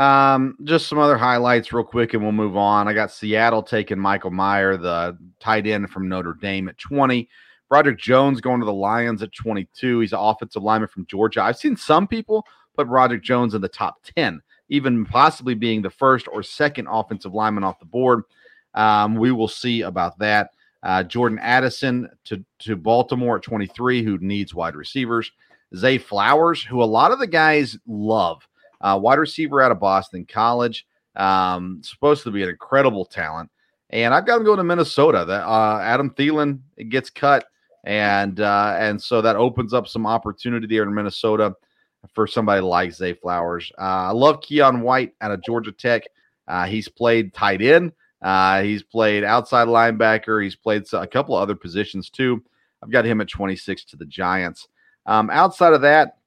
Um, 0.00 0.56
just 0.62 0.86
some 0.86 0.98
other 0.98 1.16
highlights, 1.16 1.72
real 1.72 1.82
quick, 1.82 2.14
and 2.14 2.22
we'll 2.22 2.30
move 2.30 2.56
on. 2.56 2.86
I 2.86 2.92
got 2.92 3.10
Seattle 3.10 3.64
taking 3.64 3.98
Michael 3.98 4.30
Mayer, 4.30 4.76
the 4.76 5.18
tight 5.40 5.66
end 5.66 5.90
from 5.90 6.08
Notre 6.08 6.34
Dame, 6.34 6.68
at 6.68 6.78
20. 6.78 7.28
Broderick 7.68 7.98
Jones 7.98 8.40
going 8.40 8.60
to 8.60 8.66
the 8.66 8.72
Lions 8.72 9.22
at 9.22 9.32
22. 9.32 10.00
He's 10.00 10.12
an 10.12 10.18
offensive 10.20 10.62
lineman 10.62 10.88
from 10.88 11.06
Georgia. 11.06 11.42
I've 11.42 11.58
seen 11.58 11.76
some 11.76 12.06
people 12.06 12.46
put 12.76 12.88
Broderick 12.88 13.22
Jones 13.22 13.54
in 13.54 13.60
the 13.60 13.68
top 13.68 13.96
10, 14.16 14.40
even 14.68 15.04
possibly 15.04 15.54
being 15.54 15.82
the 15.82 15.90
first 15.90 16.28
or 16.30 16.42
second 16.42 16.86
offensive 16.88 17.34
lineman 17.34 17.64
off 17.64 17.78
the 17.80 17.86
board. 17.86 18.22
Um, 18.74 19.16
we 19.16 19.32
will 19.32 19.48
see 19.48 19.82
about 19.82 20.18
that. 20.18 20.50
Uh, 20.82 21.02
Jordan 21.02 21.38
Addison 21.40 22.08
to, 22.24 22.44
to 22.60 22.76
Baltimore 22.76 23.36
at 23.36 23.42
23, 23.42 24.04
who 24.04 24.18
needs 24.18 24.54
wide 24.54 24.76
receivers. 24.76 25.32
Zay 25.74 25.98
Flowers, 25.98 26.62
who 26.62 26.82
a 26.82 26.84
lot 26.84 27.10
of 27.10 27.18
the 27.18 27.26
guys 27.26 27.76
love 27.86 28.46
uh, 28.80 28.98
wide 29.00 29.18
receiver 29.18 29.62
out 29.62 29.72
of 29.72 29.80
Boston 29.80 30.24
College. 30.26 30.86
Um, 31.16 31.80
supposed 31.82 32.24
to 32.24 32.30
be 32.30 32.42
an 32.42 32.50
incredible 32.50 33.04
talent. 33.04 33.50
And 33.90 34.12
I've 34.12 34.26
got 34.26 34.38
him 34.38 34.44
going 34.44 34.58
to 34.58 34.64
Minnesota. 34.64 35.24
That 35.26 35.46
uh, 35.46 35.80
Adam 35.80 36.10
Thielen 36.10 36.60
gets 36.88 37.08
cut, 37.08 37.46
and 37.86 38.40
uh, 38.40 38.74
and 38.78 39.00
so 39.00 39.22
that 39.22 39.36
opens 39.36 39.72
up 39.72 39.86
some 39.86 40.06
opportunity 40.06 40.66
there 40.66 40.82
in 40.82 40.92
Minnesota 40.92 41.54
for 42.12 42.26
somebody 42.26 42.60
like 42.60 42.92
Zay 42.92 43.14
Flowers. 43.14 43.72
Uh, 43.78 44.10
I 44.10 44.10
love 44.10 44.40
Keion 44.40 44.82
White 44.82 45.14
out 45.20 45.30
of 45.30 45.42
Georgia 45.42 45.72
Tech. 45.72 46.02
Uh, 46.46 46.66
he's 46.66 46.88
played 46.88 47.32
tight 47.32 47.62
end. 47.62 47.92
Uh, 48.20 48.62
he's 48.62 48.82
played 48.82 49.24
outside 49.24 49.68
linebacker. 49.68 50.42
He's 50.42 50.56
played 50.56 50.84
a 50.92 51.06
couple 51.06 51.36
of 51.36 51.42
other 51.42 51.54
positions 51.54 52.10
too. 52.10 52.42
I've 52.82 52.90
got 52.90 53.04
him 53.04 53.20
at 53.20 53.28
26 53.28 53.84
to 53.86 53.96
the 53.96 54.04
Giants. 54.04 54.68
Um, 55.06 55.30
outside 55.30 55.72
of 55.72 55.82
that, 55.82 56.18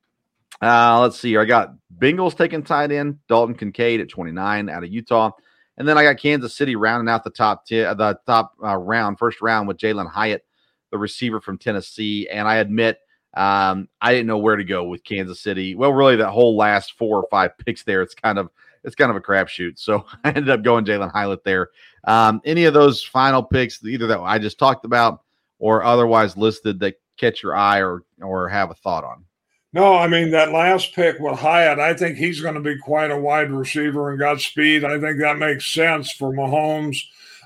uh, 0.61 1.01
let's 1.01 1.19
see 1.19 1.29
here. 1.29 1.41
I 1.41 1.45
got 1.45 1.73
Bengals 1.97 2.37
taking 2.37 2.63
tight 2.63 2.91
end, 2.91 3.19
Dalton 3.27 3.55
Kincaid 3.55 3.99
at 3.99 4.09
29 4.09 4.69
out 4.69 4.83
of 4.83 4.89
Utah. 4.89 5.31
And 5.77 5.87
then 5.87 5.97
I 5.97 6.03
got 6.03 6.17
Kansas 6.17 6.55
City 6.55 6.75
rounding 6.75 7.11
out 7.11 7.23
the 7.23 7.29
top 7.29 7.65
10, 7.65 7.97
the 7.97 8.17
top 8.25 8.53
uh, 8.63 8.75
round, 8.75 9.19
first 9.19 9.41
round 9.41 9.67
with 9.67 9.77
Jalin 9.77 10.09
Hyatt, 10.09 10.45
the 10.91 10.97
receiver 10.97 11.39
from 11.39 11.57
Tennessee. 11.57 12.27
And 12.29 12.47
I 12.47 12.57
admit, 12.57 12.99
um, 13.35 13.87
I 14.01 14.11
didn't 14.11 14.27
know 14.27 14.37
where 14.37 14.55
to 14.55 14.63
go 14.63 14.85
with 14.85 15.03
Kansas 15.03 15.39
City. 15.39 15.75
Well, 15.75 15.93
really, 15.93 16.15
that 16.15 16.29
whole 16.29 16.55
last 16.57 16.97
four 16.97 17.17
or 17.17 17.27
five 17.29 17.57
picks 17.57 17.83
there, 17.83 18.01
it's 18.01 18.15
kind 18.15 18.39
of 18.39 18.49
it's 18.83 18.95
kind 18.95 19.11
of 19.11 19.17
a 19.17 19.21
crapshoot. 19.21 19.77
So 19.77 20.05
I 20.23 20.29
ended 20.29 20.49
up 20.49 20.63
going 20.63 20.85
Jalin 20.85 21.11
Hyatt 21.11 21.43
there. 21.43 21.69
Um, 22.05 22.41
any 22.45 22.65
of 22.65 22.73
those 22.73 23.03
final 23.03 23.43
picks, 23.43 23.83
either 23.83 24.07
that 24.07 24.19
I 24.19 24.39
just 24.39 24.57
talked 24.57 24.85
about 24.85 25.23
or 25.59 25.83
otherwise 25.83 26.37
listed 26.37 26.79
that 26.79 26.99
catch 27.17 27.43
your 27.43 27.55
eye 27.55 27.81
or 27.81 28.03
or 28.21 28.49
have 28.49 28.71
a 28.71 28.75
thought 28.75 29.03
on? 29.03 29.25
No, 29.71 29.95
I 29.95 30.07
mean 30.07 30.31
that 30.31 30.51
last 30.51 30.95
pick 30.95 31.19
with 31.19 31.37
Hyatt, 31.37 31.79
I 31.79 31.93
think 31.93 32.17
he's 32.17 32.41
going 32.41 32.55
to 32.55 32.61
be 32.61 32.77
quite 32.77 33.11
a 33.11 33.19
wide 33.19 33.51
receiver 33.51 34.09
and 34.09 34.17
got 34.17 34.41
speed. 34.41 34.83
I 34.83 34.99
think 34.99 35.19
that 35.19 35.37
makes 35.37 35.71
sense 35.71 36.11
for 36.11 36.33
Mahomes. 36.33 36.97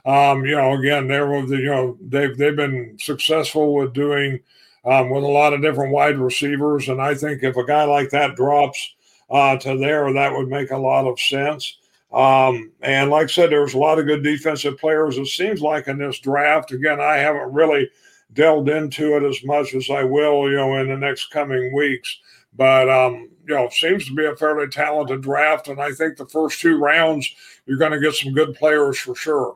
Um, 0.05 0.45
you 0.45 0.55
know, 0.55 0.73
again, 0.73 1.07
they're 1.07 1.33
you 1.33 1.65
know 1.65 1.97
they've 2.01 2.37
they've 2.37 2.55
been 2.55 2.97
successful 2.99 3.73
with 3.73 3.93
doing 3.93 4.39
um, 4.85 5.09
with 5.09 5.23
a 5.23 5.27
lot 5.27 5.53
of 5.53 5.61
different 5.61 5.93
wide 5.93 6.17
receivers, 6.17 6.89
and 6.89 7.01
I 7.01 7.15
think 7.15 7.41
if 7.43 7.55
a 7.55 7.65
guy 7.65 7.85
like 7.85 8.09
that 8.09 8.35
drops 8.35 8.95
uh, 9.29 9.57
to 9.57 9.77
there, 9.77 10.11
that 10.11 10.33
would 10.33 10.49
make 10.49 10.71
a 10.71 10.77
lot 10.77 11.07
of 11.07 11.19
sense. 11.19 11.77
Um, 12.11 12.71
and 12.81 13.09
like 13.09 13.25
I 13.25 13.27
said, 13.27 13.49
there's 13.49 13.73
a 13.73 13.79
lot 13.79 13.97
of 13.97 14.05
good 14.05 14.23
defensive 14.23 14.77
players. 14.77 15.17
It 15.17 15.25
seems 15.27 15.61
like 15.61 15.87
in 15.87 15.97
this 15.97 16.19
draft. 16.19 16.71
Again, 16.71 16.99
I 16.99 17.17
haven't 17.17 17.53
really 17.53 17.89
delved 18.33 18.69
into 18.69 19.15
it 19.15 19.23
as 19.23 19.43
much 19.43 19.73
as 19.73 19.89
I 19.89 20.03
will, 20.03 20.49
you 20.49 20.57
know, 20.57 20.75
in 20.75 20.89
the 20.89 20.97
next 20.97 21.31
coming 21.31 21.73
weeks. 21.73 22.19
But 22.55 22.89
um, 22.89 23.29
you 23.47 23.55
know, 23.55 23.69
seems 23.69 24.05
to 24.05 24.13
be 24.13 24.25
a 24.25 24.35
fairly 24.35 24.67
talented 24.67 25.21
draft, 25.21 25.69
and 25.69 25.81
I 25.81 25.91
think 25.91 26.17
the 26.17 26.27
first 26.27 26.59
two 26.61 26.77
rounds 26.77 27.29
you're 27.65 27.77
going 27.77 27.93
to 27.93 27.99
get 27.99 28.13
some 28.13 28.33
good 28.33 28.53
players 28.55 28.99
for 28.99 29.15
sure. 29.15 29.55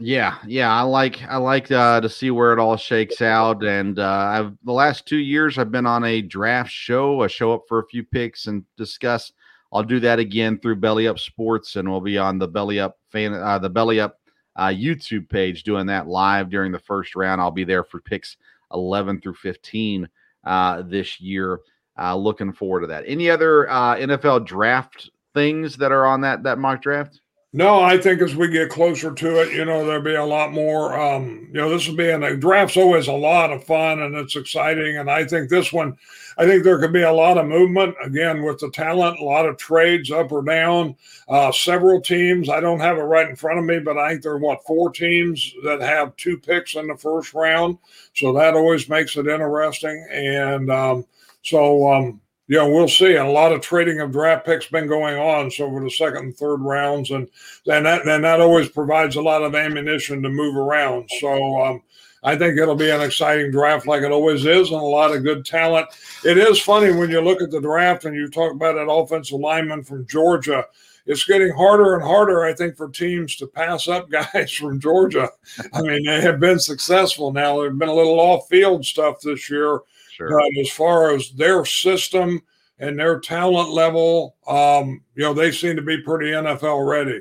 Yeah, 0.00 0.38
yeah, 0.46 0.72
I 0.72 0.82
like 0.82 1.22
I 1.24 1.38
like 1.38 1.72
uh, 1.72 2.00
to 2.00 2.08
see 2.08 2.30
where 2.30 2.52
it 2.52 2.60
all 2.60 2.76
shakes 2.76 3.20
out. 3.20 3.64
And 3.64 3.98
uh, 3.98 4.06
I've 4.06 4.52
the 4.62 4.72
last 4.72 5.06
two 5.06 5.16
years 5.16 5.58
I've 5.58 5.72
been 5.72 5.86
on 5.86 6.04
a 6.04 6.22
draft 6.22 6.70
show, 6.70 7.24
a 7.24 7.28
show 7.28 7.52
up 7.52 7.62
for 7.66 7.80
a 7.80 7.86
few 7.86 8.04
picks 8.04 8.46
and 8.46 8.64
discuss. 8.76 9.32
I'll 9.72 9.82
do 9.82 9.98
that 10.00 10.20
again 10.20 10.58
through 10.60 10.76
Belly 10.76 11.08
Up 11.08 11.18
Sports, 11.18 11.76
and 11.76 11.90
we'll 11.90 12.00
be 12.00 12.16
on 12.16 12.38
the 12.38 12.46
Belly 12.46 12.78
Up 12.78 12.98
fan, 13.10 13.34
uh, 13.34 13.58
the 13.58 13.68
Belly 13.68 13.98
Up 13.98 14.20
uh, 14.54 14.68
YouTube 14.68 15.28
page 15.28 15.64
doing 15.64 15.86
that 15.86 16.06
live 16.06 16.48
during 16.48 16.70
the 16.70 16.78
first 16.78 17.16
round. 17.16 17.40
I'll 17.40 17.50
be 17.50 17.64
there 17.64 17.84
for 17.84 18.00
picks 18.00 18.36
11 18.72 19.20
through 19.20 19.34
15 19.34 20.08
uh, 20.44 20.82
this 20.82 21.20
year. 21.20 21.58
Uh, 21.98 22.14
looking 22.16 22.52
forward 22.52 22.82
to 22.82 22.86
that. 22.86 23.02
Any 23.06 23.28
other 23.28 23.68
uh, 23.68 23.96
NFL 23.96 24.46
draft 24.46 25.10
things 25.34 25.76
that 25.76 25.90
are 25.90 26.06
on 26.06 26.20
that 26.20 26.44
that 26.44 26.58
mock 26.58 26.82
draft? 26.82 27.20
No, 27.54 27.80
I 27.80 27.96
think 27.96 28.20
as 28.20 28.36
we 28.36 28.48
get 28.48 28.68
closer 28.68 29.10
to 29.10 29.40
it, 29.40 29.54
you 29.54 29.64
know, 29.64 29.86
there'll 29.86 30.02
be 30.02 30.14
a 30.14 30.24
lot 30.24 30.52
more. 30.52 31.00
Um, 31.00 31.48
you 31.50 31.54
know, 31.54 31.70
this 31.70 31.88
will 31.88 31.96
be 31.96 32.10
in 32.10 32.22
a 32.22 32.36
draft's 32.36 32.76
always 32.76 33.08
a 33.08 33.12
lot 33.14 33.50
of 33.50 33.64
fun 33.64 34.00
and 34.00 34.14
it's 34.14 34.36
exciting. 34.36 34.98
And 34.98 35.10
I 35.10 35.24
think 35.24 35.48
this 35.48 35.72
one, 35.72 35.96
I 36.36 36.44
think 36.44 36.62
there 36.62 36.78
could 36.78 36.92
be 36.92 37.04
a 37.04 37.12
lot 37.12 37.38
of 37.38 37.46
movement 37.46 37.96
again 38.02 38.42
with 38.42 38.58
the 38.58 38.70
talent, 38.70 39.18
a 39.18 39.24
lot 39.24 39.46
of 39.46 39.56
trades 39.56 40.10
up 40.10 40.30
or 40.30 40.42
down. 40.42 40.94
Uh, 41.26 41.50
several 41.50 42.02
teams. 42.02 42.50
I 42.50 42.60
don't 42.60 42.80
have 42.80 42.98
it 42.98 43.02
right 43.02 43.30
in 43.30 43.36
front 43.36 43.58
of 43.58 43.64
me, 43.64 43.78
but 43.78 43.96
I 43.96 44.10
think 44.10 44.24
there 44.24 44.32
are 44.32 44.38
what 44.38 44.66
four 44.66 44.90
teams 44.90 45.54
that 45.64 45.80
have 45.80 46.14
two 46.16 46.36
picks 46.36 46.74
in 46.74 46.86
the 46.86 46.96
first 46.98 47.32
round. 47.32 47.78
So 48.14 48.34
that 48.34 48.54
always 48.56 48.90
makes 48.90 49.16
it 49.16 49.26
interesting. 49.26 50.06
And 50.12 50.70
um, 50.70 51.06
so, 51.40 51.90
um, 51.90 52.20
yeah, 52.48 52.62
we'll 52.62 52.88
see. 52.88 53.14
And 53.14 53.28
a 53.28 53.30
lot 53.30 53.52
of 53.52 53.60
trading 53.60 54.00
of 54.00 54.10
draft 54.10 54.46
picks 54.46 54.66
been 54.68 54.86
going 54.86 55.18
on 55.18 55.50
so 55.50 55.66
over 55.66 55.80
the 55.80 55.90
second 55.90 56.24
and 56.24 56.36
third 56.36 56.62
rounds, 56.62 57.10
and 57.10 57.28
then 57.66 57.82
that 57.84 58.06
then 58.06 58.22
that 58.22 58.40
always 58.40 58.68
provides 58.70 59.16
a 59.16 59.22
lot 59.22 59.42
of 59.42 59.54
ammunition 59.54 60.22
to 60.22 60.30
move 60.30 60.56
around. 60.56 61.10
So 61.20 61.60
um, 61.60 61.82
I 62.24 62.36
think 62.36 62.58
it'll 62.58 62.74
be 62.74 62.90
an 62.90 63.02
exciting 63.02 63.50
draft 63.50 63.86
like 63.86 64.02
it 64.02 64.12
always 64.12 64.46
is, 64.46 64.70
and 64.70 64.80
a 64.80 64.84
lot 64.84 65.14
of 65.14 65.22
good 65.22 65.44
talent. 65.44 65.88
It 66.24 66.38
is 66.38 66.58
funny 66.58 66.90
when 66.90 67.10
you 67.10 67.20
look 67.20 67.42
at 67.42 67.50
the 67.50 67.60
draft 67.60 68.06
and 68.06 68.16
you 68.16 68.28
talk 68.28 68.52
about 68.52 68.74
that 68.74 68.90
offensive 68.90 69.38
lineman 69.38 69.84
from 69.84 70.06
Georgia. 70.06 70.64
It's 71.04 71.24
getting 71.24 71.52
harder 71.52 71.94
and 71.94 72.02
harder, 72.02 72.44
I 72.44 72.52
think, 72.54 72.76
for 72.76 72.88
teams 72.88 73.36
to 73.36 73.46
pass 73.46 73.88
up 73.88 74.10
guys 74.34 74.52
from 74.52 74.80
Georgia. 74.80 75.30
I 75.74 75.82
mean, 75.82 76.04
they 76.04 76.22
have 76.22 76.40
been 76.40 76.58
successful 76.58 77.30
now. 77.30 77.60
There's 77.60 77.76
been 77.76 77.88
a 77.88 77.94
little 77.94 78.18
off 78.18 78.48
field 78.48 78.86
stuff 78.86 79.20
this 79.20 79.50
year. 79.50 79.80
Sure. 80.18 80.28
But 80.30 80.60
as 80.60 80.68
far 80.68 81.14
as 81.14 81.30
their 81.30 81.64
system 81.64 82.42
and 82.80 82.98
their 82.98 83.20
talent 83.20 83.70
level, 83.70 84.34
um, 84.48 85.04
you 85.14 85.22
know, 85.22 85.32
they 85.32 85.52
seem 85.52 85.76
to 85.76 85.82
be 85.82 86.02
pretty 86.02 86.32
NFL 86.32 86.88
ready. 86.88 87.20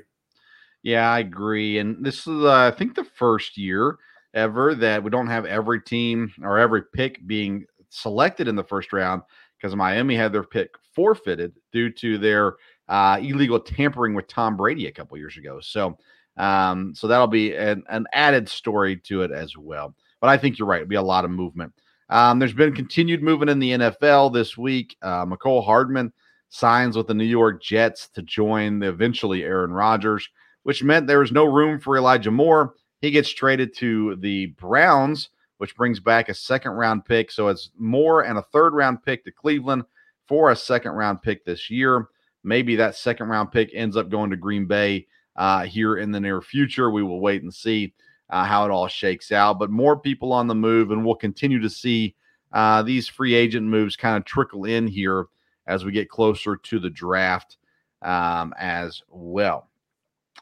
Yeah, 0.82 1.12
I 1.12 1.20
agree. 1.20 1.78
And 1.78 2.04
this 2.04 2.22
is, 2.22 2.44
uh, 2.44 2.72
I 2.74 2.76
think, 2.76 2.96
the 2.96 3.04
first 3.04 3.56
year 3.56 3.98
ever 4.34 4.74
that 4.74 5.04
we 5.04 5.12
don't 5.12 5.28
have 5.28 5.46
every 5.46 5.80
team 5.80 6.34
or 6.42 6.58
every 6.58 6.84
pick 6.92 7.26
being 7.28 7.66
selected 7.90 8.48
in 8.48 8.56
the 8.56 8.64
first 8.64 8.92
round 8.92 9.22
because 9.58 9.76
Miami 9.76 10.16
had 10.16 10.34
their 10.34 10.44
pick 10.44 10.72
forfeited 10.96 11.54
due 11.72 11.92
to 11.92 12.18
their 12.18 12.56
uh, 12.90 13.20
illegal 13.22 13.60
tampering 13.60 14.16
with 14.16 14.28
Tom 14.28 14.58
Brady 14.58 14.88
a 14.88 14.92
couple 14.92 15.18
years 15.18 15.38
ago. 15.38 15.60
So, 15.62 16.00
um, 16.38 16.96
so 16.96 17.08
that'll 17.08 17.28
be 17.28 17.56
an, 17.56 17.84
an, 17.90 18.08
added 18.14 18.50
story 18.50 18.96
to 18.98 19.22
it 19.22 19.32
as 19.32 19.56
well. 19.56 19.96
But 20.20 20.30
I 20.30 20.38
think 20.38 20.58
you're 20.58 20.68
right; 20.68 20.82
it'll 20.82 20.90
be 20.90 20.96
a 20.96 21.02
lot 21.02 21.26
of 21.26 21.32
movement. 21.32 21.74
Um, 22.10 22.40
there's 22.40 22.54
been 22.54 22.74
continued 22.74 23.22
movement 23.22 23.50
in 23.50 23.60
the 23.60 23.72
NFL 23.72 24.34
this 24.34 24.58
week. 24.58 24.96
Uh, 25.02 25.26
Mecole 25.26 25.66
Hardman 25.66 26.14
signs 26.50 26.96
with 26.96 27.08
the 27.08 27.14
New 27.14 27.26
York 27.26 27.62
Jets 27.62 28.08
to 28.10 28.22
join 28.22 28.80
the 28.80 28.88
eventually 28.88 29.44
Aaron 29.44 29.72
Rodgers, 29.72 30.30
which 30.64 30.84
meant 30.84 31.08
there 31.08 31.20
was 31.20 31.32
no 31.32 31.46
room 31.46 31.80
for 31.80 31.98
Elijah 31.98 32.32
Moore. 32.32 32.74
He 33.02 33.12
gets 33.12 33.30
traded 33.30 33.76
to 33.78 34.16
the 34.18 34.48
Browns, 34.58 35.30
which 35.58 35.76
brings 35.76 36.00
back 36.00 36.30
a 36.30 36.34
second 36.34 36.72
round 36.72 37.06
pick. 37.06 37.32
So 37.32 37.50
it's 37.50 37.72
Moore 37.78 38.24
and 38.24 38.38
a 38.38 38.44
third 38.54 38.74
round 38.74 39.04
pick 39.04 39.26
to 39.26 39.32
Cleveland 39.32 39.84
for 40.28 40.52
a 40.52 40.56
second 40.56 40.94
round 40.94 41.22
pick 41.22 41.46
this 41.46 41.70
year. 41.70 42.08
Maybe 42.44 42.78
that 42.78 42.96
second 42.96 43.28
round 43.28 43.52
pick 43.52 43.72
ends 43.74 43.98
up 43.98 44.10
going 44.10 44.30
to 44.30 44.38
Green 44.38 44.66
Bay 44.66 45.08
uh, 45.36 45.66
here 45.66 45.98
in 45.98 46.12
the 46.12 46.20
near 46.20 46.42
future. 46.42 46.90
We 46.90 47.04
will 47.04 47.20
wait 47.20 47.44
and 47.44 47.54
see 47.54 47.94
uh, 48.30 48.46
how 48.46 48.66
it 48.66 48.72
all 48.72 48.88
shakes 48.88 49.32
out. 49.32 49.60
But 49.60 49.70
more 49.70 49.98
people 49.98 50.34
on 50.34 50.48
the 50.48 50.56
move, 50.56 50.92
and 50.92 51.06
we'll 51.06 51.16
continue 51.16 51.60
to 51.62 51.70
see 51.70 52.16
uh, 52.52 52.82
these 52.84 53.08
free 53.08 53.34
agent 53.34 53.66
moves 53.68 53.96
kind 53.96 54.18
of 54.18 54.26
trickle 54.26 54.66
in 54.66 54.88
here 54.88 55.26
as 55.66 55.84
we 55.84 55.92
get 55.92 56.10
closer 56.10 56.56
to 56.56 56.80
the 56.80 56.90
draft 56.90 57.58
um, 58.02 58.54
as 58.58 59.02
well. 59.10 59.70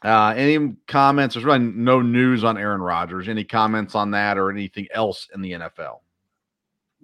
Uh, 0.02 0.34
any 0.36 0.74
comments? 0.86 1.34
There's 1.34 1.44
really 1.44 1.58
no 1.58 2.02
news 2.02 2.44
on 2.44 2.58
Aaron 2.58 2.82
Rodgers. 2.82 3.28
Any 3.28 3.44
comments 3.44 3.94
on 3.94 4.10
that 4.12 4.36
or 4.38 4.50
anything 4.50 4.86
else 4.92 5.28
in 5.34 5.40
the 5.40 5.52
NFL? 5.52 6.00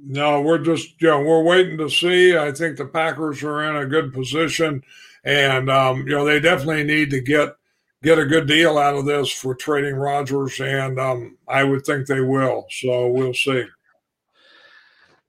No, 0.05 0.41
we're 0.41 0.59
just 0.59 1.01
you 1.01 1.09
know 1.09 1.21
we're 1.21 1.43
waiting 1.43 1.79
to 1.79 1.89
see. 1.89 2.37
I 2.37 2.53
think 2.53 2.77
the 2.77 2.87
Packers 2.87 3.43
are 3.43 3.63
in 3.63 3.77
a 3.77 3.87
good 3.87 4.13
position, 4.13 4.83
and 5.25 5.71
um, 5.71 6.07
you 6.07 6.15
know 6.15 6.25
they 6.25 6.41
definitely 6.41 6.85
need 6.85 7.11
to 7.11 7.21
get 7.21 7.57
get 8.03 8.19
a 8.19 8.27
good 8.27 8.47
deal 8.47 8.79
out 8.79 8.95
of 8.95 9.05
this 9.05 9.31
for 9.31 9.55
trading 9.55 9.95
Rodgers, 9.95 10.61
and 10.61 10.99
um, 10.99 11.39
I 11.49 11.65
would 11.65 11.87
think 11.87 12.07
they 12.07 12.21
will. 12.21 12.67
So 12.71 13.09
we'll 13.09 13.35
see. 13.35 13.65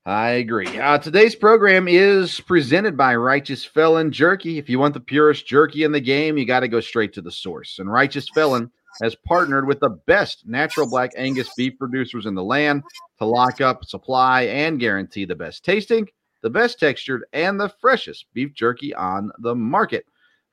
I 0.06 0.32
agree. 0.32 0.68
Uh, 0.80 0.98
today's 0.98 1.36
program 1.36 1.88
is 1.88 2.42
presented 2.42 2.98
by 2.98 3.16
Righteous 3.16 3.64
Felon 3.64 4.12
Jerky. 4.12 4.58
If 4.58 4.70
you 4.70 4.78
want 4.78 4.94
the 4.94 5.00
purest 5.00 5.48
jerky 5.48 5.84
in 5.84 5.94
the 5.94 6.02
game, 6.02 6.38
you 6.38 6.46
got 6.46 6.60
to 6.60 6.68
go 6.68 6.82
straight 6.82 7.14
to 7.14 7.22
the 7.22 7.32
source. 7.32 7.80
And 7.80 7.90
Righteous 7.90 8.28
Felon 8.36 8.70
has 9.02 9.16
partnered 9.16 9.66
with 9.66 9.80
the 9.80 9.92
best 10.06 10.46
natural 10.46 10.90
black 10.90 11.12
Angus 11.16 11.50
beef 11.56 11.80
producers 11.80 12.26
in 12.26 12.36
the 12.36 12.44
land 12.44 12.84
to 13.20 13.26
lock 13.26 13.62
up, 13.62 13.86
supply, 13.86 14.42
and 14.42 14.80
guarantee 14.80 15.24
the 15.24 15.36
best 15.36 15.64
tasting, 15.64 16.06
the 16.42 16.50
best 16.50 16.80
textured, 16.80 17.24
and 17.32 17.58
the 17.58 17.70
freshest 17.80 18.26
beef 18.34 18.54
jerky 18.54 18.94
on 18.94 19.32
the 19.40 19.56
market. 19.56 20.06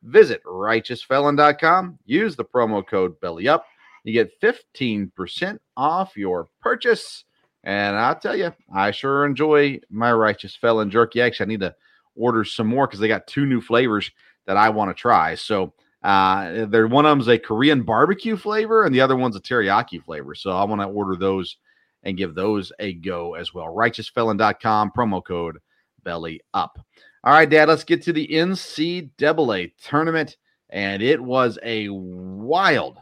Visit 0.03 0.43
righteousfelon.com, 0.45 1.99
use 2.07 2.37
the 2.37 2.45
promo 2.45 2.87
code 2.87 3.21
BELLYUP. 3.21 3.63
You 4.05 4.13
get 4.13 4.41
15% 4.41 5.59
off 5.77 6.17
your 6.17 6.49
purchase. 6.61 7.25
And 7.65 7.97
I'll 7.97 8.19
tell 8.19 8.37
you, 8.37 8.53
I 8.75 8.91
sure 8.91 9.27
enjoy 9.27 9.81
my 9.91 10.13
Righteous 10.13 10.57
Felon 10.57 10.91
jerky. 10.91 11.21
Actually, 11.21 11.45
I 11.45 11.49
need 11.49 11.61
to 11.61 11.75
order 12.17 12.45
some 12.45 12.67
more 12.67 12.87
because 12.87 13.01
they 13.01 13.09
got 13.09 13.27
two 13.27 13.45
new 13.45 13.61
flavors 13.61 14.11
that 14.47 14.57
I 14.57 14.71
want 14.71 14.91
to 14.91 15.01
try. 15.01 15.35
So, 15.35 15.75
uh, 16.03 16.65
there 16.67 16.87
one 16.87 17.05
of 17.05 17.11
them's 17.11 17.29
a 17.29 17.39
Korean 17.39 17.83
barbecue 17.83 18.37
flavor, 18.37 18.85
and 18.85 18.95
the 18.95 19.03
other 19.03 19.17
one's 19.17 19.37
a 19.37 19.41
teriyaki 19.41 20.03
flavor. 20.03 20.35
So 20.35 20.53
I 20.53 20.65
want 20.65 20.81
to 20.81 20.87
order 20.87 21.15
those 21.15 21.59
and 22.03 22.17
give 22.17 22.35
those 22.35 22.73
a 22.79 22.95
go 22.95 23.35
as 23.35 23.53
well. 23.53 23.67
Righteousfelon.com 23.67 24.93
promo 24.97 25.23
code 25.23 25.59
belly 26.03 26.41
up. 26.55 26.79
All 27.23 27.35
right, 27.35 27.49
Dad, 27.49 27.69
let's 27.69 27.85
get 27.85 28.03
to 28.05 28.15
the 28.15 28.27
NCAA 28.29 29.73
tournament. 29.83 30.39
And 30.71 31.03
it 31.03 31.21
was 31.21 31.59
a 31.63 31.91
wild 31.91 32.97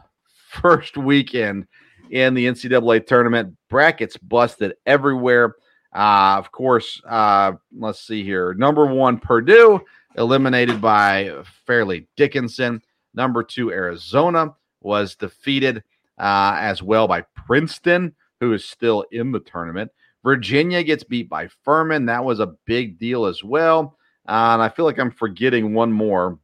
first 0.49 0.97
weekend 0.97 1.67
in 2.11 2.33
the 2.33 2.45
NCAA 2.45 3.07
tournament. 3.07 3.55
Brackets 3.69 4.17
busted 4.17 4.73
everywhere. 4.85 5.55
Uh, 5.95 6.35
of 6.37 6.51
course, 6.51 7.01
uh, 7.07 7.53
let's 7.77 8.05
see 8.05 8.23
here. 8.23 8.53
Number 8.55 8.85
one, 8.85 9.19
Purdue, 9.19 9.79
eliminated 10.17 10.81
by 10.81 11.31
Fairleigh 11.65 12.05
Dickinson. 12.17 12.81
Number 13.13 13.41
two, 13.41 13.71
Arizona 13.71 14.53
was 14.81 15.15
defeated 15.15 15.81
uh, 16.17 16.57
as 16.59 16.83
well 16.83 17.07
by 17.07 17.21
Princeton, 17.47 18.13
who 18.41 18.51
is 18.51 18.65
still 18.65 19.05
in 19.11 19.31
the 19.31 19.39
tournament. 19.39 19.91
Virginia 20.25 20.83
gets 20.83 21.05
beat 21.05 21.29
by 21.29 21.47
Furman. 21.63 22.05
That 22.07 22.25
was 22.25 22.41
a 22.41 22.55
big 22.65 22.99
deal 22.99 23.25
as 23.25 23.45
well. 23.45 23.95
Uh, 24.29 24.53
and 24.53 24.61
I 24.61 24.69
feel 24.69 24.85
like 24.85 24.99
I'm 24.99 25.09
forgetting 25.09 25.73
one 25.73 25.91
more 25.91 26.37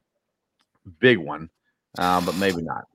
big 1.00 1.20
one, 1.20 1.52
uh, 2.00 2.20
but 2.26 2.36
maybe 2.36 2.64
not. 2.64 2.86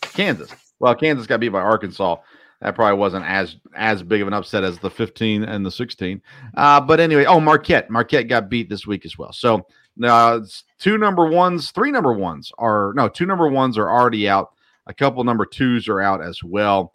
Kansas. 0.00 0.50
Well, 0.78 0.94
Kansas 0.94 1.26
got 1.26 1.40
beat 1.40 1.48
by 1.48 1.60
Arkansas. 1.60 2.16
That 2.60 2.74
probably 2.74 2.98
wasn't 2.98 3.26
as 3.26 3.56
as 3.74 4.02
big 4.02 4.22
of 4.22 4.28
an 4.28 4.32
upset 4.32 4.64
as 4.64 4.78
the 4.78 4.90
15 4.90 5.42
and 5.42 5.66
the 5.66 5.70
16. 5.70 6.22
Uh, 6.56 6.80
but 6.80 7.00
anyway, 7.00 7.24
oh 7.24 7.40
Marquette, 7.40 7.90
Marquette 7.90 8.28
got 8.28 8.48
beat 8.48 8.70
this 8.70 8.86
week 8.86 9.04
as 9.04 9.18
well. 9.18 9.32
So 9.32 9.66
uh, 10.02 10.40
two 10.78 10.96
number 10.98 11.26
ones, 11.26 11.70
three 11.72 11.90
number 11.90 12.12
ones 12.12 12.52
are 12.58 12.92
no, 12.94 13.08
two 13.08 13.26
number 13.26 13.48
ones 13.48 13.76
are 13.76 13.90
already 13.90 14.28
out. 14.28 14.52
A 14.86 14.94
couple 14.94 15.22
number 15.24 15.44
twos 15.44 15.88
are 15.88 16.00
out 16.00 16.22
as 16.22 16.42
well. 16.42 16.92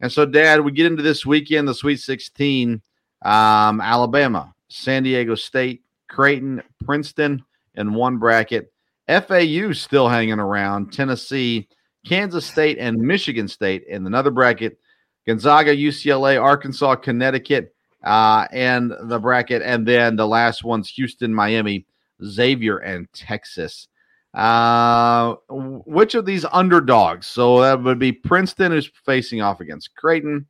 And 0.00 0.10
so, 0.10 0.24
Dad, 0.24 0.60
we 0.60 0.72
get 0.72 0.86
into 0.86 1.02
this 1.02 1.26
weekend, 1.26 1.68
the 1.68 1.74
Sweet 1.74 2.00
16, 2.00 2.82
um, 3.22 3.80
Alabama, 3.80 4.52
San 4.68 5.04
Diego 5.04 5.34
State, 5.34 5.81
Creighton, 6.12 6.62
Princeton 6.84 7.42
in 7.74 7.94
one 7.94 8.18
bracket. 8.18 8.72
FAU 9.08 9.72
still 9.72 10.08
hanging 10.08 10.38
around. 10.38 10.92
Tennessee, 10.92 11.68
Kansas 12.06 12.46
State, 12.46 12.78
and 12.78 12.98
Michigan 12.98 13.48
State 13.48 13.84
in 13.88 14.06
another 14.06 14.30
bracket. 14.30 14.78
Gonzaga, 15.26 15.74
UCLA, 15.74 16.40
Arkansas, 16.40 16.96
Connecticut, 16.96 17.74
uh, 18.04 18.46
and 18.52 18.92
the 19.02 19.18
bracket. 19.18 19.62
And 19.62 19.86
then 19.86 20.16
the 20.16 20.26
last 20.26 20.64
one's 20.64 20.90
Houston, 20.90 21.34
Miami, 21.34 21.86
Xavier, 22.24 22.78
and 22.78 23.10
Texas. 23.12 23.88
Uh, 24.34 25.36
which 25.48 26.14
of 26.14 26.26
these 26.26 26.44
underdogs? 26.52 27.26
So 27.26 27.60
that 27.60 27.82
would 27.82 27.98
be 27.98 28.12
Princeton, 28.12 28.72
who's 28.72 28.90
facing 29.04 29.40
off 29.40 29.60
against 29.60 29.94
Creighton. 29.94 30.46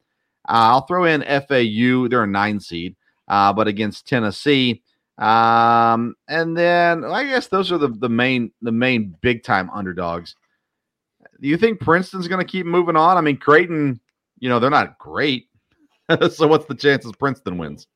Uh, 0.49 0.75
I'll 0.75 0.87
throw 0.87 1.05
in 1.05 1.23
FAU. 1.23 2.09
They're 2.09 2.25
a 2.25 2.27
nine 2.27 2.61
seed, 2.61 2.97
uh, 3.29 3.53
but 3.53 3.69
against 3.69 4.09
Tennessee. 4.09 4.83
Um, 5.23 6.16
and 6.27 6.57
then 6.57 7.05
I 7.05 7.23
guess 7.23 7.47
those 7.47 7.70
are 7.70 7.79
the, 7.79 7.89
the 7.89 8.09
main 8.09 8.51
the 8.61 8.73
main 8.73 9.14
big 9.20 9.45
time 9.45 9.70
underdogs. 9.73 10.35
Do 11.41 11.47
you 11.47 11.57
think 11.57 11.79
Princeton's 11.79 12.27
going 12.27 12.45
to 12.45 12.51
keep 12.51 12.66
moving 12.66 12.97
on? 12.97 13.16
I 13.16 13.20
mean, 13.20 13.37
Creighton, 13.37 14.01
you 14.41 14.49
know, 14.49 14.59
they're 14.59 14.68
not 14.68 14.99
great. 14.99 15.47
so 16.33 16.49
what's 16.49 16.66
the 16.66 16.75
chances 16.75 17.12
Princeton 17.12 17.57
wins? 17.57 17.87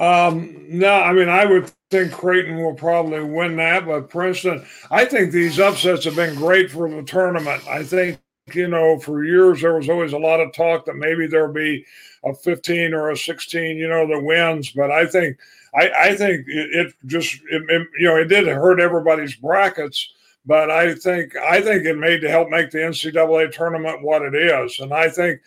Um, 0.00 0.66
no, 0.68 0.92
I 0.92 1.12
mean, 1.12 1.28
I 1.28 1.44
would 1.44 1.70
think 1.90 2.12
Creighton 2.12 2.56
will 2.56 2.74
probably 2.74 3.22
win 3.22 3.56
that, 3.56 3.86
but 3.86 4.10
Princeton, 4.10 4.66
I 4.90 5.04
think 5.04 5.30
these 5.30 5.60
upsets 5.60 6.04
have 6.04 6.16
been 6.16 6.34
great 6.34 6.72
for 6.72 6.90
the 6.90 7.02
tournament. 7.02 7.66
I 7.68 7.84
think, 7.84 8.18
you 8.52 8.68
know, 8.68 8.98
for 8.98 9.24
years 9.24 9.62
there 9.62 9.74
was 9.74 9.88
always 9.88 10.12
a 10.12 10.18
lot 10.18 10.40
of 10.40 10.52
talk 10.52 10.86
that 10.86 10.96
maybe 10.96 11.26
there'll 11.26 11.52
be 11.52 11.86
a 12.24 12.34
15 12.34 12.92
or 12.94 13.10
a 13.10 13.16
16, 13.16 13.76
you 13.76 13.88
know, 13.88 14.06
that 14.08 14.20
wins, 14.20 14.70
but 14.70 14.90
I 14.90 15.06
think 15.06 15.38
I, 15.76 15.90
I 15.90 16.16
think 16.16 16.46
it, 16.48 16.74
it 16.74 16.94
just 17.06 17.34
it, 17.50 17.62
it, 17.68 17.88
you 17.98 18.08
know 18.08 18.16
it 18.16 18.26
did 18.26 18.46
hurt 18.46 18.80
everybody's 18.80 19.34
brackets, 19.34 20.12
but 20.46 20.70
I 20.70 20.94
think 20.94 21.36
I 21.36 21.60
think 21.60 21.84
it 21.84 21.98
made 21.98 22.20
to 22.22 22.30
help 22.30 22.48
make 22.48 22.70
the 22.70 22.78
NCAA 22.78 23.52
tournament 23.52 24.02
what 24.02 24.22
it 24.22 24.34
is, 24.34 24.78
and 24.80 24.92
I 24.92 25.08
think 25.08 25.40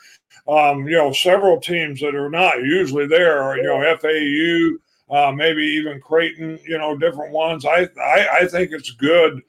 um, 0.47 0.87
you 0.87 0.97
know 0.97 1.11
several 1.11 1.59
teams 1.59 1.99
that 2.01 2.15
are 2.15 2.29
not 2.29 2.57
usually 2.59 3.07
there, 3.07 3.57
you 3.57 3.63
know 3.63 3.97
FAU, 3.97 5.15
uh, 5.15 5.31
maybe 5.31 5.63
even 5.63 5.99
Creighton, 5.99 6.59
you 6.63 6.77
know 6.77 6.95
different 6.95 7.31
ones. 7.33 7.65
I 7.65 7.89
I, 7.99 8.27
I 8.41 8.47
think 8.47 8.71
it's 8.71 8.91
good 8.91 9.41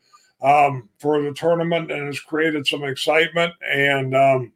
um, 0.42 0.88
for 0.98 1.20
the 1.20 1.34
tournament 1.34 1.90
and 1.92 2.08
it's 2.08 2.20
created 2.20 2.66
some 2.66 2.84
excitement 2.84 3.52
and. 3.70 4.14
Um, 4.14 4.52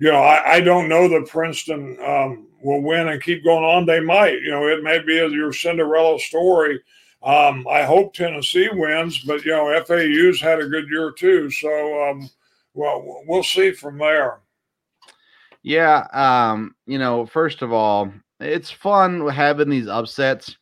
you 0.00 0.10
know, 0.10 0.18
I, 0.18 0.54
I 0.54 0.60
don't 0.60 0.88
know 0.88 1.08
the 1.08 1.24
Princeton 1.26 1.96
um, 2.04 2.48
will 2.64 2.82
win 2.82 3.08
and 3.08 3.22
keep 3.22 3.44
going 3.44 3.64
on. 3.64 3.86
They 3.86 4.00
might. 4.00 4.40
You 4.40 4.50
know, 4.50 4.66
it 4.66 4.82
may 4.82 4.98
be 4.98 5.14
your 5.14 5.52
Cinderella 5.52 6.18
story. 6.18 6.80
Um, 7.22 7.66
I 7.70 7.82
hope 7.82 8.14
Tennessee 8.14 8.68
wins, 8.72 9.18
but 9.20 9.44
you 9.44 9.52
know, 9.52 9.82
FAU's 9.84 10.40
had 10.40 10.60
a 10.60 10.68
good 10.68 10.88
year 10.90 11.12
too. 11.12 11.50
So, 11.50 12.10
um, 12.10 12.28
well, 12.74 13.22
we'll 13.26 13.44
see 13.44 13.72
from 13.72 13.98
there. 13.98 14.40
Yeah, 15.62 16.06
um, 16.12 16.74
you 16.86 16.98
know, 16.98 17.24
first 17.24 17.62
of 17.62 17.72
all, 17.72 18.12
it's 18.40 18.70
fun 18.70 19.26
having 19.28 19.70
these 19.70 19.88
upsets. 19.88 20.56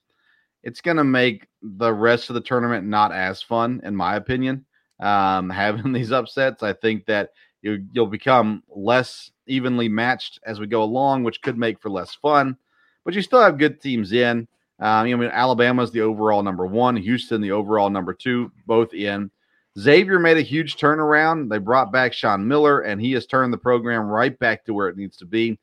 It's 0.63 0.81
going 0.81 0.99
to 0.99 1.05
make 1.05 1.49
the 1.63 1.93
rest 1.93 2.31
of 2.31 2.35
the 2.35 2.41
tournament 2.41 2.87
not 2.87 3.13
as 3.13 3.43
fun, 3.43 3.81
in 3.83 3.97
my 3.97 4.17
opinion. 4.17 4.65
Um, 5.01 5.51
having 5.51 5.93
these 5.93 6.13
upsets, 6.13 6.63
I 6.63 6.75
think 6.75 7.07
that 7.07 7.31
you, 7.63 7.85
you'll 7.93 8.07
become 8.07 8.63
less 8.69 9.31
evenly 9.47 9.89
matched 9.89 10.41
as 10.45 10.61
we 10.61 10.67
go 10.67 10.83
along, 10.83 11.25
which 11.25 11.43
could 11.43 11.57
make 11.57 11.81
for 11.81 11.91
less 11.91 12.15
fun. 12.15 12.57
But 13.05 13.15
you 13.15 13.23
still 13.23 13.41
have 13.41 13.59
good 13.59 13.81
teams 13.81 14.13
in. 14.13 14.47
Um, 14.79 15.07
I 15.07 15.15
mean, 15.15 15.23
Alabama's 15.25 15.93
the 15.93 16.01
overall 16.01 16.43
number 16.43 16.67
one, 16.67 16.97
Houston 16.97 17.41
the 17.41 17.53
overall 17.53 17.91
number 17.91 18.13
two, 18.13 18.51
both 18.67 18.93
in. 18.95 19.31
Xavier 19.79 20.19
made 20.19 20.37
a 20.37 20.43
huge 20.43 20.77
turnaround. 20.77 21.49
They 21.49 21.59
brought 21.59 21.93
back 21.93 22.13
Sean 22.13 22.47
Miller, 22.47 22.81
and 22.81 23.01
he 23.01 23.13
has 23.13 23.27
turned 23.27 23.53
the 23.53 23.59
program 23.59 24.07
right 24.07 24.37
back 24.39 24.65
to 24.65 24.75
where 24.75 24.89
it 24.89 24.97
needs 24.97 25.17
to 25.19 25.25
be. 25.25 25.59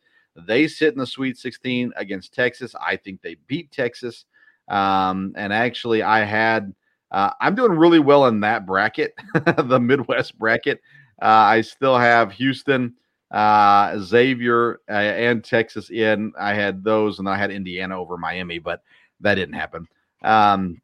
They 0.47 0.67
sit 0.67 0.93
in 0.93 0.99
the 0.99 1.05
Sweet 1.05 1.37
16 1.37 1.91
against 1.95 2.33
Texas. 2.33 2.73
I 2.79 2.95
think 2.95 3.21
they 3.21 3.35
beat 3.47 3.71
Texas. 3.71 4.25
Um, 4.67 5.33
and 5.35 5.51
actually, 5.51 6.01
I 6.01 6.23
had, 6.23 6.73
uh, 7.11 7.31
I'm 7.41 7.55
doing 7.55 7.73
really 7.73 7.99
well 7.99 8.25
in 8.27 8.39
that 8.39 8.65
bracket, 8.65 9.13
the 9.57 9.79
Midwest 9.79 10.37
bracket. 10.39 10.81
Uh, 11.21 11.25
I 11.25 11.61
still 11.61 11.97
have 11.97 12.31
Houston, 12.33 12.95
uh, 13.31 13.97
Xavier, 13.99 14.79
uh, 14.89 14.93
and 14.93 15.43
Texas 15.43 15.89
in. 15.89 16.33
I 16.39 16.53
had 16.53 16.83
those, 16.83 17.19
and 17.19 17.27
I 17.27 17.37
had 17.37 17.51
Indiana 17.51 17.99
over 17.99 18.17
Miami, 18.17 18.59
but 18.59 18.83
that 19.21 19.35
didn't 19.35 19.55
happen. 19.55 19.87
Um, 20.23 20.81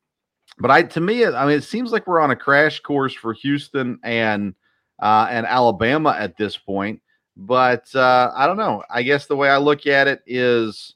but 0.59 0.71
I 0.71 0.83
to 0.83 1.01
me, 1.01 1.25
I 1.25 1.45
mean, 1.45 1.57
it 1.57 1.63
seems 1.63 1.91
like 1.91 2.07
we're 2.07 2.19
on 2.19 2.31
a 2.31 2.35
crash 2.35 2.79
course 2.79 3.13
for 3.13 3.33
Houston 3.33 3.99
and 4.03 4.55
and 4.99 5.45
Alabama 5.45 6.15
at 6.17 6.37
this 6.37 6.57
point. 6.57 7.01
But 7.37 7.93
I 7.95 8.45
don't 8.45 8.57
know. 8.57 8.83
I 8.89 9.03
guess 9.03 9.25
the 9.25 9.35
way 9.35 9.49
I 9.49 9.57
look 9.57 9.87
at 9.87 10.07
it 10.07 10.21
is, 10.25 10.95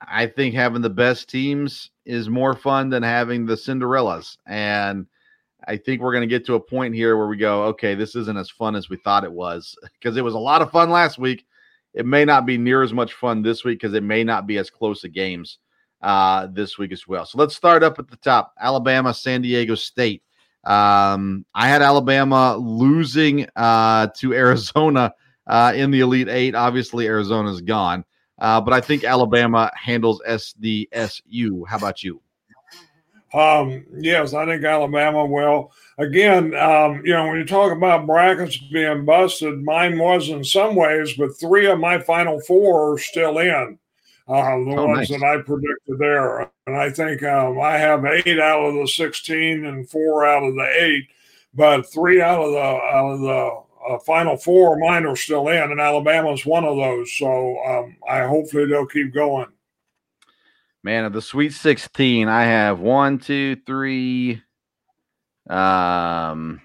I 0.00 0.26
think 0.26 0.54
having 0.54 0.80
the 0.80 0.88
best 0.90 1.28
teams 1.28 1.90
is 2.06 2.30
more 2.30 2.54
fun 2.54 2.88
than 2.88 3.02
having 3.02 3.44
the 3.44 3.54
Cinderellas, 3.54 4.38
and 4.46 5.06
I 5.68 5.76
think 5.76 6.00
we're 6.00 6.12
going 6.12 6.26
to 6.26 6.26
get 6.26 6.46
to 6.46 6.54
a 6.54 6.60
point 6.60 6.94
here 6.94 7.16
where 7.16 7.26
we 7.26 7.36
go, 7.36 7.64
okay, 7.64 7.94
this 7.94 8.16
isn't 8.16 8.38
as 8.38 8.48
fun 8.48 8.74
as 8.74 8.88
we 8.88 8.96
thought 8.96 9.22
it 9.22 9.32
was 9.32 9.76
because 10.00 10.16
it 10.16 10.24
was 10.24 10.34
a 10.34 10.38
lot 10.38 10.62
of 10.62 10.70
fun 10.70 10.90
last 10.90 11.18
week. 11.18 11.44
It 11.94 12.06
may 12.06 12.24
not 12.24 12.46
be 12.46 12.56
near 12.56 12.82
as 12.82 12.92
much 12.92 13.12
fun 13.12 13.42
this 13.42 13.64
week 13.64 13.80
because 13.80 13.94
it 13.94 14.02
may 14.02 14.24
not 14.24 14.46
be 14.46 14.58
as 14.58 14.70
close 14.70 15.04
a 15.04 15.08
games 15.08 15.58
uh, 16.02 16.46
this 16.50 16.78
week 16.78 16.92
as 16.92 17.06
well. 17.06 17.26
So 17.26 17.38
let's 17.38 17.54
start 17.54 17.82
up 17.82 17.98
at 17.98 18.08
the 18.08 18.16
top 18.16 18.54
Alabama, 18.60 19.12
San 19.12 19.42
Diego 19.42 19.74
State. 19.74 20.22
Um, 20.64 21.44
I 21.54 21.68
had 21.68 21.82
Alabama 21.82 22.56
losing 22.56 23.46
uh, 23.56 24.08
to 24.16 24.34
Arizona 24.34 25.12
uh, 25.46 25.72
in 25.74 25.90
the 25.90 26.00
Elite 26.00 26.28
Eight. 26.28 26.54
Obviously, 26.54 27.06
Arizona's 27.06 27.60
gone, 27.60 28.04
uh, 28.38 28.60
but 28.60 28.72
I 28.72 28.80
think 28.80 29.04
Alabama 29.04 29.70
handles 29.74 30.22
SDSU. 30.26 31.66
How 31.68 31.76
about 31.76 32.02
you? 32.02 32.20
Um, 33.34 33.84
yes, 33.98 34.32
I 34.32 34.46
think 34.46 34.64
Alabama 34.64 35.24
will. 35.26 35.72
Again, 35.98 36.54
um, 36.54 37.02
you 37.04 37.12
know, 37.12 37.28
when 37.28 37.38
you 37.38 37.44
talk 37.44 37.72
about 37.72 38.06
brackets 38.06 38.56
being 38.56 39.04
busted, 39.04 39.62
mine 39.62 39.98
was 39.98 40.30
in 40.30 40.44
some 40.44 40.74
ways, 40.74 41.12
but 41.14 41.38
three 41.38 41.66
of 41.66 41.78
my 41.78 41.98
final 41.98 42.40
four 42.40 42.94
are 42.94 42.98
still 42.98 43.38
in 43.38 43.78
uh, 44.28 44.56
the 44.56 44.74
oh, 44.76 44.86
ones 44.86 45.10
nice. 45.10 45.20
that 45.20 45.26
I 45.26 45.42
predicted 45.42 45.98
there. 45.98 46.50
And 46.66 46.76
I 46.76 46.90
think 46.90 47.22
um, 47.22 47.60
I 47.60 47.78
have 47.78 48.04
eight 48.04 48.38
out 48.38 48.64
of 48.64 48.74
the 48.74 48.86
16 48.86 49.64
and 49.64 49.88
four 49.88 50.26
out 50.26 50.42
of 50.42 50.54
the 50.54 50.70
eight, 50.78 51.08
but 51.54 51.90
three 51.92 52.20
out 52.22 52.42
of 52.42 52.52
the 52.52 52.58
out 52.58 53.12
of 53.12 53.20
the 53.20 53.62
uh, 53.90 53.98
final 54.00 54.36
four 54.36 54.78
mine 54.78 55.06
are 55.06 55.16
still 55.16 55.48
in, 55.48 55.70
and 55.70 55.80
Alabama's 55.80 56.44
one 56.44 56.64
of 56.64 56.76
those. 56.76 57.12
So 57.16 57.58
um, 57.64 57.96
I 58.08 58.26
hopefully 58.26 58.66
they'll 58.66 58.86
keep 58.86 59.14
going. 59.14 59.48
Man, 60.84 61.04
of 61.04 61.12
the 61.12 61.22
Sweet 61.22 61.52
16, 61.52 62.28
I 62.28 62.44
have 62.44 62.78
one, 62.78 63.18
two, 63.18 63.56
three, 63.66 64.42
um, 65.50 66.60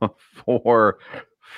four, 0.44 0.98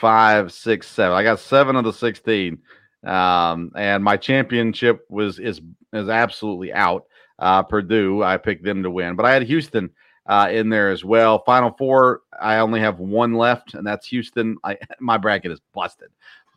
five, 0.00 0.52
six, 0.52 0.88
seven. 0.88 1.16
I 1.16 1.22
got 1.22 1.40
seven 1.40 1.76
of 1.76 1.84
the 1.84 1.92
16. 1.92 2.58
Um, 3.04 3.70
and 3.76 4.02
my 4.02 4.16
championship 4.16 5.04
was 5.08 5.38
is 5.38 5.60
is 5.92 6.08
absolutely 6.08 6.72
out. 6.72 7.04
Uh, 7.38 7.62
Purdue, 7.62 8.22
I 8.24 8.36
picked 8.36 8.64
them 8.64 8.82
to 8.82 8.90
win, 8.90 9.14
but 9.14 9.24
I 9.24 9.32
had 9.32 9.42
Houston 9.44 9.90
uh, 10.26 10.48
in 10.50 10.68
there 10.68 10.90
as 10.90 11.04
well. 11.04 11.42
Final 11.44 11.70
four, 11.78 12.22
I 12.40 12.58
only 12.58 12.80
have 12.80 12.98
one 12.98 13.34
left, 13.34 13.74
and 13.74 13.86
that's 13.86 14.08
Houston. 14.08 14.56
I, 14.64 14.76
my 15.00 15.16
bracket 15.16 15.52
is 15.52 15.60
busted, 15.72 16.08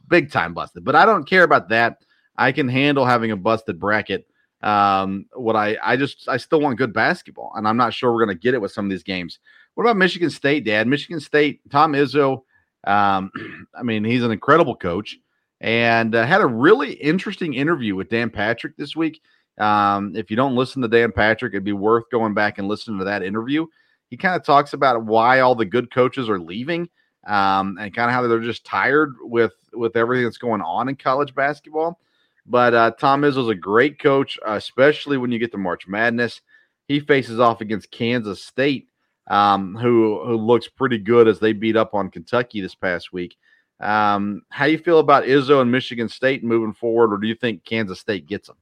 big 0.07 0.31
time 0.31 0.53
busted. 0.53 0.83
But 0.83 0.95
I 0.95 1.05
don't 1.05 1.29
care 1.29 1.43
about 1.43 1.69
that. 1.69 2.03
I 2.35 2.51
can 2.51 2.67
handle 2.67 3.05
having 3.05 3.31
a 3.31 3.37
busted 3.37 3.79
bracket. 3.79 4.27
Um, 4.61 5.25
what 5.33 5.55
I 5.55 5.77
I 5.81 5.97
just 5.97 6.27
I 6.29 6.37
still 6.37 6.61
want 6.61 6.77
good 6.77 6.93
basketball, 6.93 7.53
and 7.55 7.67
I'm 7.67 7.77
not 7.77 7.93
sure 7.93 8.11
we're 8.11 8.25
going 8.25 8.37
to 8.37 8.41
get 8.41 8.53
it 8.53 8.61
with 8.61 8.71
some 8.71 8.85
of 8.85 8.91
these 8.91 9.03
games. 9.03 9.39
What 9.73 9.83
about 9.83 9.97
Michigan 9.97 10.29
State, 10.29 10.65
Dad? 10.65 10.87
Michigan 10.87 11.19
State, 11.19 11.61
Tom 11.69 11.93
Izzo. 11.93 12.43
Um, 12.85 13.31
I 13.75 13.83
mean, 13.83 14.03
he's 14.03 14.23
an 14.23 14.31
incredible 14.31 14.75
coach 14.75 15.17
and 15.61 16.15
uh, 16.15 16.25
had 16.25 16.41
a 16.41 16.47
really 16.47 16.93
interesting 16.93 17.53
interview 17.53 17.95
with 17.95 18.09
Dan 18.09 18.29
Patrick 18.29 18.75
this 18.77 18.95
week. 18.95 19.21
Um, 19.59 20.15
if 20.15 20.31
you 20.31 20.35
don't 20.35 20.55
listen 20.55 20.81
to 20.81 20.87
Dan 20.87 21.11
Patrick, 21.11 21.53
it'd 21.53 21.63
be 21.63 21.71
worth 21.71 22.09
going 22.11 22.33
back 22.33 22.57
and 22.57 22.67
listening 22.67 22.97
to 22.99 23.05
that 23.05 23.23
interview. 23.23 23.67
He 24.09 24.17
kind 24.17 24.35
of 24.35 24.43
talks 24.43 24.73
about 24.73 25.05
why 25.05 25.39
all 25.39 25.55
the 25.55 25.65
good 25.65 25.93
coaches 25.93 26.29
are 26.29 26.39
leaving, 26.39 26.89
um, 27.27 27.77
and 27.79 27.93
kind 27.93 28.09
of 28.09 28.15
how 28.15 28.27
they're 28.27 28.39
just 28.39 28.65
tired 28.65 29.15
with 29.21 29.53
with 29.73 29.95
everything 29.95 30.25
that's 30.25 30.37
going 30.37 30.61
on 30.61 30.89
in 30.89 30.95
college 30.95 31.33
basketball. 31.35 31.99
But 32.45 32.73
uh, 32.73 32.91
Tom 32.91 33.21
Izzo's 33.21 33.49
a 33.49 33.55
great 33.55 33.99
coach, 33.99 34.39
especially 34.45 35.17
when 35.17 35.31
you 35.31 35.39
get 35.39 35.51
to 35.51 35.57
March 35.57 35.87
Madness. 35.87 36.41
He 36.87 36.99
faces 36.99 37.39
off 37.39 37.61
against 37.61 37.91
Kansas 37.91 38.43
State, 38.43 38.87
um, 39.29 39.75
who 39.75 40.21
who 40.25 40.35
looks 40.35 40.67
pretty 40.67 40.97
good 40.97 41.27
as 41.27 41.39
they 41.39 41.53
beat 41.53 41.77
up 41.77 41.93
on 41.93 42.09
Kentucky 42.09 42.61
this 42.61 42.75
past 42.75 43.13
week. 43.13 43.37
Um, 43.79 44.41
how 44.49 44.65
do 44.65 44.71
you 44.71 44.77
feel 44.77 44.99
about 44.99 45.23
Izzo 45.23 45.61
and 45.61 45.71
Michigan 45.71 46.09
State 46.09 46.43
moving 46.43 46.73
forward, 46.73 47.13
or 47.13 47.17
do 47.17 47.27
you 47.27 47.35
think 47.35 47.63
Kansas 47.63 47.99
State 47.99 48.27
gets 48.27 48.47
them? 48.47 48.57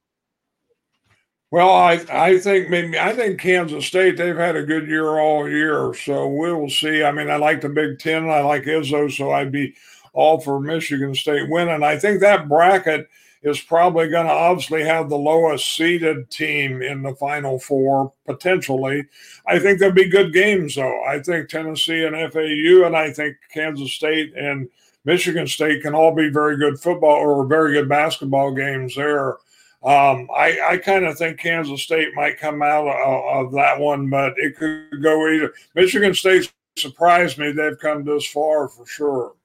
Well, 1.51 1.71
I 1.71 2.05
I 2.11 2.37
think 2.37 2.69
maybe 2.69 2.99
I 2.99 3.13
think 3.13 3.39
Kansas 3.39 3.85
State 3.85 4.17
they've 4.17 4.35
had 4.35 4.55
a 4.55 4.63
good 4.63 4.87
year 4.87 5.17
all 5.17 5.49
year, 5.49 5.93
so 5.95 6.27
we 6.27 6.53
will 6.53 6.69
see. 6.69 7.03
I 7.03 7.11
mean, 7.11 7.29
I 7.29 7.37
like 7.37 7.61
the 7.61 7.69
Big 7.69 7.97
Ten, 7.97 8.29
I 8.29 8.41
like 8.41 8.63
Izzo, 8.63 9.11
so 9.11 9.31
I'd 9.31 9.51
be 9.51 9.73
all 10.13 10.39
for 10.39 10.59
Michigan 10.59 11.15
State 11.15 11.49
winning. 11.49 11.83
I 11.83 11.97
think 11.97 12.21
that 12.21 12.47
bracket 12.47 13.09
is 13.41 13.61
probably 13.61 14.09
going 14.09 14.25
to 14.25 14.31
obviously 14.31 14.83
have 14.83 15.09
the 15.09 15.17
lowest 15.17 15.73
seeded 15.75 16.29
team 16.29 16.81
in 16.81 17.01
the 17.01 17.15
Final 17.15 17.57
Four 17.59 18.11
potentially. 18.25 19.05
I 19.47 19.59
think 19.59 19.79
there'll 19.79 19.95
be 19.95 20.09
good 20.09 20.33
games 20.33 20.75
though. 20.75 21.03
I 21.05 21.19
think 21.19 21.47
Tennessee 21.47 22.03
and 22.03 22.15
FAU, 22.33 22.85
and 22.85 22.95
I 22.95 23.11
think 23.11 23.37
Kansas 23.53 23.93
State 23.93 24.33
and 24.35 24.67
Michigan 25.05 25.47
State 25.47 25.81
can 25.81 25.95
all 25.95 26.13
be 26.13 26.29
very 26.29 26.57
good 26.57 26.79
football 26.79 27.15
or 27.15 27.45
very 27.45 27.73
good 27.73 27.87
basketball 27.87 28.53
games 28.53 28.95
there. 28.95 29.37
Um, 29.81 30.27
I, 30.35 30.59
I 30.71 30.77
kind 30.77 31.05
of 31.05 31.17
think 31.17 31.39
Kansas 31.39 31.81
State 31.81 32.13
might 32.13 32.37
come 32.37 32.61
out 32.61 32.85
of, 32.85 33.45
of, 33.45 33.53
that 33.53 33.79
one, 33.79 34.09
but 34.09 34.33
it 34.35 34.57
could 34.57 35.01
go 35.01 35.29
either. 35.29 35.53
Michigan 35.73 36.13
State 36.13 36.51
surprised 36.77 37.37
me; 37.37 37.53
they've 37.53 37.79
come 37.79 38.03
this 38.03 38.27
far 38.27 38.67
for 38.67 38.85
sure. 38.85 39.35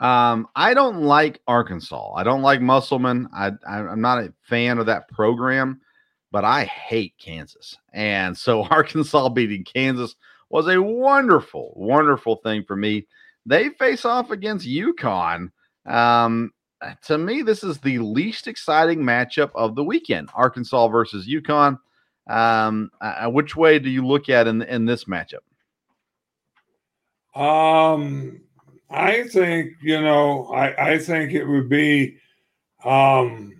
Um, 0.00 0.48
I 0.54 0.74
don't 0.74 1.02
like 1.02 1.40
Arkansas. 1.46 2.12
I 2.14 2.22
don't 2.22 2.42
like 2.42 2.60
Musselman. 2.60 3.28
I, 3.34 3.52
I 3.66 3.78
I'm 3.78 4.00
not 4.00 4.22
a 4.22 4.32
fan 4.42 4.78
of 4.78 4.86
that 4.86 5.08
program, 5.08 5.80
but 6.30 6.44
I 6.44 6.64
hate 6.64 7.14
Kansas, 7.18 7.76
and 7.92 8.36
so 8.36 8.62
Arkansas 8.70 9.28
beating 9.30 9.64
Kansas 9.64 10.14
was 10.50 10.68
a 10.68 10.80
wonderful, 10.80 11.72
wonderful 11.76 12.36
thing 12.36 12.64
for 12.64 12.76
me. 12.76 13.06
They 13.44 13.70
face 13.70 14.04
off 14.04 14.30
against 14.30 14.66
UConn. 14.66 15.50
Um, 15.86 16.52
to 17.06 17.18
me, 17.18 17.42
this 17.42 17.64
is 17.64 17.78
the 17.78 17.98
least 17.98 18.46
exciting 18.46 19.00
matchup 19.00 19.50
of 19.54 19.74
the 19.74 19.84
weekend. 19.84 20.30
Arkansas 20.34 20.88
versus 20.88 21.26
UConn. 21.26 21.78
Um, 22.28 22.90
uh, 23.00 23.28
which 23.28 23.56
way 23.56 23.78
do 23.78 23.88
you 23.90 24.06
look 24.06 24.28
at 24.28 24.46
in 24.46 24.62
in 24.62 24.84
this 24.84 25.04
matchup? 25.04 25.40
Um, 27.34 28.40
I 28.90 29.24
think 29.28 29.72
you 29.82 30.00
know, 30.00 30.46
I 30.46 30.92
I 30.92 30.98
think 30.98 31.32
it 31.32 31.44
would 31.44 31.68
be, 31.68 32.18
um, 32.84 33.54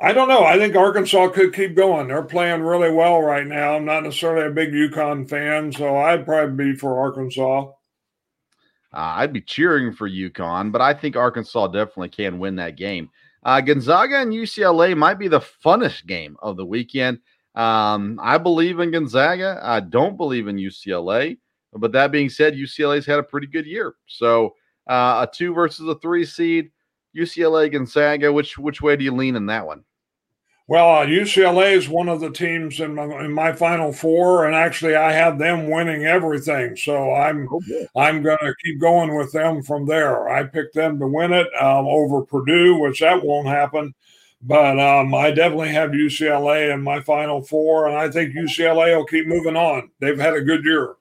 I 0.00 0.12
don't 0.12 0.28
know. 0.28 0.44
I 0.44 0.58
think 0.58 0.76
Arkansas 0.76 1.28
could 1.28 1.54
keep 1.54 1.74
going. 1.74 2.08
They're 2.08 2.22
playing 2.22 2.62
really 2.62 2.92
well 2.92 3.22
right 3.22 3.46
now. 3.46 3.76
I'm 3.76 3.86
not 3.86 4.02
necessarily 4.02 4.46
a 4.46 4.50
big 4.50 4.72
UConn 4.72 5.28
fan, 5.28 5.72
so 5.72 5.96
I'd 5.96 6.26
probably 6.26 6.72
be 6.72 6.78
for 6.78 7.00
Arkansas. 7.00 7.70
Uh, 8.92 9.14
I'd 9.16 9.32
be 9.32 9.40
cheering 9.40 9.92
for 9.92 10.08
UConn, 10.08 10.70
but 10.70 10.80
I 10.80 10.94
think 10.94 11.16
Arkansas 11.16 11.68
definitely 11.68 12.10
can 12.10 12.38
win 12.38 12.56
that 12.56 12.76
game. 12.76 13.10
Uh, 13.42 13.60
Gonzaga 13.60 14.20
and 14.20 14.32
UCLA 14.32 14.96
might 14.96 15.18
be 15.18 15.28
the 15.28 15.40
funnest 15.40 16.06
game 16.06 16.36
of 16.42 16.56
the 16.56 16.66
weekend. 16.66 17.18
Um, 17.54 18.18
I 18.22 18.38
believe 18.38 18.80
in 18.80 18.90
Gonzaga. 18.90 19.60
I 19.62 19.80
don't 19.80 20.16
believe 20.16 20.48
in 20.48 20.56
UCLA. 20.56 21.38
But 21.78 21.92
that 21.92 22.12
being 22.12 22.28
said, 22.28 22.54
UCLA's 22.54 23.06
had 23.06 23.18
a 23.18 23.22
pretty 23.22 23.46
good 23.46 23.66
year. 23.66 23.94
So 24.06 24.54
uh, 24.88 25.26
a 25.26 25.30
two 25.32 25.52
versus 25.54 25.88
a 25.88 25.94
three 25.96 26.24
seed, 26.24 26.70
UCLA 27.16 27.70
Gonzaga. 27.70 28.32
Which 28.32 28.58
which 28.58 28.82
way 28.82 28.96
do 28.96 29.04
you 29.04 29.14
lean 29.14 29.36
in 29.36 29.46
that 29.46 29.66
one? 29.66 29.84
Well, 30.68 30.96
uh, 30.96 31.06
UCLA 31.06 31.74
is 31.74 31.88
one 31.88 32.08
of 32.08 32.20
the 32.20 32.30
teams 32.30 32.80
in 32.80 32.96
my, 32.96 33.04
in 33.24 33.32
my 33.32 33.52
Final 33.52 33.92
Four, 33.92 34.46
and 34.46 34.54
actually, 34.54 34.96
I 34.96 35.12
have 35.12 35.38
them 35.38 35.70
winning 35.70 36.04
everything. 36.04 36.76
So 36.76 37.14
I'm 37.14 37.48
oh, 37.52 37.60
I'm 37.94 38.20
going 38.20 38.38
to 38.38 38.54
keep 38.64 38.80
going 38.80 39.14
with 39.16 39.30
them 39.30 39.62
from 39.62 39.86
there. 39.86 40.28
I 40.28 40.42
picked 40.42 40.74
them 40.74 40.98
to 40.98 41.06
win 41.06 41.32
it 41.32 41.46
um, 41.62 41.86
over 41.86 42.22
Purdue, 42.22 42.80
which 42.80 42.98
that 42.98 43.22
won't 43.22 43.46
happen. 43.46 43.94
But 44.42 44.78
um, 44.80 45.14
I 45.14 45.30
definitely 45.30 45.68
have 45.68 45.90
UCLA 45.90 46.74
in 46.74 46.82
my 46.82 47.00
Final 47.00 47.42
Four, 47.42 47.86
and 47.86 47.96
I 47.96 48.10
think 48.10 48.34
UCLA 48.34 48.96
will 48.96 49.06
keep 49.06 49.28
moving 49.28 49.56
on. 49.56 49.90
They've 50.00 50.18
had 50.18 50.34
a 50.34 50.42
good 50.42 50.64
year. 50.64 50.96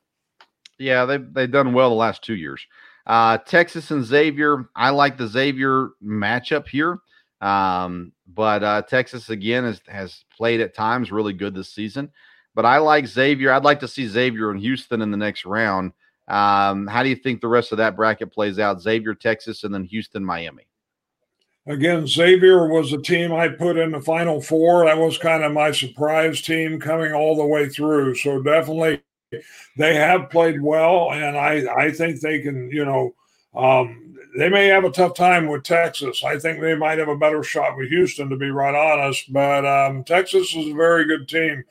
Yeah, 0.78 1.05
they've 1.05 1.34
they've 1.34 1.51
done 1.51 1.73
well 1.73 1.89
the 1.89 1.95
last 1.95 2.23
two 2.23 2.36
years. 2.36 2.65
Uh, 3.05 3.38
Texas 3.38 3.91
and 3.91 4.03
Xavier. 4.03 4.69
I 4.76 4.89
like 4.89 5.17
the 5.17 5.28
Xavier 5.28 5.89
matchup 6.03 6.67
here. 6.67 6.99
Um, 7.41 8.11
but 8.28 8.63
uh, 8.63 8.82
Texas 8.84 9.30
again 9.30 9.63
has, 9.63 9.82
has 9.88 10.26
played 10.36 10.61
at 10.61 10.73
times 10.73 11.11
really 11.11 11.34
good 11.34 11.53
this 11.53 11.69
season. 11.69 12.11
But 12.55 12.65
I 12.65 12.78
like 12.78 13.05
Xavier. 13.05 13.51
I'd 13.51 13.63
like 13.63 13.82
to 13.82 13.88
see 13.88 14.07
Xavier 14.07 14.49
and 14.51 14.59
Houston 14.59 15.01
in 15.01 15.11
the 15.11 15.17
next 15.17 15.45
round. 15.45 15.91
Um, 16.28 16.88
how 16.88 17.03
do 17.03 17.09
you 17.09 17.15
think 17.15 17.41
the 17.41 17.47
rest 17.47 17.71
of 17.71 17.78
that 17.78 17.95
bracket 17.95 18.34
plays 18.34 18.57
out? 18.57 18.82
Xavier, 18.82 19.13
Texas, 19.13 19.63
and 19.63 19.73
then 19.73 19.84
Houston, 19.84 20.26
Miami. 20.26 20.67
Again, 21.67 22.07
Xavier 22.07 22.67
was 22.67 22.93
a 22.93 23.01
team 23.01 23.34
I 23.34 23.49
put 23.49 23.78
in 23.78 23.91
the 23.91 24.01
Final 24.01 24.41
Four. 24.41 24.86
That 24.86 24.97
was 24.97 25.17
kind 25.17 25.43
of 25.43 25.51
my 25.51 25.71
surprise 25.71 26.41
team 26.41 26.80
coming 26.80 27.13
all 27.13 27.36
the 27.36 27.45
way 27.45 27.67
through. 27.67 28.15
So 28.15 28.41
definitely, 28.41 29.01
they 29.77 29.95
have 29.95 30.29
played 30.29 30.61
well, 30.61 31.11
and 31.11 31.38
I 31.38 31.65
I 31.75 31.91
think 31.91 32.19
they 32.19 32.39
can. 32.41 32.69
You 32.71 32.86
know, 32.86 33.15
um, 33.55 34.15
they 34.38 34.49
may 34.49 34.67
have 34.67 34.83
a 34.83 34.91
tough 34.91 35.15
time 35.15 35.47
with 35.47 35.63
Texas. 35.63 36.23
I 36.23 36.38
think 36.38 36.59
they 36.59 36.75
might 36.75 36.99
have 36.99 37.07
a 37.07 37.17
better 37.17 37.43
shot 37.43 37.77
with 37.77 37.89
Houston, 37.89 38.29
to 38.29 38.36
be 38.36 38.49
right 38.49 38.75
honest. 38.75 39.31
But 39.31 39.65
um, 39.65 40.03
Texas 40.03 40.55
is 40.55 40.67
a 40.67 40.73
very 40.73 41.05
good 41.05 41.27
team. 41.27 41.63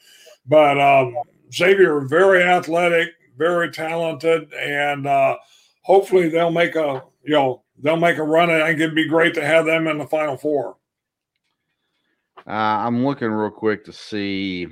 But 0.47 0.81
um, 0.81 1.17
Xavier, 1.53 2.01
very 2.01 2.43
athletic, 2.43 3.11
very 3.37 3.71
talented, 3.71 4.53
and 4.55 5.07
uh, 5.07 5.37
hopefully 5.83 6.29
they'll 6.29 6.51
make 6.51 6.77
a 6.77 7.03
you 7.23 7.35
know 7.35 7.63
they'll 7.79 7.97
make 7.97 8.19
a 8.19 8.23
run. 8.23 8.51
I 8.51 8.69
think 8.69 8.81
it'd 8.81 8.95
be 8.95 9.09
great 9.09 9.35
to 9.35 9.45
have 9.45 9.67
them 9.67 9.87
in 9.87 9.99
the 9.99 10.07
Final 10.07 10.37
Four. 10.37 10.77
Uh, 12.47 12.51
I'm 12.51 13.05
looking 13.05 13.29
real 13.29 13.51
quick 13.51 13.85
to 13.87 13.93
see 13.93 14.69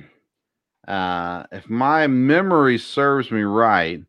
uh, 0.89 1.45
if 1.53 1.69
my 1.69 2.07
memory 2.07 2.79
serves 2.79 3.31
me 3.31 3.43
right. 3.43 4.01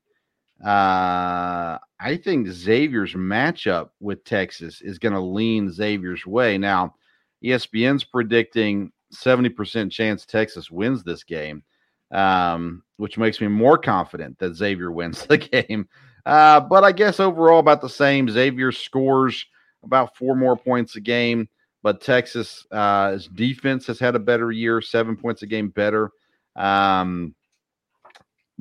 Uh, 0.64 1.78
I 2.00 2.18
think 2.24 2.48
Xavier's 2.48 3.14
matchup 3.14 3.90
with 4.00 4.24
Texas 4.24 4.82
is 4.82 4.98
going 4.98 5.14
to 5.14 5.20
lean 5.20 5.72
Xavier's 5.72 6.26
way. 6.26 6.58
Now, 6.58 6.96
ESPN's 7.44 8.06
predicting 8.06 8.92
70% 9.14 9.92
chance 9.92 10.26
Texas 10.26 10.72
wins 10.72 11.04
this 11.04 11.24
game, 11.24 11.64
um, 12.12 12.84
which 12.98 13.18
makes 13.18 13.42
me 13.42 13.48
more 13.48 13.78
confident 13.78 14.40
that 14.40 14.56
Xavier 14.56 14.92
wins 14.92 15.26
the 15.26 15.38
game. 15.68 15.88
Uh, 16.26 16.62
but 16.62 16.84
I 16.84 16.92
guess 16.94 17.20
overall 17.20 17.60
about 17.60 17.82
the 17.82 17.90
same. 17.90 18.30
Xavier 18.30 18.72
scores 18.72 19.46
about 19.84 20.16
four 20.16 20.36
more 20.36 20.56
points 20.56 20.96
a 20.96 21.02
game, 21.02 21.50
but 21.82 22.02
Texas' 22.02 22.66
uh, 22.72 23.18
defense 23.34 23.86
has 23.88 24.00
had 24.00 24.16
a 24.16 24.20
better 24.20 24.52
year, 24.52 24.82
seven 24.82 25.18
points 25.18 25.42
a 25.42 25.48
game 25.48 25.68
better. 25.70 26.12
Um, 26.56 27.36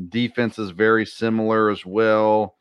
Defense 0.09 0.59
is 0.59 0.71
very 0.71 1.05
similar 1.05 1.71
as 1.71 1.85
well. 1.85 2.57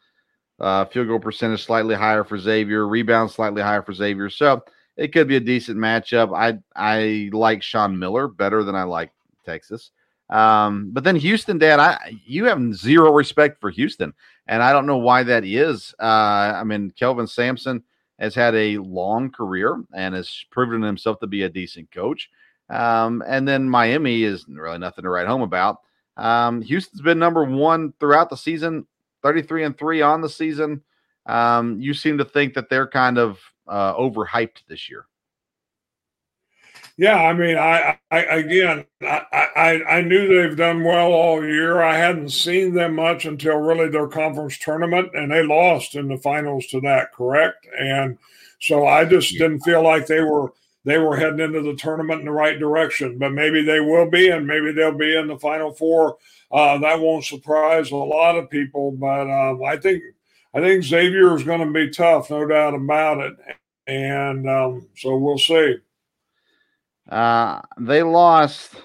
Uh, 0.59 0.86
field 0.86 1.07
goal 1.07 1.19
percentage 1.19 1.63
slightly 1.63 1.95
higher 1.95 2.23
for 2.23 2.38
Xavier, 2.38 2.88
rebound 2.88 3.32
slightly 3.32 3.61
higher 3.61 3.82
for 3.82 3.93
Xavier. 3.93 4.29
So 4.29 4.63
it 4.97 5.13
could 5.13 5.27
be 5.27 5.38
a 5.38 5.39
decent 5.39 5.77
matchup. 5.77 6.38
I 6.38 6.59
I 6.75 7.29
like 7.34 7.63
Sean 7.63 7.97
Miller 7.97 8.27
better 8.27 8.63
than 8.63 8.75
I 8.75 8.84
like 8.84 9.11
Texas. 9.45 9.91
Um, 10.29 10.91
but 10.91 11.03
then 11.03 11.15
Houston, 11.15 11.57
Dad, 11.57 11.79
I 11.79 12.17
you 12.25 12.45
have 12.45 12.75
zero 12.75 13.11
respect 13.11 13.59
for 13.59 13.69
Houston, 13.71 14.13
and 14.47 14.61
I 14.61 14.71
don't 14.71 14.86
know 14.86 14.97
why 14.97 15.23
that 15.23 15.43
is. 15.43 15.95
Uh, 15.99 16.53
I 16.55 16.63
mean, 16.63 16.91
Kelvin 16.91 17.27
Sampson 17.27 17.84
has 18.19 18.36
had 18.36 18.53
a 18.53 18.77
long 18.77 19.32
career 19.32 19.84
and 19.93 20.13
has 20.13 20.45
proven 20.51 20.82
himself 20.82 21.19
to 21.21 21.27
be 21.27 21.41
a 21.43 21.49
decent 21.49 21.91
coach. 21.91 22.29
Um, 22.72 23.22
and 23.28 23.45
then 23.45 23.69
Miami 23.69 24.24
is 24.24 24.45
really 24.47 24.78
nothing 24.78 25.03
to 25.03 25.09
write 25.09 25.28
home 25.28 25.41
about. 25.41 25.80
Um, 26.15 26.61
Houston's 26.61 27.01
been 27.01 27.19
number 27.19 27.43
one 27.43 27.93
throughout 27.99 28.30
the 28.30 28.38
season, 28.38 28.88
33 29.24 29.65
and 29.65 29.78
three 29.78 30.01
on 30.01 30.22
the 30.22 30.30
season. 30.30 30.82
Um, 31.26 31.80
you 31.80 31.93
seem 31.93 32.17
to 32.17 32.26
think 32.26 32.53
that 32.53 32.69
they're 32.69 32.88
kind 32.88 33.17
of 33.17 33.39
uh, 33.67 33.93
overhyped 33.95 34.65
this 34.67 34.89
year. 34.89 35.05
Yeah, 36.97 37.17
I 37.17 37.34
mean, 37.34 37.57
I, 37.57 37.97
I 38.11 38.19
again, 38.19 38.86
I, 39.01 39.47
I, 39.55 39.84
I 39.89 40.01
knew 40.01 40.28
they've 40.28 40.57
done 40.57 40.84
well 40.84 41.11
all 41.11 41.43
year. 41.43 41.82
I 41.82 41.97
hadn't 41.97 42.30
seen 42.30 42.74
them 42.74 42.95
much 42.95 43.26
until 43.26 43.57
really 43.57 43.89
their 43.89 44.07
conference 44.07 44.57
tournament, 44.57 45.09
and 45.13 45.32
they 45.32 45.43
lost 45.43 45.95
in 45.95 46.07
the 46.07 46.17
finals 46.17 46.67
to 46.67 46.82
that, 46.82 47.11
correct? 47.13 47.67
And 47.80 48.17
so 48.59 48.86
I 48.88 49.05
just 49.05 49.32
didn't 49.34 49.61
feel 49.61 49.82
like 49.82 50.05
they 50.05 50.22
were 50.22 50.53
they 50.84 50.97
were 50.97 51.15
heading 51.15 51.39
into 51.39 51.61
the 51.61 51.75
tournament 51.75 52.21
in 52.21 52.25
the 52.25 52.32
right 52.32 52.57
direction. 52.57 53.17
But 53.17 53.34
maybe 53.34 53.63
they 53.63 53.79
will 53.79 54.09
be, 54.09 54.29
and 54.29 54.47
maybe 54.47 54.71
they'll 54.71 54.97
be 54.97 55.15
in 55.15 55.27
the 55.27 55.38
final 55.38 55.73
four. 55.73 56.17
Uh, 56.51 56.77
that 56.79 56.99
won't 56.99 57.25
surprise 57.25 57.91
a 57.91 57.95
lot 57.95 58.38
of 58.38 58.49
people. 58.49 58.91
But 58.91 59.29
um, 59.29 59.63
I 59.63 59.77
think 59.77 60.03
I 60.53 60.61
think 60.61 60.84
Xavier 60.84 61.36
is 61.36 61.43
going 61.43 61.65
to 61.65 61.71
be 61.71 61.89
tough, 61.89 62.29
no 62.29 62.45
doubt 62.45 62.73
about 62.73 63.19
it. 63.19 63.34
And 63.88 64.49
um, 64.49 64.88
so 64.95 65.17
we'll 65.17 65.38
see. 65.38 65.77
Uh, 67.09 67.61
they 67.79 68.03
lost 68.03 68.75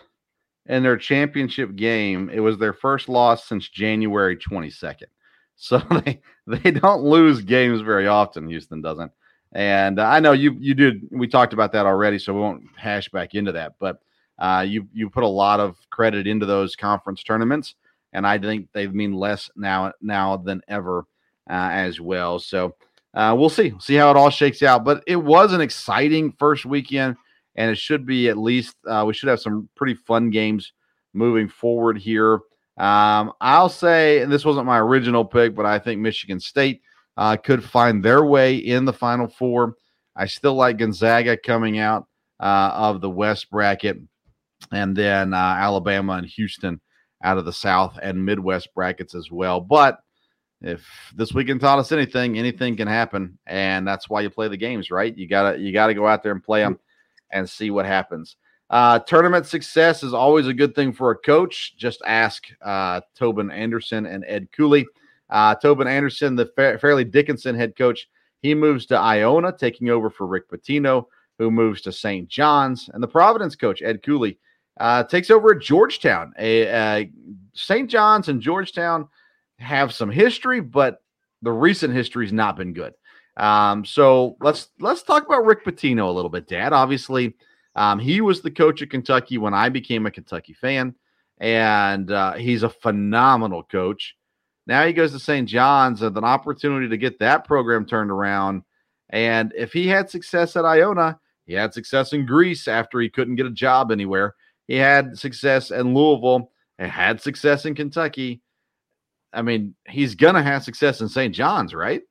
in 0.66 0.82
their 0.82 0.96
championship 0.96 1.76
game. 1.76 2.30
It 2.32 2.40
was 2.40 2.58
their 2.58 2.72
first 2.72 3.08
loss 3.08 3.46
since 3.46 3.68
January 3.68 4.36
22nd. 4.36 5.04
So 5.58 5.78
they 5.78 6.20
they 6.46 6.70
don't 6.70 7.02
lose 7.02 7.40
games 7.40 7.80
very 7.80 8.06
often. 8.06 8.46
Houston 8.46 8.82
doesn't. 8.82 9.10
And 9.56 9.98
uh, 9.98 10.04
I 10.04 10.20
know 10.20 10.32
you 10.32 10.54
you 10.60 10.74
did. 10.74 11.08
We 11.10 11.26
talked 11.26 11.54
about 11.54 11.72
that 11.72 11.86
already, 11.86 12.18
so 12.18 12.34
we 12.34 12.40
won't 12.40 12.64
hash 12.76 13.08
back 13.08 13.34
into 13.34 13.52
that. 13.52 13.72
But 13.80 14.00
uh, 14.38 14.66
you 14.68 14.86
you 14.92 15.08
put 15.08 15.24
a 15.24 15.28
lot 15.28 15.60
of 15.60 15.78
credit 15.88 16.26
into 16.26 16.44
those 16.44 16.76
conference 16.76 17.22
tournaments, 17.22 17.74
and 18.12 18.26
I 18.26 18.36
think 18.36 18.68
they 18.74 18.86
mean 18.86 19.14
less 19.14 19.50
now 19.56 19.94
now 20.02 20.36
than 20.36 20.60
ever 20.68 21.06
uh, 21.48 21.70
as 21.72 21.98
well. 22.02 22.38
So 22.38 22.76
uh, 23.14 23.34
we'll 23.36 23.48
see 23.48 23.72
see 23.80 23.94
how 23.94 24.10
it 24.10 24.16
all 24.18 24.28
shakes 24.28 24.62
out. 24.62 24.84
But 24.84 25.02
it 25.06 25.16
was 25.16 25.54
an 25.54 25.62
exciting 25.62 26.32
first 26.32 26.66
weekend, 26.66 27.16
and 27.54 27.70
it 27.70 27.78
should 27.78 28.04
be 28.04 28.28
at 28.28 28.36
least 28.36 28.76
uh, 28.86 29.04
we 29.06 29.14
should 29.14 29.30
have 29.30 29.40
some 29.40 29.70
pretty 29.74 29.94
fun 29.94 30.28
games 30.28 30.74
moving 31.14 31.48
forward 31.48 31.96
here. 31.96 32.40
Um, 32.76 33.32
I'll 33.40 33.70
say, 33.70 34.20
and 34.20 34.30
this 34.30 34.44
wasn't 34.44 34.66
my 34.66 34.78
original 34.78 35.24
pick, 35.24 35.54
but 35.54 35.64
I 35.64 35.78
think 35.78 35.98
Michigan 36.02 36.40
State 36.40 36.82
uh, 37.16 37.36
could 37.36 37.64
find 37.64 38.02
their 38.02 38.24
way 38.24 38.56
in 38.56 38.84
the 38.84 38.92
Final 38.92 39.28
Four. 39.28 39.76
I 40.14 40.26
still 40.26 40.54
like 40.54 40.78
Gonzaga 40.78 41.36
coming 41.36 41.78
out 41.78 42.06
uh, 42.40 42.70
of 42.74 43.00
the 43.00 43.10
West 43.10 43.50
bracket, 43.50 43.98
and 44.72 44.96
then 44.96 45.34
uh, 45.34 45.36
Alabama 45.36 46.14
and 46.14 46.26
Houston 46.26 46.80
out 47.22 47.38
of 47.38 47.44
the 47.44 47.52
South 47.52 47.98
and 48.02 48.24
Midwest 48.24 48.74
brackets 48.74 49.14
as 49.14 49.30
well. 49.30 49.60
But 49.60 50.00
if 50.62 50.86
this 51.14 51.32
weekend 51.34 51.60
taught 51.60 51.78
us 51.78 51.92
anything, 51.92 52.38
anything 52.38 52.76
can 52.76 52.88
happen, 52.88 53.38
and 53.46 53.86
that's 53.86 54.08
why 54.08 54.22
you 54.22 54.30
play 54.30 54.48
the 54.48 54.56
games, 54.56 54.90
right? 54.90 55.16
You 55.16 55.28
gotta 55.28 55.58
you 55.58 55.72
gotta 55.72 55.94
go 55.94 56.06
out 56.06 56.22
there 56.22 56.32
and 56.32 56.42
play 56.42 56.60
them 56.60 56.78
and 57.30 57.48
see 57.48 57.70
what 57.70 57.86
happens. 57.86 58.36
Uh, 58.68 58.98
tournament 59.00 59.46
success 59.46 60.02
is 60.02 60.12
always 60.12 60.46
a 60.46 60.54
good 60.54 60.74
thing 60.74 60.92
for 60.92 61.10
a 61.10 61.16
coach. 61.16 61.76
Just 61.76 62.02
ask 62.04 62.44
uh, 62.62 63.00
Tobin 63.14 63.50
Anderson 63.50 64.06
and 64.06 64.24
Ed 64.26 64.48
Cooley. 64.56 64.86
Uh, 65.30 65.54
Tobin 65.54 65.88
Anderson, 65.88 66.36
the 66.36 66.46
Fa- 66.54 66.78
Fairleigh 66.78 67.04
Dickinson 67.04 67.54
head 67.54 67.76
coach, 67.76 68.08
he 68.42 68.54
moves 68.54 68.86
to 68.86 68.98
Iona, 68.98 69.52
taking 69.56 69.90
over 69.90 70.10
for 70.10 70.26
Rick 70.26 70.50
Pitino, 70.50 71.06
who 71.38 71.50
moves 71.50 71.80
to 71.82 71.92
St. 71.92 72.28
John's. 72.28 72.88
And 72.92 73.02
the 73.02 73.08
Providence 73.08 73.56
coach, 73.56 73.82
Ed 73.82 74.02
Cooley, 74.02 74.38
uh, 74.78 75.04
takes 75.04 75.30
over 75.30 75.54
at 75.54 75.62
Georgetown. 75.62 76.32
A, 76.38 76.68
uh, 76.68 77.04
St. 77.54 77.90
John's 77.90 78.28
and 78.28 78.40
Georgetown 78.40 79.08
have 79.58 79.92
some 79.92 80.10
history, 80.10 80.60
but 80.60 81.02
the 81.42 81.52
recent 81.52 81.94
history 81.94 82.26
has 82.26 82.32
not 82.32 82.56
been 82.56 82.72
good. 82.72 82.94
Um, 83.36 83.84
so 83.84 84.36
let's 84.40 84.68
let's 84.80 85.02
talk 85.02 85.26
about 85.26 85.44
Rick 85.44 85.64
Pitino 85.64 86.08
a 86.08 86.12
little 86.12 86.30
bit, 86.30 86.48
Dad. 86.48 86.72
Obviously, 86.72 87.34
um, 87.74 87.98
he 87.98 88.20
was 88.20 88.40
the 88.40 88.50
coach 88.50 88.80
of 88.80 88.88
Kentucky 88.88 89.38
when 89.38 89.54
I 89.54 89.68
became 89.68 90.06
a 90.06 90.10
Kentucky 90.10 90.54
fan, 90.54 90.94
and 91.38 92.10
uh, 92.10 92.34
he's 92.34 92.62
a 92.62 92.70
phenomenal 92.70 93.62
coach. 93.62 94.16
Now 94.66 94.86
he 94.86 94.92
goes 94.92 95.12
to 95.12 95.18
St. 95.18 95.48
John's 95.48 96.00
with 96.00 96.16
an 96.16 96.24
opportunity 96.24 96.88
to 96.88 96.96
get 96.96 97.18
that 97.20 97.44
program 97.44 97.86
turned 97.86 98.10
around. 98.10 98.62
And 99.10 99.52
if 99.56 99.72
he 99.72 99.86
had 99.86 100.10
success 100.10 100.56
at 100.56 100.64
Iona, 100.64 101.18
he 101.44 101.54
had 101.54 101.72
success 101.72 102.12
in 102.12 102.26
Greece 102.26 102.66
after 102.66 103.00
he 103.00 103.08
couldn't 103.08 103.36
get 103.36 103.46
a 103.46 103.50
job 103.50 103.92
anywhere. 103.92 104.34
He 104.66 104.74
had 104.74 105.16
success 105.16 105.70
in 105.70 105.94
Louisville 105.94 106.50
and 106.78 106.90
had 106.90 107.20
success 107.20 107.64
in 107.64 107.74
Kentucky. 107.74 108.42
I 109.32 109.42
mean, 109.42 109.74
he's 109.88 110.14
gonna 110.14 110.42
have 110.42 110.64
success 110.64 111.00
in 111.00 111.08
St. 111.08 111.34
John's, 111.34 111.72
right? 111.72 112.02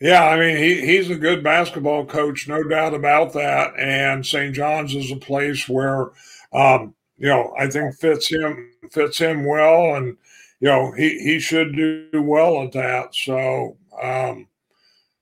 Yeah, 0.00 0.24
I 0.24 0.38
mean, 0.38 0.56
he, 0.58 0.86
he's 0.86 1.10
a 1.10 1.16
good 1.16 1.42
basketball 1.42 2.06
coach, 2.06 2.46
no 2.46 2.62
doubt 2.62 2.94
about 2.94 3.32
that. 3.32 3.72
And 3.78 4.24
St. 4.24 4.54
John's 4.54 4.94
is 4.94 5.10
a 5.10 5.16
place 5.16 5.68
where, 5.68 6.10
um, 6.52 6.94
you 7.16 7.28
know, 7.28 7.52
I 7.58 7.68
think 7.68 7.96
fits 7.96 8.28
him 8.28 8.70
fits 8.92 9.18
him 9.18 9.44
well, 9.44 9.96
and 9.96 10.16
you 10.60 10.68
know, 10.68 10.92
he 10.92 11.18
he 11.18 11.38
should 11.38 11.74
do 11.74 12.08
well 12.22 12.62
at 12.62 12.72
that. 12.72 13.14
So, 13.14 13.76
um, 14.02 14.48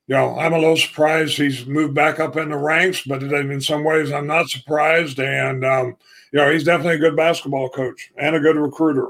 you 0.06 0.14
know, 0.14 0.38
I'm 0.38 0.52
a 0.52 0.58
little 0.58 0.76
surprised 0.76 1.36
he's 1.36 1.66
moved 1.66 1.94
back 1.94 2.20
up 2.20 2.36
in 2.36 2.50
the 2.50 2.56
ranks, 2.56 3.02
but 3.06 3.22
in 3.22 3.60
some 3.60 3.84
ways, 3.84 4.12
I'm 4.12 4.26
not 4.26 4.48
surprised. 4.48 5.18
And 5.18 5.64
um, 5.64 5.96
you 6.32 6.38
know, 6.38 6.50
he's 6.50 6.64
definitely 6.64 6.96
a 6.96 6.98
good 7.00 7.16
basketball 7.16 7.68
coach 7.68 8.10
and 8.16 8.36
a 8.36 8.40
good 8.40 8.56
recruiter. 8.56 9.08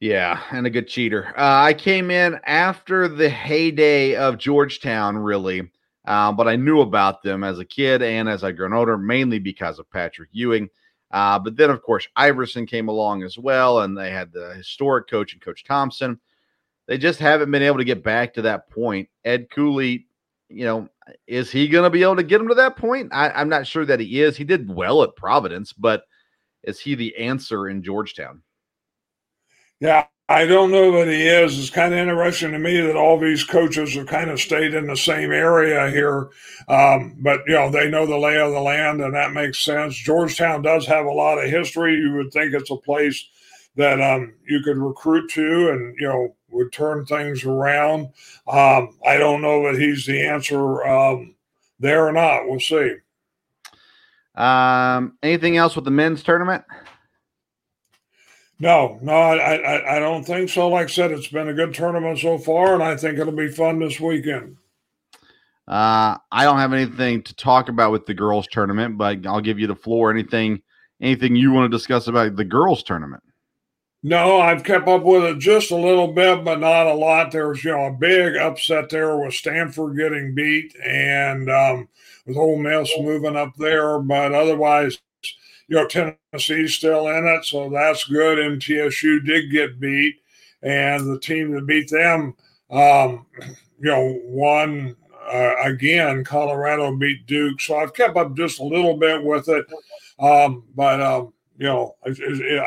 Yeah, 0.00 0.42
and 0.50 0.66
a 0.66 0.70
good 0.70 0.88
cheater. 0.88 1.28
Uh, 1.38 1.62
I 1.62 1.74
came 1.74 2.10
in 2.10 2.40
after 2.44 3.06
the 3.06 3.30
heyday 3.30 4.16
of 4.16 4.36
Georgetown, 4.36 5.16
really, 5.16 5.70
uh, 6.06 6.32
but 6.32 6.48
I 6.48 6.56
knew 6.56 6.80
about 6.80 7.22
them 7.22 7.44
as 7.44 7.60
a 7.60 7.64
kid 7.64 8.02
and 8.02 8.28
as 8.28 8.42
I 8.42 8.50
grown 8.50 8.72
older, 8.72 8.98
mainly 8.98 9.38
because 9.38 9.78
of 9.78 9.88
Patrick 9.92 10.30
Ewing. 10.32 10.68
Uh, 11.12 11.38
but 11.38 11.56
then, 11.56 11.70
of 11.70 11.82
course, 11.82 12.08
Iverson 12.16 12.66
came 12.66 12.88
along 12.88 13.22
as 13.22 13.36
well, 13.36 13.80
and 13.80 13.96
they 13.96 14.10
had 14.10 14.32
the 14.32 14.54
historic 14.54 15.08
coach 15.08 15.34
and 15.34 15.42
Coach 15.42 15.62
Thompson. 15.64 16.18
They 16.86 16.98
just 16.98 17.18
haven't 17.18 17.50
been 17.50 17.62
able 17.62 17.78
to 17.78 17.84
get 17.84 18.02
back 18.02 18.34
to 18.34 18.42
that 18.42 18.70
point. 18.70 19.08
Ed 19.24 19.48
Cooley, 19.50 20.06
you 20.48 20.64
know, 20.64 20.88
is 21.26 21.50
he 21.50 21.68
going 21.68 21.84
to 21.84 21.90
be 21.90 22.02
able 22.02 22.16
to 22.16 22.22
get 22.22 22.38
them 22.38 22.48
to 22.48 22.54
that 22.54 22.76
point? 22.76 23.10
I, 23.12 23.30
I'm 23.30 23.48
not 23.48 23.66
sure 23.66 23.84
that 23.84 24.00
he 24.00 24.22
is. 24.22 24.36
He 24.36 24.44
did 24.44 24.72
well 24.72 25.02
at 25.02 25.16
Providence, 25.16 25.72
but 25.72 26.04
is 26.62 26.80
he 26.80 26.94
the 26.94 27.16
answer 27.16 27.68
in 27.68 27.82
Georgetown? 27.82 28.42
Yeah, 29.80 30.06
I 30.32 30.46
don't 30.46 30.70
know 30.70 30.90
that 30.92 31.08
he 31.08 31.28
is. 31.28 31.58
It's 31.58 31.68
kind 31.68 31.92
of 31.92 32.00
interesting 32.00 32.52
to 32.52 32.58
me 32.58 32.80
that 32.80 32.96
all 32.96 33.18
these 33.18 33.44
coaches 33.44 33.94
have 33.96 34.06
kind 34.06 34.30
of 34.30 34.40
stayed 34.40 34.72
in 34.72 34.86
the 34.86 34.96
same 34.96 35.30
area 35.30 35.90
here. 35.90 36.30
Um, 36.68 37.16
but, 37.20 37.42
you 37.46 37.52
know, 37.52 37.70
they 37.70 37.90
know 37.90 38.06
the 38.06 38.16
lay 38.16 38.40
of 38.40 38.52
the 38.52 38.60
land, 38.60 39.02
and 39.02 39.12
that 39.12 39.34
makes 39.34 39.60
sense. 39.60 39.94
Georgetown 39.94 40.62
does 40.62 40.86
have 40.86 41.04
a 41.04 41.12
lot 41.12 41.36
of 41.36 41.50
history. 41.50 41.96
You 41.96 42.14
would 42.14 42.32
think 42.32 42.54
it's 42.54 42.70
a 42.70 42.76
place 42.76 43.28
that 43.76 44.00
um, 44.00 44.32
you 44.48 44.62
could 44.62 44.78
recruit 44.78 45.28
to 45.32 45.68
and, 45.68 45.94
you 45.98 46.08
know, 46.08 46.34
would 46.48 46.72
turn 46.72 47.04
things 47.04 47.44
around. 47.44 48.08
Um, 48.48 48.96
I 49.06 49.18
don't 49.18 49.42
know 49.42 49.70
that 49.70 49.78
he's 49.78 50.06
the 50.06 50.26
answer 50.26 50.82
um, 50.86 51.34
there 51.78 52.06
or 52.06 52.12
not. 52.12 52.48
We'll 52.48 52.58
see. 52.58 52.94
Um, 54.34 55.18
anything 55.22 55.58
else 55.58 55.76
with 55.76 55.84
the 55.84 55.90
men's 55.90 56.22
tournament? 56.22 56.64
No, 58.62 58.96
no, 59.02 59.12
I, 59.12 59.56
I, 59.56 59.96
I 59.96 59.98
don't 59.98 60.22
think 60.22 60.48
so. 60.48 60.68
Like 60.68 60.84
I 60.84 60.88
said, 60.88 61.10
it's 61.10 61.26
been 61.26 61.48
a 61.48 61.52
good 61.52 61.74
tournament 61.74 62.20
so 62.20 62.38
far, 62.38 62.74
and 62.74 62.82
I 62.82 62.96
think 62.96 63.18
it'll 63.18 63.32
be 63.32 63.48
fun 63.48 63.80
this 63.80 63.98
weekend. 63.98 64.56
Uh, 65.66 66.16
I 66.30 66.44
don't 66.44 66.58
have 66.58 66.72
anything 66.72 67.24
to 67.24 67.34
talk 67.34 67.68
about 67.68 67.90
with 67.90 68.06
the 68.06 68.14
girls 68.14 68.46
tournament, 68.46 68.96
but 68.96 69.26
I'll 69.26 69.40
give 69.40 69.58
you 69.58 69.66
the 69.66 69.74
floor. 69.74 70.12
Anything, 70.12 70.62
anything 71.00 71.34
you 71.34 71.50
want 71.50 71.72
to 71.72 71.76
discuss 71.76 72.06
about 72.06 72.36
the 72.36 72.44
girls 72.44 72.84
tournament? 72.84 73.24
No, 74.04 74.40
I've 74.40 74.62
kept 74.62 74.86
up 74.86 75.02
with 75.02 75.24
it 75.24 75.40
just 75.40 75.72
a 75.72 75.76
little 75.76 76.12
bit, 76.12 76.44
but 76.44 76.60
not 76.60 76.86
a 76.86 76.94
lot. 76.94 77.32
There 77.32 77.48
was, 77.48 77.64
you 77.64 77.72
know, 77.72 77.86
a 77.86 77.92
big 77.92 78.36
upset 78.36 78.90
there 78.90 79.18
with 79.18 79.34
Stanford 79.34 79.96
getting 79.96 80.36
beat 80.36 80.72
and 80.80 81.50
um, 81.50 81.88
with 82.26 82.36
Ole 82.36 82.58
Miss 82.58 82.92
moving 82.96 83.34
up 83.34 83.56
there. 83.56 83.98
But 83.98 84.32
otherwise, 84.32 85.00
you 85.72 85.78
know, 85.78 85.86
Tennessee's 85.86 86.74
still 86.74 87.08
in 87.08 87.26
it, 87.26 87.46
so 87.46 87.70
that's 87.70 88.04
good. 88.04 88.36
MTSU 88.36 89.24
did 89.24 89.50
get 89.50 89.80
beat, 89.80 90.16
and 90.62 91.10
the 91.10 91.18
team 91.18 91.52
that 91.52 91.66
beat 91.66 91.88
them, 91.88 92.34
um, 92.70 93.24
you 93.80 93.88
know, 93.88 94.20
won 94.24 94.94
uh, 95.32 95.54
again. 95.64 96.24
Colorado 96.24 96.94
beat 96.94 97.24
Duke, 97.26 97.58
so 97.58 97.78
I've 97.78 97.94
kept 97.94 98.18
up 98.18 98.36
just 98.36 98.60
a 98.60 98.64
little 98.64 98.98
bit 98.98 99.24
with 99.24 99.48
it, 99.48 99.64
um, 100.18 100.64
but 100.76 101.00
um, 101.00 101.32
you 101.56 101.68
know, 101.68 101.96
I, 102.04 102.10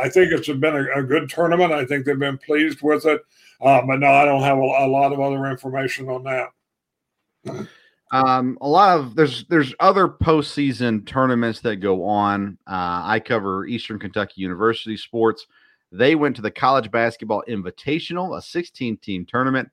I, 0.02 0.10
think 0.10 0.32
it's 0.32 0.48
been 0.48 0.76
a, 0.76 1.00
a, 1.00 1.04
good 1.04 1.30
tournament. 1.30 1.74
I 1.74 1.86
think 1.86 2.08
they've 2.08 2.18
been 2.18 2.40
pleased 2.40 2.82
with 2.82 3.06
it, 3.06 3.22
uh, 3.62 3.84
but 3.86 4.00
no, 4.00 4.08
I 4.08 4.26
don't 4.26 4.42
have 4.42 4.58
a, 4.58 4.62
a 4.62 4.88
lot 4.88 5.14
of 5.14 5.20
other 5.20 5.46
information 5.46 6.10
on 6.10 6.24
that. 6.24 7.68
Um, 8.12 8.58
a 8.62 8.68
lot 8.68 9.00
of 9.00 9.16
there's 9.16 9.46
there's 9.46 9.74
other 9.80 10.08
postseason 10.08 11.06
tournaments 11.06 11.62
that 11.62 11.78
go 11.78 12.06
on. 12.06 12.58
Uh, 12.68 13.02
I 13.04 13.20
cover 13.20 13.66
Eastern 13.66 14.00
Kentucky 14.00 14.42
University 14.42 14.96
sports. 14.96 15.48
They 15.92 16.16
went 16.16 16.36
to 16.36 16.42
the 16.42 16.52
College 16.52 16.92
Basketball 16.92 17.44
Invitational, 17.48 18.38
a 18.38 18.42
16 18.42 18.98
team 18.98 19.26
tournament. 19.26 19.70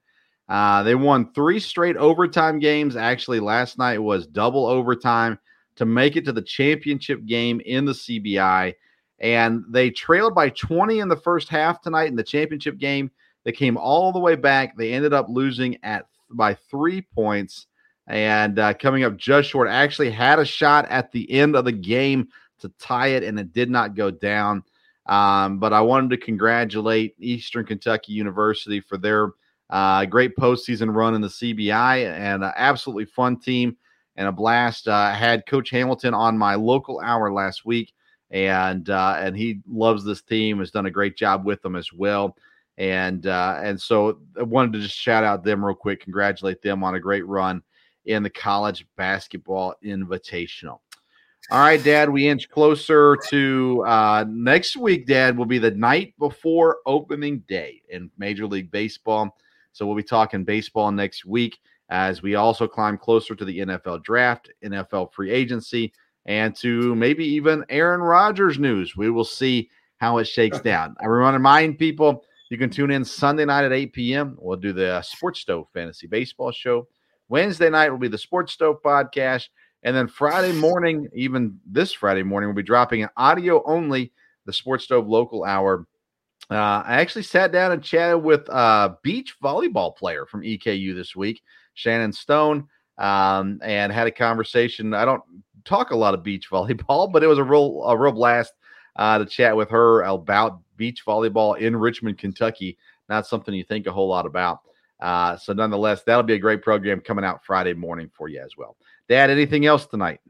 Uh, 0.49 0.83
they 0.83 0.95
won 0.95 1.33
three 1.33 1.61
straight 1.61 1.97
overtime 1.97 2.59
games. 2.59 2.97
Actually, 2.97 3.41
last 3.41 3.79
night 3.79 3.99
was 3.99 4.27
double 4.27 4.67
overtime 4.67 5.39
to 5.77 5.87
make 5.87 6.17
it 6.17 6.25
to 6.25 6.33
the 6.33 6.43
championship 6.43 7.25
game 7.27 7.61
in 7.65 7.85
the 7.85 7.93
CBI. 7.93 8.75
And 9.21 9.65
they 9.69 9.91
trailed 9.91 10.35
by 10.35 10.51
20 10.51 10.99
in 10.99 11.09
the 11.09 11.17
first 11.17 11.49
half 11.49 11.81
tonight 11.81 12.09
in 12.09 12.17
the 12.17 12.23
championship 12.23 12.79
game. 12.79 13.11
They 13.45 13.53
came 13.53 13.77
all 13.77 14.13
the 14.13 14.19
way 14.19 14.37
back. 14.37 14.77
They 14.77 14.93
ended 14.93 15.13
up 15.13 15.27
losing 15.29 15.79
at 15.83 16.07
by 16.31 16.55
three 16.55 17.03
points 17.03 17.67
and 18.07 18.59
uh, 18.59 18.75
coming 18.75 19.05
up 19.05 19.17
just 19.17 19.49
short. 19.51 19.69
Actually, 19.69 20.11
had 20.11 20.39
a 20.39 20.45
shot 20.45 20.87
at 20.89 21.13
the 21.13 21.31
end 21.31 21.57
of 21.57 21.65
the 21.65 21.73
game 21.73 22.29
to 22.61 22.69
tie 22.79 23.09
it, 23.09 23.23
and 23.23 23.39
it 23.39 23.53
did 23.53 23.71
not 23.71 23.95
go 23.95 24.11
down. 24.11 24.65
Um, 25.07 25.59
but 25.59 25.73
I 25.73 25.81
wanted 25.81 26.11
to 26.11 26.17
congratulate 26.17 27.15
Eastern 27.19 27.67
Kentucky 27.67 28.13
University 28.13 28.81
for 28.81 28.97
their 28.97 29.31
uh, 29.71 30.05
great 30.05 30.37
postseason 30.37 30.95
run 30.95 31.15
in 31.15 31.21
the 31.21 31.29
CBI 31.29 32.07
and 32.13 32.45
an 32.45 32.53
absolutely 32.57 33.07
fun 33.07 33.39
team 33.39 33.77
and 34.17 34.29
a 34.29 34.33
blast. 34.33 34.87
Uh, 34.87 34.93
I 34.93 35.15
had 35.15 35.47
Coach 35.47 35.71
Hamilton 35.71 36.15
on 36.15 36.39
my 36.39 36.55
local 36.55 37.01
hour 37.01 37.33
last 37.33 37.65
week, 37.65 37.93
and 38.31 38.89
uh, 38.91 39.17
and 39.19 39.37
he 39.37 39.61
loves 39.69 40.05
this 40.05 40.23
team. 40.23 40.59
Has 40.59 40.71
done 40.71 40.87
a 40.87 40.91
great 40.91 41.17
job 41.17 41.45
with 41.45 41.63
them 41.63 41.77
as 41.77 41.93
well. 41.93 42.37
And 42.79 43.27
uh, 43.27 43.61
and 43.63 43.81
so 43.81 44.21
I 44.39 44.43
wanted 44.43 44.75
to 44.75 44.81
just 44.81 44.97
shout 44.97 45.25
out 45.25 45.45
them 45.45 45.65
real 45.65 45.75
quick, 45.75 46.01
congratulate 46.01 46.63
them 46.63 46.83
on 46.85 46.95
a 46.95 47.01
great 47.01 47.27
run 47.27 47.63
in 48.05 48.23
the 48.23 48.31
college 48.31 48.87
basketball 48.97 49.75
invitational. 49.85 50.81
All 51.51 51.59
right, 51.59 51.83
Dad, 51.83 52.09
we 52.09 52.29
inch 52.29 52.49
closer 52.49 53.17
to 53.29 53.85
uh, 53.87 54.25
next 54.29 54.77
week. 54.77 55.07
Dad 55.07 55.37
will 55.37 55.47
be 55.47 55.59
the 55.59 55.73
night 55.73 56.15
before 56.19 56.79
opening 56.87 57.41
day 57.49 57.83
in 57.89 58.11
Major 58.17 58.47
League 58.47 58.71
Baseball. 58.71 59.37
So 59.73 59.87
we'll 59.87 59.97
be 59.97 60.03
talking 60.03 60.45
baseball 60.45 60.93
next 60.93 61.25
week 61.25 61.59
as 61.91 62.23
we 62.23 62.37
also 62.37 62.67
climb 62.69 62.97
closer 62.97 63.35
to 63.35 63.45
the 63.45 63.59
NFL 63.59 64.03
draft, 64.05 64.51
NFL 64.65 65.13
free 65.13 65.31
agency, 65.31 65.93
and 66.27 66.55
to 66.57 66.95
maybe 66.95 67.25
even 67.25 67.65
Aaron 67.69 68.01
Rodgers 68.01 68.59
news. 68.59 68.97
We 68.97 69.11
will 69.11 69.25
see 69.25 69.69
how 69.97 70.19
it 70.19 70.25
shakes 70.25 70.61
down. 70.63 70.95
I 71.01 71.09
want 71.09 71.35
to 71.35 71.39
remind 71.39 71.79
people 71.79 72.25
you 72.51 72.59
can 72.59 72.71
tune 72.71 72.91
in 72.91 73.05
Sunday 73.05 73.45
night 73.45 73.65
at 73.65 73.73
8 73.73 73.93
p.m. 73.93 74.37
We'll 74.39 74.59
do 74.59 74.73
the 74.73 75.03
Sports 75.03 75.41
Stove 75.41 75.67
Fantasy 75.75 76.07
Baseball 76.07 76.53
Show. 76.53 76.87
Wednesday 77.29 77.71
night 77.71 77.91
will 77.91 77.99
be 77.99 78.09
the 78.09 78.19
Sports 78.19 78.53
Stove 78.53 78.83
podcast. 78.83 79.49
And 79.83 79.97
then 79.97 80.09
Friday 80.09 80.53
morning, 80.59 81.09
even 81.15 81.59
this 81.67 81.93
Friday 81.93 82.23
morning, 82.23 82.49
we'll 82.49 82.57
be 82.57 82.63
dropping 82.63 83.03
an 83.03 83.11
audio 83.17 83.63
only, 83.65 84.13
the 84.47 84.53
Sports 84.53 84.85
Stove 84.85 85.09
local 85.09 85.45
hour. 85.45 85.87
Uh, 86.51 86.83
I 86.85 87.01
actually 87.01 87.23
sat 87.23 87.53
down 87.53 87.73
and 87.73 87.83
chatted 87.83 88.23
with 88.23 88.49
a 88.49 88.97
beach 89.03 89.37
volleyball 89.43 89.97
player 89.97 90.27
from 90.27 90.43
EKU 90.43 90.95
this 90.95 91.15
week, 91.15 91.43
Shannon 91.75 92.13
Stone, 92.13 92.69
um, 92.99 93.61
and 93.63 93.93
had 93.93 94.07
a 94.07 94.13
conversation. 94.13 94.93
I 94.93 95.05
don't 95.05 95.23
talk 95.65 95.91
a 95.91 95.97
lot 95.97 96.15
of 96.15 96.23
beach 96.23 96.49
volleyball, 96.51 97.11
but 97.11 97.23
it 97.23 97.29
was 97.29 97.39
a 97.39 97.45
real 97.45 97.83
a 97.85 97.97
real 97.97 98.13
blast 98.13 98.53
uh, 98.97 99.19
to 99.19 99.27
chat 99.27 99.57
with 99.57 99.71
her 99.71 100.03
about 100.03 100.61
beach 100.77 101.05
volleyball 101.07 101.59
in 101.59 101.77
Richmond, 101.77 102.19
Kentucky. 102.19 102.77
Not 103.09 103.27
something 103.27 103.55
you 103.55 103.65
think 103.65 103.87
a 103.87 103.93
whole 103.93 104.09
lot 104.09 104.27
about. 104.27 104.61
Uh, 105.03 105.37
so, 105.37 105.53
nonetheless, 105.53 106.05
that'll 106.05 106.23
be 106.23 106.35
a 106.35 106.39
great 106.39 106.63
program 106.63 107.01
coming 107.01 107.25
out 107.25 107.45
Friday 107.45 107.75
morning 107.75 108.09
for 108.17 108.29
you 108.29 108.41
as 108.41 108.57
well. 108.57 108.77
Dad, 109.09 109.31
anything 109.31 109.67
else 109.67 109.85
tonight? 109.85 110.21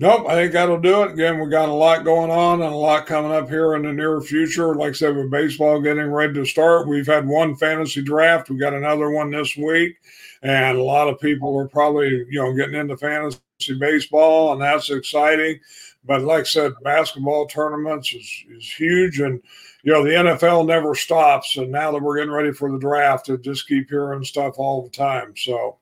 Nope, 0.00 0.26
I 0.28 0.34
think 0.34 0.52
that'll 0.52 0.80
do 0.80 1.04
it. 1.04 1.12
Again, 1.12 1.38
we 1.38 1.48
got 1.48 1.68
a 1.68 1.72
lot 1.72 2.04
going 2.04 2.30
on 2.30 2.62
and 2.62 2.72
a 2.72 2.76
lot 2.76 3.06
coming 3.06 3.30
up 3.30 3.48
here 3.48 3.76
in 3.76 3.82
the 3.82 3.92
near 3.92 4.20
future. 4.20 4.74
Like 4.74 4.90
I 4.90 4.92
said, 4.92 5.16
with 5.16 5.30
baseball 5.30 5.80
getting 5.80 6.10
ready 6.10 6.32
to 6.34 6.44
start, 6.44 6.88
we've 6.88 7.06
had 7.06 7.26
one 7.26 7.54
fantasy 7.54 8.02
draft. 8.02 8.50
We 8.50 8.56
got 8.58 8.74
another 8.74 9.10
one 9.10 9.30
this 9.30 9.56
week, 9.56 9.96
and 10.42 10.76
a 10.76 10.82
lot 10.82 11.08
of 11.08 11.20
people 11.20 11.56
are 11.56 11.68
probably 11.68 12.08
you 12.28 12.42
know 12.42 12.52
getting 12.52 12.74
into 12.74 12.96
fantasy 12.96 13.38
baseball, 13.78 14.52
and 14.52 14.62
that's 14.62 14.90
exciting. 14.90 15.60
But 16.04 16.22
like 16.22 16.40
I 16.40 16.44
said, 16.44 16.72
basketball 16.82 17.46
tournaments 17.46 18.12
is, 18.12 18.44
is 18.50 18.72
huge, 18.72 19.20
and 19.20 19.40
you 19.82 19.92
know, 19.92 20.04
the 20.04 20.10
NFL 20.10 20.66
never 20.66 20.94
stops. 20.94 21.56
And 21.56 21.70
now 21.70 21.90
that 21.90 22.02
we're 22.02 22.16
getting 22.16 22.32
ready 22.32 22.52
for 22.52 22.70
the 22.70 22.78
draft, 22.78 23.26
to 23.26 23.38
just 23.38 23.66
keep 23.66 23.90
hearing 23.90 24.24
stuff 24.24 24.54
all 24.58 24.82
the 24.82 24.90
time. 24.90 25.34
So, 25.36 25.78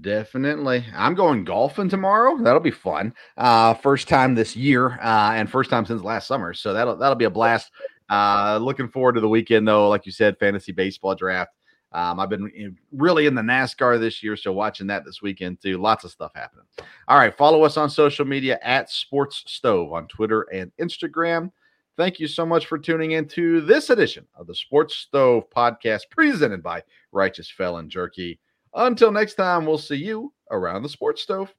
Definitely. 0.00 0.84
I'm 0.94 1.14
going 1.14 1.44
golfing 1.44 1.88
tomorrow. 1.88 2.36
That'll 2.38 2.60
be 2.60 2.70
fun. 2.70 3.14
Uh, 3.36 3.74
first 3.74 4.08
time 4.08 4.34
this 4.34 4.56
year, 4.56 4.98
uh, 5.00 5.32
and 5.34 5.48
first 5.48 5.70
time 5.70 5.86
since 5.86 6.02
last 6.02 6.26
summer. 6.26 6.52
So 6.52 6.72
that'll 6.72 6.96
that'll 6.96 7.14
be 7.14 7.26
a 7.26 7.30
blast. 7.30 7.70
Uh, 8.10 8.58
looking 8.60 8.88
forward 8.88 9.14
to 9.14 9.20
the 9.20 9.28
weekend 9.28 9.66
though. 9.66 9.88
Like 9.88 10.04
you 10.04 10.12
said, 10.12 10.38
fantasy 10.38 10.72
baseball 10.72 11.14
draft. 11.14 11.52
Um, 11.92 12.18
I've 12.18 12.28
been 12.28 12.76
really 12.92 13.26
in 13.26 13.36
the 13.36 13.42
NASCAR 13.42 14.00
this 14.00 14.20
year, 14.20 14.36
so 14.36 14.52
watching 14.52 14.88
that 14.88 15.04
this 15.04 15.22
weekend 15.22 15.62
too. 15.62 15.78
Lots 15.78 16.02
of 16.02 16.10
stuff 16.10 16.32
happening. 16.34 16.64
All 17.06 17.18
right, 17.18 17.34
follow 17.34 17.62
us 17.62 17.76
on 17.76 17.88
social 17.88 18.24
media 18.24 18.58
at 18.62 18.90
Sports 18.90 19.44
Stove 19.46 19.92
on 19.92 20.08
Twitter 20.08 20.42
and 20.52 20.72
Instagram. 20.80 21.52
Thank 21.96 22.18
you 22.18 22.26
so 22.26 22.44
much 22.44 22.66
for 22.66 22.76
tuning 22.76 23.12
in 23.12 23.28
to 23.28 23.60
this 23.60 23.88
edition 23.88 24.26
of 24.34 24.48
the 24.48 24.54
Sports 24.54 24.96
Stove 24.96 25.44
podcast 25.54 26.10
presented 26.10 26.60
by 26.60 26.82
Righteous 27.12 27.48
Felon 27.48 27.88
Jerky. 27.88 28.40
Until 28.74 29.12
next 29.12 29.34
time, 29.34 29.64
we'll 29.64 29.78
see 29.78 29.96
you 29.96 30.32
around 30.50 30.82
the 30.82 30.88
sports 30.88 31.22
stove. 31.22 31.54